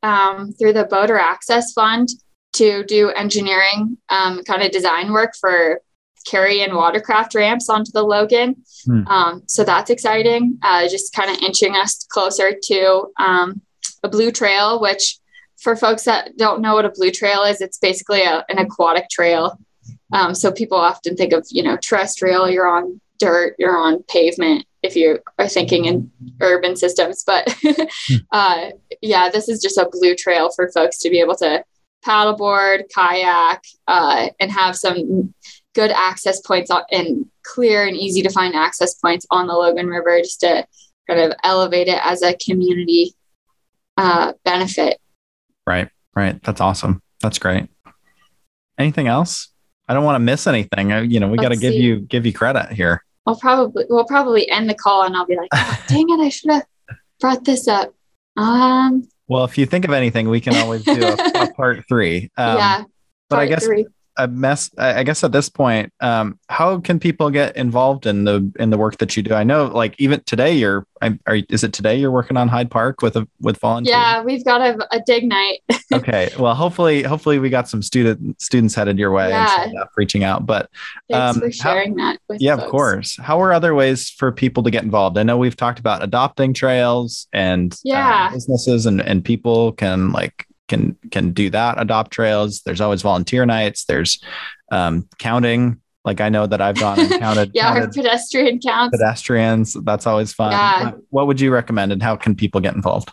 um, 0.03 0.53
through 0.53 0.73
the 0.73 0.85
Boater 0.85 1.17
Access 1.17 1.73
Fund 1.73 2.09
to 2.53 2.83
do 2.85 3.09
engineering 3.09 3.97
um, 4.09 4.43
kind 4.43 4.63
of 4.63 4.71
design 4.71 5.11
work 5.11 5.33
for 5.39 5.81
carry 6.27 6.61
and 6.61 6.75
watercraft 6.75 7.33
ramps 7.33 7.69
onto 7.69 7.91
the 7.91 8.03
Logan. 8.03 8.55
Hmm. 8.85 9.07
Um, 9.07 9.43
so 9.47 9.63
that's 9.63 9.89
exciting. 9.89 10.59
Uh, 10.61 10.87
just 10.87 11.13
kind 11.13 11.31
of 11.31 11.41
inching 11.41 11.75
us 11.75 12.05
closer 12.09 12.53
to 12.63 13.11
um, 13.19 13.61
a 14.03 14.09
blue 14.09 14.31
trail, 14.31 14.79
which 14.79 15.17
for 15.57 15.75
folks 15.75 16.03
that 16.03 16.37
don't 16.37 16.61
know 16.61 16.75
what 16.75 16.85
a 16.85 16.91
blue 16.91 17.11
trail 17.11 17.43
is, 17.43 17.61
it's 17.61 17.77
basically 17.77 18.23
a, 18.23 18.45
an 18.49 18.59
aquatic 18.59 19.09
trail. 19.09 19.59
Um, 20.13 20.33
so 20.33 20.51
people 20.51 20.77
often 20.77 21.15
think 21.15 21.33
of, 21.33 21.45
you 21.49 21.63
know, 21.63 21.77
terrestrial, 21.77 22.49
you're 22.49 22.67
on 22.67 23.01
dirt, 23.19 23.55
you're 23.59 23.77
on 23.77 24.03
pavement 24.03 24.65
if 24.81 24.95
you 24.95 25.19
are 25.37 25.47
thinking 25.47 25.85
in 25.85 26.11
urban 26.41 26.75
systems. 26.75 27.23
But 27.25 27.53
hmm. 27.61 28.15
uh, 28.31 28.69
yeah, 29.01 29.29
this 29.29 29.49
is 29.49 29.61
just 29.61 29.77
a 29.77 29.89
blue 29.91 30.15
trail 30.15 30.51
for 30.55 30.71
folks 30.71 30.99
to 30.99 31.09
be 31.09 31.19
able 31.19 31.35
to 31.37 31.63
paddleboard, 32.05 32.83
kayak, 32.93 33.63
uh, 33.87 34.29
and 34.39 34.51
have 34.51 34.75
some 34.75 35.33
good 35.75 35.91
access 35.91 36.41
points 36.41 36.71
and 36.91 37.25
clear 37.43 37.85
and 37.87 37.95
easy 37.95 38.21
to 38.21 38.29
find 38.29 38.55
access 38.55 38.95
points 38.95 39.25
on 39.31 39.47
the 39.47 39.53
Logan 39.53 39.87
River 39.87 40.19
just 40.19 40.39
to 40.41 40.65
kind 41.09 41.19
of 41.19 41.33
elevate 41.43 41.87
it 41.87 41.99
as 42.03 42.21
a 42.21 42.35
community 42.37 43.13
uh, 43.97 44.33
benefit. 44.45 44.99
Right, 45.67 45.89
right. 46.15 46.41
That's 46.43 46.61
awesome. 46.61 47.01
That's 47.21 47.39
great. 47.39 47.67
Anything 48.77 49.07
else? 49.07 49.49
I 49.87 49.93
don't 49.93 50.05
want 50.05 50.15
to 50.15 50.19
miss 50.19 50.47
anything. 50.47 50.93
I, 50.93 51.01
you 51.01 51.19
know, 51.19 51.27
we 51.27 51.37
got 51.37 51.49
to 51.49 51.57
give 51.57 51.73
you 51.73 51.99
give 51.99 52.25
you 52.25 52.31
credit 52.31 52.71
here. 52.71 53.03
I'll 53.29 53.35
probably 53.35 53.85
we'll 53.89 54.05
probably 54.05 54.49
end 54.49 54.67
the 54.67 54.73
call 54.73 55.03
and 55.03 55.15
I'll 55.15 55.27
be 55.27 55.35
like, 55.35 55.49
oh, 55.53 55.83
dang 55.87 56.09
it, 56.09 56.19
I 56.19 56.29
should 56.29 56.49
have 56.51 56.65
brought 57.19 57.45
this 57.45 57.67
up. 57.67 57.93
Um. 58.35 59.07
Well, 59.27 59.43
if 59.43 59.59
you 59.59 59.67
think 59.67 59.85
of 59.85 59.91
anything, 59.91 60.29
we 60.29 60.41
can 60.41 60.55
always 60.55 60.83
do 60.83 60.99
a, 61.03 61.13
a 61.13 61.53
part 61.55 61.87
three. 61.87 62.31
Um, 62.35 62.57
yeah. 62.57 62.83
But 63.29 63.39
I 63.39 63.45
guess 63.45 63.63
three 63.63 63.85
a 64.19 64.27
mess 64.27 64.69
i 64.77 65.03
guess 65.03 65.23
at 65.23 65.31
this 65.31 65.49
point 65.49 65.91
um, 66.01 66.37
how 66.49 66.79
can 66.79 66.99
people 66.99 67.29
get 67.29 67.55
involved 67.55 68.05
in 68.05 68.23
the 68.23 68.51
in 68.59 68.69
the 68.69 68.77
work 68.77 68.97
that 68.97 69.15
you 69.15 69.23
do? 69.23 69.33
I 69.33 69.43
know 69.43 69.65
like 69.65 69.95
even 69.99 70.21
today 70.23 70.53
you're 70.53 70.85
are, 71.01 71.39
is 71.49 71.63
it 71.63 71.73
today 71.73 71.95
you're 71.95 72.11
working 72.11 72.37
on 72.37 72.47
hyde 72.47 72.69
park 72.69 73.01
with 73.01 73.15
a 73.15 73.27
with 73.39 73.57
volunteers? 73.59 73.91
Yeah 73.91 74.21
we've 74.23 74.43
got 74.43 74.61
a, 74.61 74.87
a 74.95 75.01
dig 75.05 75.25
night. 75.25 75.59
Okay 75.91 76.29
well 76.37 76.53
hopefully 76.53 77.01
hopefully 77.01 77.39
we 77.39 77.49
got 77.49 77.67
some 77.67 77.81
student 77.81 78.39
students 78.39 78.75
headed 78.75 78.99
your 78.99 79.11
way 79.11 79.29
yeah. 79.29 79.63
and 79.63 79.75
reaching 79.97 80.23
out 80.23 80.45
but 80.45 80.69
thanks 81.09 81.35
um, 81.35 81.41
for 81.41 81.51
sharing 81.51 81.97
how, 81.97 82.15
that 82.27 82.39
yeah 82.39 82.55
folks. 82.55 82.65
of 82.65 82.71
course. 82.71 83.17
How 83.17 83.41
are 83.41 83.51
other 83.51 83.73
ways 83.73 84.09
for 84.09 84.31
people 84.31 84.61
to 84.63 84.69
get 84.69 84.83
involved? 84.83 85.17
I 85.17 85.23
know 85.23 85.37
we've 85.37 85.55
talked 85.55 85.79
about 85.79 86.03
adopting 86.03 86.53
trails 86.53 87.27
and 87.33 87.75
yeah. 87.83 88.27
uh, 88.29 88.33
businesses 88.33 88.85
and 88.85 89.01
and 89.01 89.25
people 89.25 89.71
can 89.71 90.11
like 90.11 90.45
can 90.69 90.97
can 91.11 91.33
do 91.33 91.49
that 91.49 91.81
adopt 91.81 92.11
trails. 92.11 92.61
There's 92.61 92.81
always 92.81 93.01
volunteer 93.01 93.45
nights. 93.45 93.85
There's 93.85 94.21
um, 94.71 95.07
counting. 95.17 95.81
Like 96.05 96.21
i 96.21 96.29
know 96.29 96.47
that 96.47 96.61
i've 96.61 96.79
gone 96.79 96.97
and 96.97 97.09
counted 97.19 97.51
yeah 97.53 97.73
counted 97.73 97.83
our 97.83 97.91
pedestrian 97.91 98.59
counts. 98.59 98.97
pedestrians. 98.97 99.75
That's 99.83 100.07
always 100.07 100.31
fun. 100.31 100.53
Yeah. 100.53 100.91
what, 101.09 101.27
would 101.27 101.41
you 101.41 101.51
recommend 101.51 101.91
and 101.91 102.01
how 102.01 102.15
can 102.15 102.35
people 102.35 102.61
get 102.61 102.73
involved? 102.73 103.11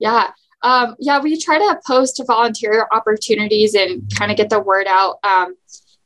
Yeah. 0.00 0.30
Um, 0.62 0.96
yeah 0.98 1.20
we 1.20 1.40
try 1.40 1.58
to 1.58 1.80
post 1.86 2.20
volunteer 2.26 2.88
opportunities 2.90 3.74
and 3.74 4.02
kind 4.18 4.32
of 4.32 4.36
get 4.36 4.50
the 4.50 4.58
word 4.58 4.88
out 4.88 5.18
um, 5.22 5.54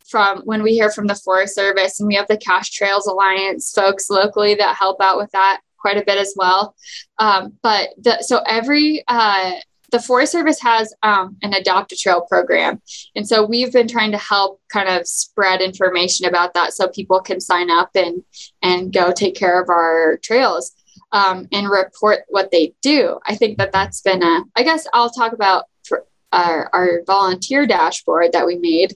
from 0.06 0.42
when 0.42 0.62
we 0.62 0.74
hear 0.74 0.90
from 0.90 1.06
the 1.06 1.14
forest 1.14 1.54
service 1.54 1.98
and 1.98 2.06
we 2.06 2.14
have 2.14 2.28
the 2.28 2.36
cache 2.36 2.70
trails 2.70 3.06
alliance 3.06 3.72
folks 3.72 4.10
locally 4.10 4.54
that 4.54 4.76
help 4.76 5.00
out 5.00 5.16
with 5.16 5.30
that 5.32 5.60
quite 5.78 5.96
a 5.96 6.04
bit 6.04 6.18
as 6.18 6.34
well. 6.36 6.74
Um, 7.18 7.54
but 7.62 7.90
the, 7.98 8.22
so 8.22 8.42
every 8.46 9.02
uh, 9.08 9.52
the 9.90 10.00
Forest 10.00 10.32
Service 10.32 10.60
has 10.60 10.94
um, 11.02 11.36
an 11.42 11.54
adopt 11.54 11.92
a 11.92 11.96
trail 11.96 12.20
program. 12.28 12.80
And 13.16 13.26
so 13.26 13.44
we've 13.44 13.72
been 13.72 13.88
trying 13.88 14.12
to 14.12 14.18
help 14.18 14.60
kind 14.70 14.88
of 14.88 15.06
spread 15.06 15.60
information 15.60 16.26
about 16.26 16.54
that 16.54 16.74
so 16.74 16.88
people 16.88 17.20
can 17.20 17.40
sign 17.40 17.70
up 17.70 17.90
and, 17.94 18.22
and 18.62 18.92
go 18.92 19.12
take 19.12 19.34
care 19.34 19.60
of 19.60 19.68
our 19.70 20.18
trails 20.22 20.72
um, 21.12 21.48
and 21.52 21.70
report 21.70 22.20
what 22.28 22.50
they 22.50 22.74
do. 22.82 23.18
I 23.26 23.34
think 23.34 23.58
that 23.58 23.72
that's 23.72 24.02
been 24.02 24.22
a, 24.22 24.42
I 24.56 24.62
guess 24.62 24.86
I'll 24.92 25.10
talk 25.10 25.32
about 25.32 25.64
our, 26.30 26.68
our 26.74 27.02
volunteer 27.06 27.66
dashboard 27.66 28.32
that 28.32 28.46
we 28.46 28.56
made 28.56 28.90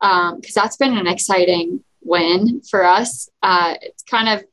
because 0.00 0.32
um, 0.32 0.40
that's 0.54 0.76
been 0.76 0.96
an 0.96 1.08
exciting 1.08 1.82
win 2.02 2.62
for 2.70 2.84
us. 2.84 3.28
Uh, 3.42 3.74
it's 3.82 4.04
kind 4.04 4.28
of, 4.28 4.44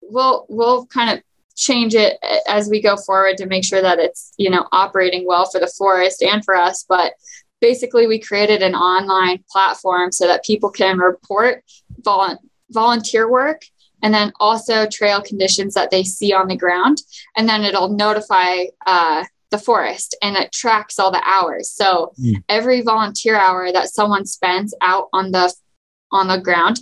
we'll, 0.00 0.46
we'll 0.48 0.86
kind 0.86 1.10
of 1.10 1.24
change 1.56 1.94
it 1.94 2.18
as 2.48 2.68
we 2.68 2.80
go 2.80 2.96
forward 2.96 3.36
to 3.36 3.46
make 3.46 3.64
sure 3.64 3.80
that 3.80 3.98
it's 3.98 4.32
you 4.36 4.50
know 4.50 4.66
operating 4.72 5.26
well 5.26 5.46
for 5.46 5.60
the 5.60 5.72
forest 5.78 6.22
and 6.22 6.44
for 6.44 6.56
us. 6.56 6.84
But 6.88 7.14
basically 7.60 8.06
we 8.06 8.18
created 8.18 8.62
an 8.62 8.74
online 8.74 9.42
platform 9.50 10.12
so 10.12 10.26
that 10.26 10.44
people 10.44 10.70
can 10.70 10.98
report 10.98 11.64
vol- 12.00 12.38
volunteer 12.70 13.30
work 13.30 13.62
and 14.02 14.12
then 14.12 14.32
also 14.38 14.86
trail 14.86 15.22
conditions 15.22 15.74
that 15.74 15.90
they 15.90 16.04
see 16.04 16.32
on 16.32 16.48
the 16.48 16.56
ground. 16.56 16.98
And 17.36 17.48
then 17.48 17.62
it'll 17.62 17.88
notify 17.88 18.64
uh, 18.84 19.24
the 19.50 19.56
forest 19.56 20.14
and 20.20 20.36
it 20.36 20.52
tracks 20.52 20.98
all 20.98 21.10
the 21.10 21.22
hours. 21.24 21.70
So 21.70 22.12
mm. 22.20 22.42
every 22.50 22.82
volunteer 22.82 23.36
hour 23.36 23.72
that 23.72 23.88
someone 23.88 24.26
spends 24.26 24.74
out 24.82 25.08
on 25.12 25.30
the 25.30 25.54
on 26.12 26.28
the 26.28 26.38
ground 26.38 26.80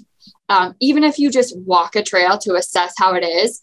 um, 0.49 0.75
even 0.81 1.05
if 1.05 1.19
you 1.19 1.31
just 1.31 1.57
walk 1.61 1.97
a 1.97 2.03
trail 2.03 2.39
to 2.39 2.55
assess 2.55 2.95
how 2.99 3.15
it 3.15 3.25
is 3.25 3.63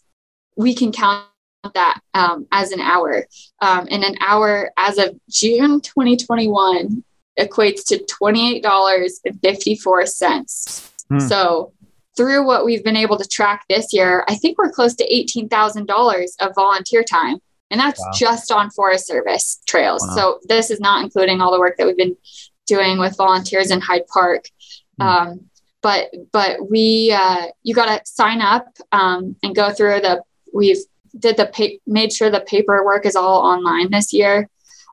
we 0.56 0.74
can 0.74 0.92
count 0.92 1.26
that 1.74 2.00
um, 2.14 2.46
as 2.52 2.70
an 2.72 2.80
hour. 2.80 3.26
Um, 3.60 3.86
and 3.90 4.02
an 4.04 4.16
hour 4.20 4.70
as 4.76 4.98
of 4.98 5.18
June 5.28 5.80
2021 5.80 7.02
equates 7.38 7.84
to 7.86 8.04
$28.54. 8.22 10.90
Hmm. 11.08 11.18
So 11.18 11.72
through 12.16 12.46
what 12.46 12.64
we've 12.64 12.84
been 12.84 12.96
able 12.96 13.18
to 13.18 13.28
track 13.28 13.64
this 13.68 13.92
year, 13.92 14.24
I 14.28 14.34
think 14.34 14.58
we're 14.58 14.72
close 14.72 14.94
to 14.96 15.08
$18,000 15.08 16.26
of 16.40 16.54
volunteer 16.54 17.04
time. 17.04 17.38
And 17.70 17.80
that's 17.80 18.00
wow. 18.00 18.10
just 18.14 18.50
on 18.50 18.70
Forest 18.70 19.06
Service 19.06 19.60
trails. 19.66 20.04
Wow. 20.08 20.16
So 20.16 20.40
this 20.48 20.70
is 20.70 20.80
not 20.80 21.04
including 21.04 21.40
all 21.40 21.52
the 21.52 21.60
work 21.60 21.76
that 21.76 21.86
we've 21.86 21.96
been 21.96 22.16
doing 22.66 22.98
with 22.98 23.16
volunteers 23.16 23.70
in 23.70 23.80
Hyde 23.80 24.08
Park. 24.12 24.46
Hmm. 25.00 25.06
Um, 25.06 25.46
but 25.82 26.10
but 26.30 26.70
we 26.70 27.10
uh, 27.10 27.46
you 27.62 27.74
got 27.74 27.86
to 27.86 28.02
sign 28.04 28.42
up 28.42 28.66
um, 28.92 29.34
and 29.42 29.54
go 29.54 29.72
through 29.72 30.00
the 30.00 30.22
we've 30.52 30.84
did 31.18 31.36
the 31.36 31.46
pa- 31.46 31.78
made 31.86 32.12
sure 32.12 32.30
the 32.30 32.40
paperwork 32.40 33.06
is 33.06 33.16
all 33.16 33.40
online 33.40 33.90
this 33.90 34.12
year, 34.12 34.48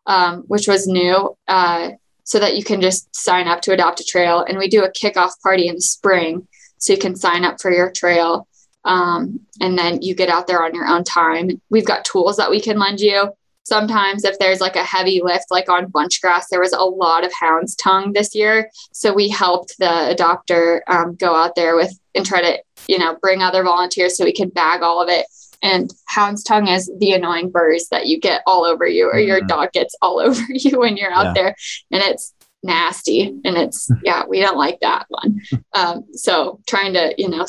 um, 0.06 0.44
which 0.48 0.68
was 0.68 0.88
new, 0.88 1.36
uh, 1.48 1.92
so 2.24 2.40
that 2.40 2.58
you 2.58 2.64
can 2.64 2.82
just 2.82 3.16
sign 3.16 3.48
up 3.48 3.62
to 3.62 3.72
adopt 3.72 4.00
a 4.00 4.04
trail. 4.04 4.44
And 4.48 4.58
we 4.58 4.68
do 4.68 4.84
a 4.84 4.92
kickoff 4.92 5.40
party 5.42 5.68
in 5.68 5.76
the 5.76 5.82
spring, 5.82 6.48
so 6.78 6.94
you 6.94 7.00
can 7.00 7.16
sign 7.16 7.44
up 7.44 7.62
for 7.62 7.72
your 7.72 7.92
trail, 7.92 8.48
um, 8.86 9.42
and 9.62 9.78
then 9.78 10.02
you 10.02 10.16
get 10.16 10.30
out 10.30 10.48
there 10.48 10.64
on 10.64 10.74
your 10.74 10.88
own 10.88 11.04
time. 11.04 11.62
We've 11.70 11.86
got 11.86 12.06
tools 12.06 12.38
that 12.38 12.52
we 12.52 12.62
can 12.62 12.80
lend 12.80 13.00
you. 13.00 13.30
Sometimes, 13.64 14.24
if 14.24 14.40
there's 14.40 14.62
like 14.62 14.78
a 14.78 14.84
heavy 14.84 15.22
lift, 15.22 15.52
like 15.52 15.68
on 15.68 15.90
bunch 15.90 16.22
grass, 16.22 16.48
there 16.50 16.62
was 16.62 16.72
a 16.72 16.80
lot 16.80 17.26
of 17.26 17.34
hound's 17.34 17.76
tongue 17.76 18.14
this 18.14 18.34
year. 18.34 18.72
So 18.94 19.14
we 19.14 19.28
helped 19.28 19.78
the 19.78 20.16
adopter 20.16 20.80
um, 20.88 21.16
go 21.16 21.36
out 21.36 21.56
there 21.56 21.76
with 21.76 21.94
and 22.16 22.26
try 22.26 22.42
to, 22.42 22.64
you 22.88 22.98
know, 22.98 23.18
bring 23.22 23.42
other 23.42 23.64
volunteers 23.64 24.16
so 24.16 24.24
we 24.24 24.32
could 24.32 24.54
bag 24.54 24.84
all 24.84 25.04
of 25.04 25.10
it 25.10 25.26
and 25.62 25.92
hound's 26.08 26.44
tongue 26.44 26.68
is 26.68 26.92
the 27.00 27.14
annoying 27.14 27.50
burrs 27.50 27.88
that 27.90 28.08
you 28.08 28.20
get 28.20 28.42
all 28.46 28.66
over 28.66 28.88
you 28.88 29.06
or 29.06 29.20
your 29.20 29.40
mm-hmm. 29.40 29.48
dog 29.48 29.72
gets 29.72 29.96
all 30.02 30.20
over 30.26 30.44
you 30.50 30.80
when 30.80 30.98
you're 30.98 31.12
out 31.12 31.28
yeah. 31.28 31.34
there 31.34 31.56
and 31.92 32.02
it's 32.04 32.34
nasty 32.64 33.28
and 33.46 33.58
it's 33.58 33.90
yeah 34.04 34.24
we 34.28 34.40
don't 34.40 34.58
like 34.58 34.80
that 34.82 35.06
one 35.10 35.42
um, 35.74 36.06
so 36.14 36.60
trying 36.68 36.94
to 36.94 37.14
you 37.18 37.30
know 37.30 37.46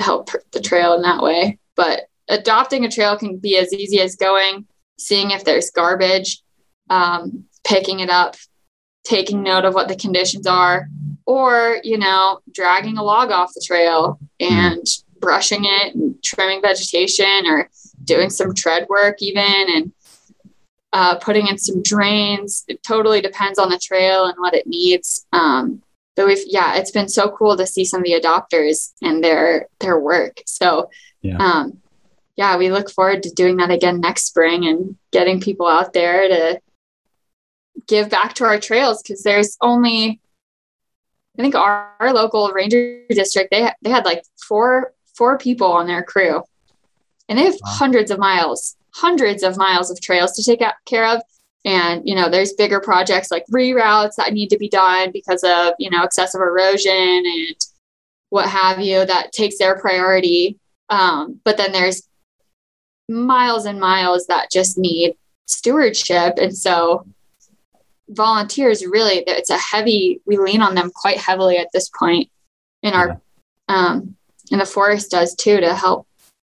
help 0.00 0.30
the 0.52 0.60
trail 0.60 0.94
in 0.94 1.02
that 1.02 1.22
way 1.22 1.58
but 1.76 2.02
adopting 2.28 2.84
a 2.84 2.90
trail 2.90 3.16
can 3.16 3.38
be 3.38 3.56
as 3.56 3.72
easy 3.72 4.00
as 4.00 4.16
going 4.16 4.66
seeing 4.98 5.30
if 5.30 5.44
there's 5.44 5.70
garbage 5.70 6.42
um, 6.90 7.44
picking 7.64 8.00
it 8.00 8.10
up 8.10 8.36
taking 9.04 9.42
note 9.42 9.64
of 9.64 9.74
what 9.74 9.88
the 9.88 9.96
conditions 9.96 10.46
are 10.46 10.88
or 11.26 11.78
you 11.82 11.98
know 11.98 12.40
dragging 12.52 12.98
a 12.98 13.02
log 13.02 13.30
off 13.30 13.54
the 13.54 13.64
trail 13.64 14.18
mm-hmm. 14.40 14.54
Brushing 15.20 15.64
it 15.64 15.94
and 15.94 16.22
trimming 16.22 16.62
vegetation 16.62 17.46
or 17.46 17.68
doing 18.04 18.30
some 18.30 18.54
tread 18.54 18.86
work 18.88 19.20
even 19.20 19.42
and 19.44 19.92
uh, 20.92 21.16
putting 21.18 21.46
in 21.46 21.58
some 21.58 21.82
drains. 21.82 22.64
It 22.68 22.82
totally 22.82 23.20
depends 23.20 23.58
on 23.58 23.68
the 23.68 23.78
trail 23.78 24.26
and 24.26 24.34
what 24.38 24.54
it 24.54 24.66
needs. 24.66 25.26
Um, 25.32 25.82
but 26.16 26.26
we've 26.26 26.44
yeah, 26.46 26.76
it's 26.76 26.90
been 26.90 27.08
so 27.08 27.30
cool 27.30 27.56
to 27.56 27.66
see 27.66 27.84
some 27.84 28.00
of 28.00 28.04
the 28.04 28.20
adopters 28.20 28.92
and 29.00 29.22
their 29.22 29.68
their 29.78 29.98
work. 30.00 30.42
So 30.46 30.90
yeah. 31.22 31.36
um 31.36 31.78
yeah, 32.36 32.56
we 32.56 32.70
look 32.70 32.90
forward 32.90 33.22
to 33.22 33.30
doing 33.30 33.56
that 33.58 33.70
again 33.70 34.00
next 34.00 34.24
spring 34.24 34.66
and 34.66 34.96
getting 35.12 35.40
people 35.40 35.66
out 35.66 35.92
there 35.92 36.28
to 36.28 36.60
give 37.86 38.10
back 38.10 38.34
to 38.34 38.44
our 38.44 38.58
trails 38.58 39.00
because 39.00 39.22
there's 39.22 39.56
only 39.60 40.20
I 41.38 41.42
think 41.42 41.54
our, 41.54 41.92
our 42.00 42.12
local 42.12 42.50
ranger 42.50 43.02
district 43.10 43.52
they 43.52 43.70
they 43.82 43.90
had 43.90 44.04
like 44.04 44.24
four 44.40 44.92
four 45.18 45.36
people 45.36 45.72
on 45.72 45.86
their 45.86 46.02
crew. 46.02 46.42
And 47.28 47.38
they 47.38 47.44
have 47.44 47.54
wow. 47.54 47.72
hundreds 47.72 48.10
of 48.10 48.18
miles 48.18 48.78
hundreds 48.98 49.42
of 49.42 49.56
miles 49.56 49.90
of 49.90 50.00
trails 50.00 50.32
to 50.32 50.42
take 50.42 50.62
care 50.86 51.06
of. 51.06 51.22
And 51.64 52.02
you 52.04 52.14
know 52.14 52.28
there's 52.30 52.52
bigger 52.52 52.80
projects 52.80 53.30
like 53.30 53.44
reroutes 53.52 54.14
that 54.16 54.32
need 54.32 54.48
to 54.50 54.58
be 54.58 54.68
done 54.68 55.10
because 55.12 55.42
of 55.42 55.74
you 55.78 55.90
know 55.90 56.04
excessive 56.04 56.40
erosion 56.40 56.92
and 56.92 57.56
what 58.30 58.48
have 58.48 58.80
you 58.80 59.04
that 59.04 59.32
takes 59.32 59.58
their 59.58 59.78
priority. 59.78 60.58
Um, 60.88 61.40
but 61.44 61.56
then 61.56 61.72
there's 61.72 62.02
miles 63.08 63.66
and 63.66 63.80
miles 63.80 64.26
that 64.26 64.50
just 64.50 64.78
need 64.78 65.16
stewardship. 65.46 66.34
And 66.38 66.56
so 66.56 67.06
volunteers 68.10 68.86
really 68.86 69.22
it's 69.26 69.50
a 69.50 69.58
heavy 69.58 70.22
we 70.26 70.38
lean 70.38 70.62
on 70.62 70.74
them 70.74 70.90
quite 70.94 71.18
heavily 71.18 71.58
at 71.58 71.68
this 71.74 71.90
point 71.90 72.30
in 72.82 72.94
our 72.94 73.20
um 73.68 74.16
and 74.50 74.60
the 74.60 74.66
forest 74.66 75.10
does 75.10 75.34
too 75.34 75.60
to 75.60 75.74
help 75.74 76.06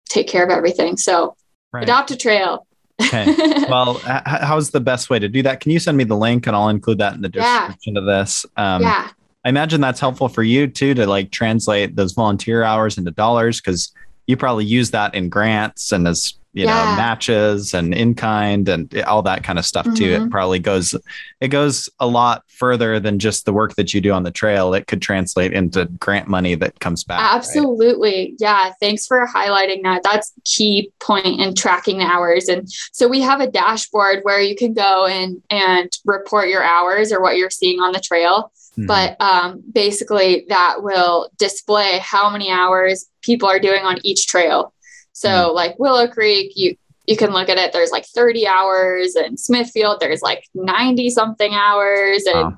take 0.08 0.28
care 0.28 0.44
of 0.44 0.50
everything. 0.50 0.96
So 0.96 1.36
right. 1.72 1.82
adopt 1.82 2.10
a 2.10 2.16
trail. 2.16 2.66
Okay. 3.02 3.34
Well 3.70 4.00
h- 4.04 4.22
how's 4.26 4.70
the 4.70 4.80
best 4.80 5.10
way 5.10 5.18
to 5.18 5.28
do 5.28 5.42
that? 5.42 5.60
Can 5.60 5.70
you 5.70 5.78
send 5.78 5.96
me 5.96 6.04
the 6.04 6.16
link 6.16 6.46
and 6.46 6.56
i'll 6.56 6.68
include 6.68 6.98
that 6.98 7.14
in 7.14 7.20
the 7.20 7.28
description 7.28 7.94
yeah. 7.94 8.00
of 8.00 8.06
this? 8.06 8.44
Um 8.56 8.82
yeah. 8.82 9.10
I 9.44 9.48
imagine 9.48 9.80
that's 9.80 10.00
helpful 10.00 10.28
for 10.28 10.42
you 10.42 10.66
too 10.66 10.92
to 10.94 11.06
like 11.06 11.30
translate 11.30 11.96
those 11.96 12.12
volunteer 12.12 12.62
hours 12.62 12.98
into 12.98 13.10
dollars 13.10 13.60
because 13.60 13.92
you 14.26 14.36
probably 14.36 14.64
use 14.64 14.90
that 14.90 15.14
in 15.14 15.28
grants 15.28 15.92
and 15.92 16.06
as 16.06 16.34
you 16.52 16.64
yeah. 16.64 16.74
know 16.74 16.96
matches 16.96 17.74
and 17.74 17.94
in 17.94 18.14
kind 18.14 18.68
and 18.68 19.02
all 19.02 19.22
that 19.22 19.44
kind 19.44 19.58
of 19.58 19.64
stuff 19.64 19.84
too 19.94 20.06
mm-hmm. 20.06 20.24
it 20.24 20.30
probably 20.30 20.58
goes 20.58 20.94
it 21.40 21.48
goes 21.48 21.88
a 22.00 22.06
lot 22.06 22.42
further 22.48 22.98
than 22.98 23.20
just 23.20 23.44
the 23.44 23.52
work 23.52 23.76
that 23.76 23.94
you 23.94 24.00
do 24.00 24.10
on 24.10 24.24
the 24.24 24.30
trail 24.32 24.74
it 24.74 24.88
could 24.88 25.00
translate 25.00 25.52
into 25.52 25.84
grant 26.00 26.26
money 26.26 26.56
that 26.56 26.78
comes 26.80 27.04
back 27.04 27.20
absolutely 27.20 28.10
right? 28.10 28.34
yeah 28.40 28.72
thanks 28.80 29.06
for 29.06 29.26
highlighting 29.28 29.82
that 29.84 30.02
that's 30.02 30.32
key 30.44 30.90
point 30.98 31.40
in 31.40 31.54
tracking 31.54 31.98
the 31.98 32.04
hours 32.04 32.48
and 32.48 32.68
so 32.92 33.06
we 33.06 33.20
have 33.20 33.40
a 33.40 33.50
dashboard 33.50 34.18
where 34.22 34.40
you 34.40 34.56
can 34.56 34.74
go 34.74 35.06
and 35.06 35.40
and 35.50 35.90
report 36.04 36.48
your 36.48 36.64
hours 36.64 37.12
or 37.12 37.22
what 37.22 37.36
you're 37.36 37.50
seeing 37.50 37.78
on 37.78 37.92
the 37.92 38.00
trail 38.00 38.50
mm-hmm. 38.80 38.86
but 38.86 39.20
um, 39.20 39.62
basically 39.72 40.46
that 40.48 40.82
will 40.82 41.30
display 41.38 41.98
how 41.98 42.30
many 42.30 42.50
hours 42.50 43.06
people 43.22 43.48
are 43.48 43.60
doing 43.60 43.82
on 43.84 43.98
each 44.02 44.26
trail 44.26 44.72
so 45.20 45.28
mm 45.28 45.54
like 45.54 45.78
Willow 45.78 46.08
Creek, 46.08 46.52
you 46.56 46.76
you 47.06 47.16
can 47.16 47.30
look 47.30 47.48
at 47.48 47.58
it. 47.58 47.72
There's 47.72 47.90
like 47.90 48.06
30 48.06 48.46
hours, 48.46 49.14
and 49.16 49.38
Smithfield 49.38 49.98
there's 50.00 50.22
like 50.22 50.44
90 50.54 51.10
something 51.10 51.52
hours, 51.54 52.24
and 52.24 52.56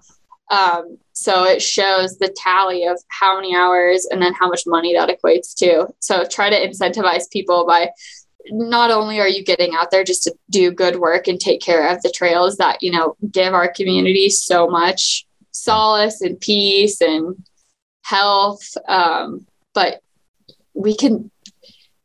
wow. 0.51 0.79
um, 0.79 0.99
so 1.12 1.45
it 1.45 1.61
shows 1.61 2.18
the 2.18 2.29
tally 2.37 2.85
of 2.87 3.01
how 3.09 3.37
many 3.37 3.57
hours 3.57 4.07
and 4.11 4.23
then 4.23 4.35
how 4.35 4.49
much 4.49 4.62
money 4.66 4.95
that 4.95 5.09
equates 5.09 5.55
to. 5.57 5.89
So 6.01 6.25
try 6.25 6.51
to 6.51 6.57
incentivize 6.57 7.31
people 7.31 7.66
by 7.66 7.91
not 8.51 8.91
only 8.91 9.20
are 9.20 9.29
you 9.29 9.45
getting 9.45 9.75
out 9.75 9.91
there 9.91 10.05
just 10.05 10.25
to 10.25 10.35
do 10.51 10.70
good 10.70 10.97
work 10.97 11.27
and 11.29 11.41
take 11.41 11.61
care 11.61 11.89
of 11.89 12.03
the 12.03 12.11
trails 12.11 12.57
that 12.59 12.83
you 12.83 12.93
know 12.93 13.16
give 13.31 13.55
our 13.55 13.73
community 13.73 14.29
so 14.29 14.68
much 14.68 15.27
solace 15.53 16.20
and 16.20 16.40
peace 16.40 17.00
and 17.00 17.36
health 18.03 18.76
um, 18.88 19.46
but 19.74 20.00
we 20.74 20.96
can 20.96 21.30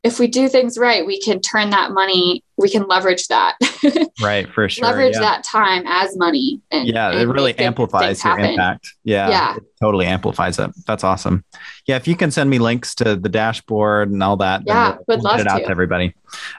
if 0.08 0.20
we 0.20 0.28
do 0.28 0.48
things 0.48 0.78
right, 0.78 1.06
we 1.06 1.20
can 1.20 1.42
turn 1.42 1.72
that 1.72 1.92
money, 1.92 2.44
we 2.56 2.70
can 2.70 2.88
leverage 2.88 3.28
that. 3.28 3.58
right, 4.22 4.50
for 4.54 4.70
sure. 4.70 4.88
Leverage 4.88 5.16
yeah. 5.16 5.20
that 5.20 5.44
time 5.44 5.84
as 5.86 6.16
money. 6.16 6.62
And, 6.72 6.88
yeah, 6.88 7.12
and 7.12 7.20
it 7.20 7.28
really 7.28 7.58
amplifies 7.60 8.24
your 8.24 8.38
happen. 8.38 8.52
impact. 8.52 8.94
Yeah, 9.04 9.30
yeah. 9.30 9.56
It 9.58 9.64
totally 9.82 10.06
amplifies 10.06 10.60
it. 10.60 10.72
That's 10.86 11.04
awesome. 11.04 11.44
Yeah, 11.88 11.98
if 11.98 12.08
you 12.08 12.16
can 12.16 12.32
send 12.32 12.50
me 12.50 12.58
links 12.58 12.96
to 12.96 13.16
the 13.18 13.28
dashboard 13.28 14.10
and 14.10 14.24
all 14.24 14.38
that, 14.38 14.64
yeah, 14.66 14.92
we'll, 14.92 14.98
would 14.98 15.06
we'll 15.08 15.20
love 15.24 15.38
get 15.38 15.48
it 15.48 15.52
out 15.52 15.58
to. 15.58 15.64
to 15.66 15.70
everybody. 15.70 16.16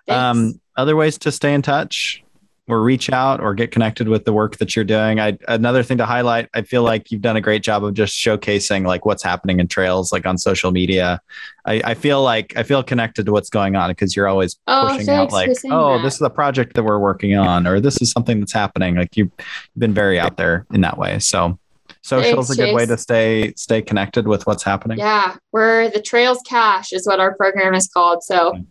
Um, 0.09 0.61
other 0.76 0.95
ways 0.95 1.16
to 1.18 1.32
stay 1.32 1.55
in 1.55 1.62
touch 1.62 2.22
or 2.69 2.83
reach 2.83 3.11
out 3.11 3.41
or 3.41 3.55
get 3.55 3.71
connected 3.71 4.09
with 4.09 4.27
the 4.27 4.33
work 4.33 4.59
that 4.59 4.77
you're 4.77 4.85
doing. 4.85 5.19
I 5.19 5.39
another 5.49 5.83
thing 5.83 5.97
to 5.99 6.07
highlight, 6.07 6.49
I 6.53 6.62
feel 6.62 6.83
like 6.83 7.11
you've 7.11 7.23
done 7.23 7.37
a 7.37 7.41
great 7.41 7.62
job 7.62 7.83
of 7.83 7.95
just 7.95 8.14
showcasing 8.14 8.87
like 8.87 9.07
what's 9.07 9.23
happening 9.23 9.59
in 9.59 9.69
trails, 9.69 10.12
like 10.12 10.27
on 10.27 10.37
social 10.37 10.71
media. 10.71 11.21
I, 11.64 11.81
I 11.85 11.95
feel 11.95 12.23
like 12.23 12.57
I 12.57 12.62
feel 12.62 12.83
connected 12.83 13.27
to 13.27 13.33
what's 13.33 13.49
going 13.49 13.75
on 13.75 13.91
because 13.91 14.14
you're 14.14 14.29
always 14.29 14.57
oh, 14.66 14.89
pushing 14.91 15.09
out 15.09 15.33
like, 15.33 15.51
oh, 15.71 15.97
that. 15.97 16.03
this 16.03 16.14
is 16.16 16.23
a 16.23 16.31
project 16.31 16.75
that 16.75 16.83
we're 16.83 16.99
working 16.99 17.37
on, 17.37 17.66
or 17.66 17.81
this 17.81 18.01
is 18.03 18.11
something 18.11 18.39
that's 18.39 18.53
happening. 18.53 18.97
Like 18.97 19.16
you've 19.16 19.33
been 19.77 19.95
very 19.95 20.21
out 20.21 20.37
there 20.37 20.66
in 20.73 20.83
that 20.83 20.99
way. 20.99 21.19
So 21.21 21.59
social 22.03 22.39
is 22.41 22.51
a 22.51 22.57
good 22.57 22.75
way 22.75 22.85
to 22.85 22.99
stay 22.99 23.55
stay 23.57 23.81
connected 23.81 24.29
with 24.29 24.47
what's 24.47 24.62
happening. 24.62 24.99
Yeah, 24.99 25.37
we're 25.53 25.91
the 25.91 26.03
Trails 26.03 26.41
Cache 26.47 26.93
is 26.93 27.07
what 27.07 27.19
our 27.19 27.35
program 27.35 27.75
is 27.75 27.89
called. 27.89 28.23
So 28.23 28.62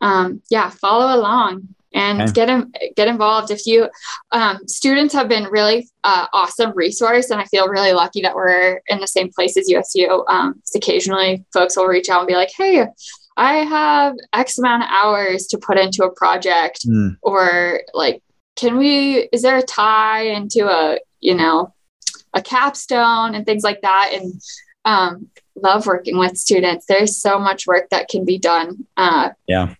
um, 0.00 0.42
yeah, 0.50 0.70
follow 0.70 1.16
along 1.16 1.75
and 1.94 2.22
okay. 2.22 2.32
get 2.32 2.50
in, 2.50 2.72
get 2.96 3.08
involved. 3.08 3.50
If 3.50 3.66
you 3.66 3.88
um, 4.32 4.66
students 4.66 5.14
have 5.14 5.28
been 5.28 5.44
really 5.44 5.88
uh, 6.04 6.26
awesome 6.32 6.72
resource, 6.74 7.30
and 7.30 7.40
I 7.40 7.44
feel 7.44 7.68
really 7.68 7.92
lucky 7.92 8.20
that 8.22 8.34
we're 8.34 8.80
in 8.88 9.00
the 9.00 9.08
same 9.08 9.30
place 9.32 9.56
as 9.56 9.68
USU. 9.68 10.24
Um, 10.28 10.62
occasionally, 10.74 11.44
folks 11.52 11.76
will 11.76 11.86
reach 11.86 12.08
out 12.08 12.20
and 12.20 12.28
be 12.28 12.34
like, 12.34 12.50
"Hey." 12.56 12.86
I 13.38 13.56
have 13.56 14.14
X 14.32 14.56
amount 14.58 14.84
of 14.84 14.88
hours 14.90 15.46
to 15.48 15.58
put 15.58 15.76
into 15.76 16.04
a 16.04 16.10
project, 16.10 16.86
mm. 16.86 17.18
or 17.20 17.82
like, 17.92 18.22
can 18.54 18.78
we, 18.78 19.28
is 19.30 19.42
there 19.42 19.58
a 19.58 19.62
tie 19.62 20.22
into 20.22 20.66
a, 20.66 20.98
you 21.20 21.34
know, 21.34 21.74
a 22.32 22.40
capstone 22.40 23.34
and 23.34 23.44
things 23.44 23.62
like 23.62 23.82
that? 23.82 24.12
And 24.14 24.40
um, 24.86 25.28
love 25.54 25.84
working 25.84 26.16
with 26.16 26.38
students. 26.38 26.86
There's 26.86 27.20
so 27.20 27.38
much 27.38 27.66
work 27.66 27.90
that 27.90 28.08
can 28.08 28.24
be 28.24 28.38
done. 28.38 28.86
Uh, 28.96 29.30
yeah 29.46 29.74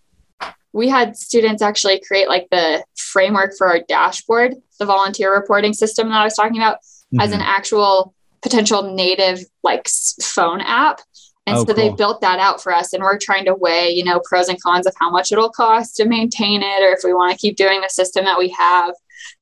we 0.73 0.87
had 0.87 1.15
students 1.15 1.61
actually 1.61 2.01
create 2.05 2.27
like 2.27 2.47
the 2.51 2.83
framework 2.95 3.53
for 3.57 3.67
our 3.67 3.79
dashboard, 3.87 4.55
the 4.79 4.85
volunteer 4.85 5.33
reporting 5.33 5.73
system 5.73 6.09
that 6.09 6.19
I 6.19 6.23
was 6.23 6.35
talking 6.35 6.57
about, 6.57 6.77
mm-hmm. 6.77 7.21
as 7.21 7.31
an 7.31 7.39
mm-hmm. 7.39 7.49
actual 7.49 8.13
potential 8.41 8.93
native 8.93 9.39
like 9.63 9.87
phone 10.21 10.61
app. 10.61 11.01
And 11.45 11.55
oh, 11.55 11.59
so 11.61 11.65
cool. 11.67 11.75
they 11.75 11.89
built 11.91 12.19
that 12.21 12.39
out 12.39 12.61
for 12.61 12.73
us, 12.73 12.91
and 12.91 13.01
we're 13.01 13.17
trying 13.17 13.45
to 13.45 13.55
weigh, 13.55 13.91
you 13.91 14.03
know, 14.03 14.19
pros 14.25 14.49
and 14.49 14.61
cons 14.61 14.85
of 14.85 14.93
how 14.99 15.09
much 15.09 15.31
it'll 15.31 15.49
cost 15.49 15.95
to 15.95 16.05
maintain 16.05 16.61
it, 16.61 16.83
or 16.83 16.91
if 16.91 16.99
we 17.05 17.13
want 17.13 17.31
to 17.31 17.37
keep 17.37 17.55
doing 17.55 17.79
the 17.79 17.87
system 17.87 18.25
that 18.25 18.37
we 18.37 18.49
have. 18.49 18.93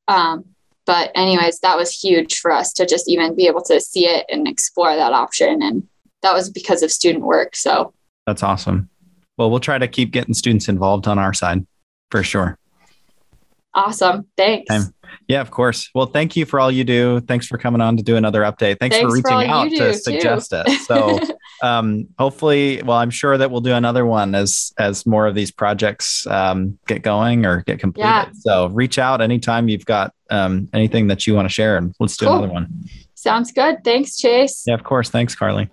Um, 0.07 0.45
but 0.85 1.11
anyways, 1.15 1.61
that 1.61 1.77
was 1.77 1.91
huge 1.91 2.37
for 2.37 2.51
us 2.51 2.73
to 2.73 2.85
just 2.85 3.09
even 3.09 3.35
be 3.35 3.47
able 3.47 3.63
to 3.63 3.81
see 3.81 4.05
it 4.05 4.27
and 4.29 4.47
explore 4.47 4.95
that 4.95 5.13
option, 5.13 5.63
and 5.63 5.87
that 6.21 6.33
was 6.33 6.51
because 6.51 6.83
of 6.83 6.91
student 6.91 7.25
work. 7.25 7.55
So 7.55 7.91
that's 8.27 8.43
awesome. 8.43 8.89
Well, 9.37 9.49
we'll 9.49 9.59
try 9.59 9.77
to 9.77 9.87
keep 9.87 10.11
getting 10.11 10.33
students 10.33 10.69
involved 10.69 11.07
on 11.07 11.19
our 11.19 11.33
side 11.33 11.65
for 12.09 12.23
sure. 12.23 12.57
Awesome. 13.73 14.25
Thanks. 14.37 14.73
Yeah, 15.27 15.41
of 15.41 15.51
course. 15.51 15.89
Well, 15.93 16.05
thank 16.05 16.35
you 16.35 16.45
for 16.45 16.59
all 16.59 16.71
you 16.71 16.83
do. 16.83 17.19
Thanks 17.19 17.45
for 17.45 17.57
coming 17.57 17.81
on 17.81 17.97
to 17.97 18.03
do 18.03 18.15
another 18.15 18.41
update. 18.41 18.79
Thanks, 18.79 18.95
Thanks 18.95 18.99
for 19.01 19.11
reaching 19.11 19.49
for 19.49 19.53
out 19.53 19.69
to 19.69 19.93
suggest 19.93 20.53
it. 20.53 20.65
So, 20.85 21.19
um, 21.63 22.07
hopefully, 22.19 22.81
well, 22.83 22.97
I'm 22.97 23.09
sure 23.09 23.37
that 23.37 23.49
we'll 23.49 23.61
do 23.61 23.73
another 23.73 24.05
one 24.05 24.35
as 24.35 24.71
as 24.77 25.05
more 25.05 25.25
of 25.25 25.33
these 25.33 25.51
projects 25.51 26.27
um, 26.27 26.77
get 26.87 27.01
going 27.01 27.45
or 27.45 27.61
get 27.63 27.79
completed. 27.79 28.07
Yeah. 28.07 28.29
So, 28.33 28.67
reach 28.67 28.99
out 28.99 29.19
anytime 29.19 29.67
you've 29.67 29.85
got 29.85 30.13
um, 30.29 30.69
anything 30.73 31.07
that 31.07 31.25
you 31.25 31.33
want 31.33 31.47
to 31.47 31.53
share, 31.53 31.77
and 31.77 31.95
let's 31.99 32.17
do 32.17 32.27
cool. 32.27 32.37
another 32.37 32.53
one. 32.53 32.67
Sounds 33.15 33.51
good. 33.51 33.83
Thanks, 33.83 34.15
Chase. 34.17 34.63
Yeah, 34.67 34.75
of 34.75 34.83
course. 34.83 35.09
Thanks, 35.09 35.33
Carly. 35.33 35.69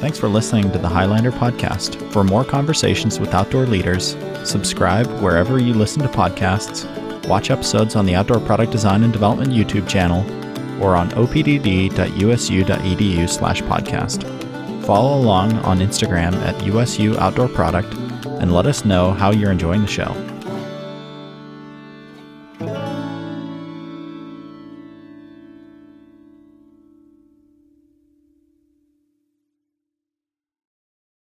Thanks 0.00 0.18
for 0.18 0.28
listening 0.28 0.72
to 0.72 0.78
the 0.78 0.88
Highlander 0.88 1.30
podcast. 1.30 2.10
For 2.10 2.24
more 2.24 2.42
conversations 2.42 3.20
with 3.20 3.34
outdoor 3.34 3.66
leaders, 3.66 4.16
subscribe 4.44 5.06
wherever 5.20 5.58
you 5.58 5.74
listen 5.74 6.00
to 6.00 6.08
podcasts, 6.08 6.86
watch 7.28 7.50
episodes 7.50 7.96
on 7.96 8.06
the 8.06 8.14
Outdoor 8.14 8.40
Product 8.40 8.72
Design 8.72 9.04
and 9.04 9.12
Development 9.12 9.50
YouTube 9.50 9.86
channel, 9.86 10.20
or 10.82 10.96
on 10.96 11.10
opdd.usu.edu 11.10 11.90
slash 13.28 13.60
podcast. 13.62 14.24
Follow 14.86 15.20
along 15.20 15.52
on 15.58 15.80
Instagram 15.80 16.32
at 16.36 16.64
USU 16.64 17.18
Outdoor 17.18 17.48
Product 17.48 17.92
and 18.40 18.54
let 18.54 18.64
us 18.64 18.86
know 18.86 19.12
how 19.12 19.32
you're 19.32 19.52
enjoying 19.52 19.82
the 19.82 19.86
show. 19.86 20.29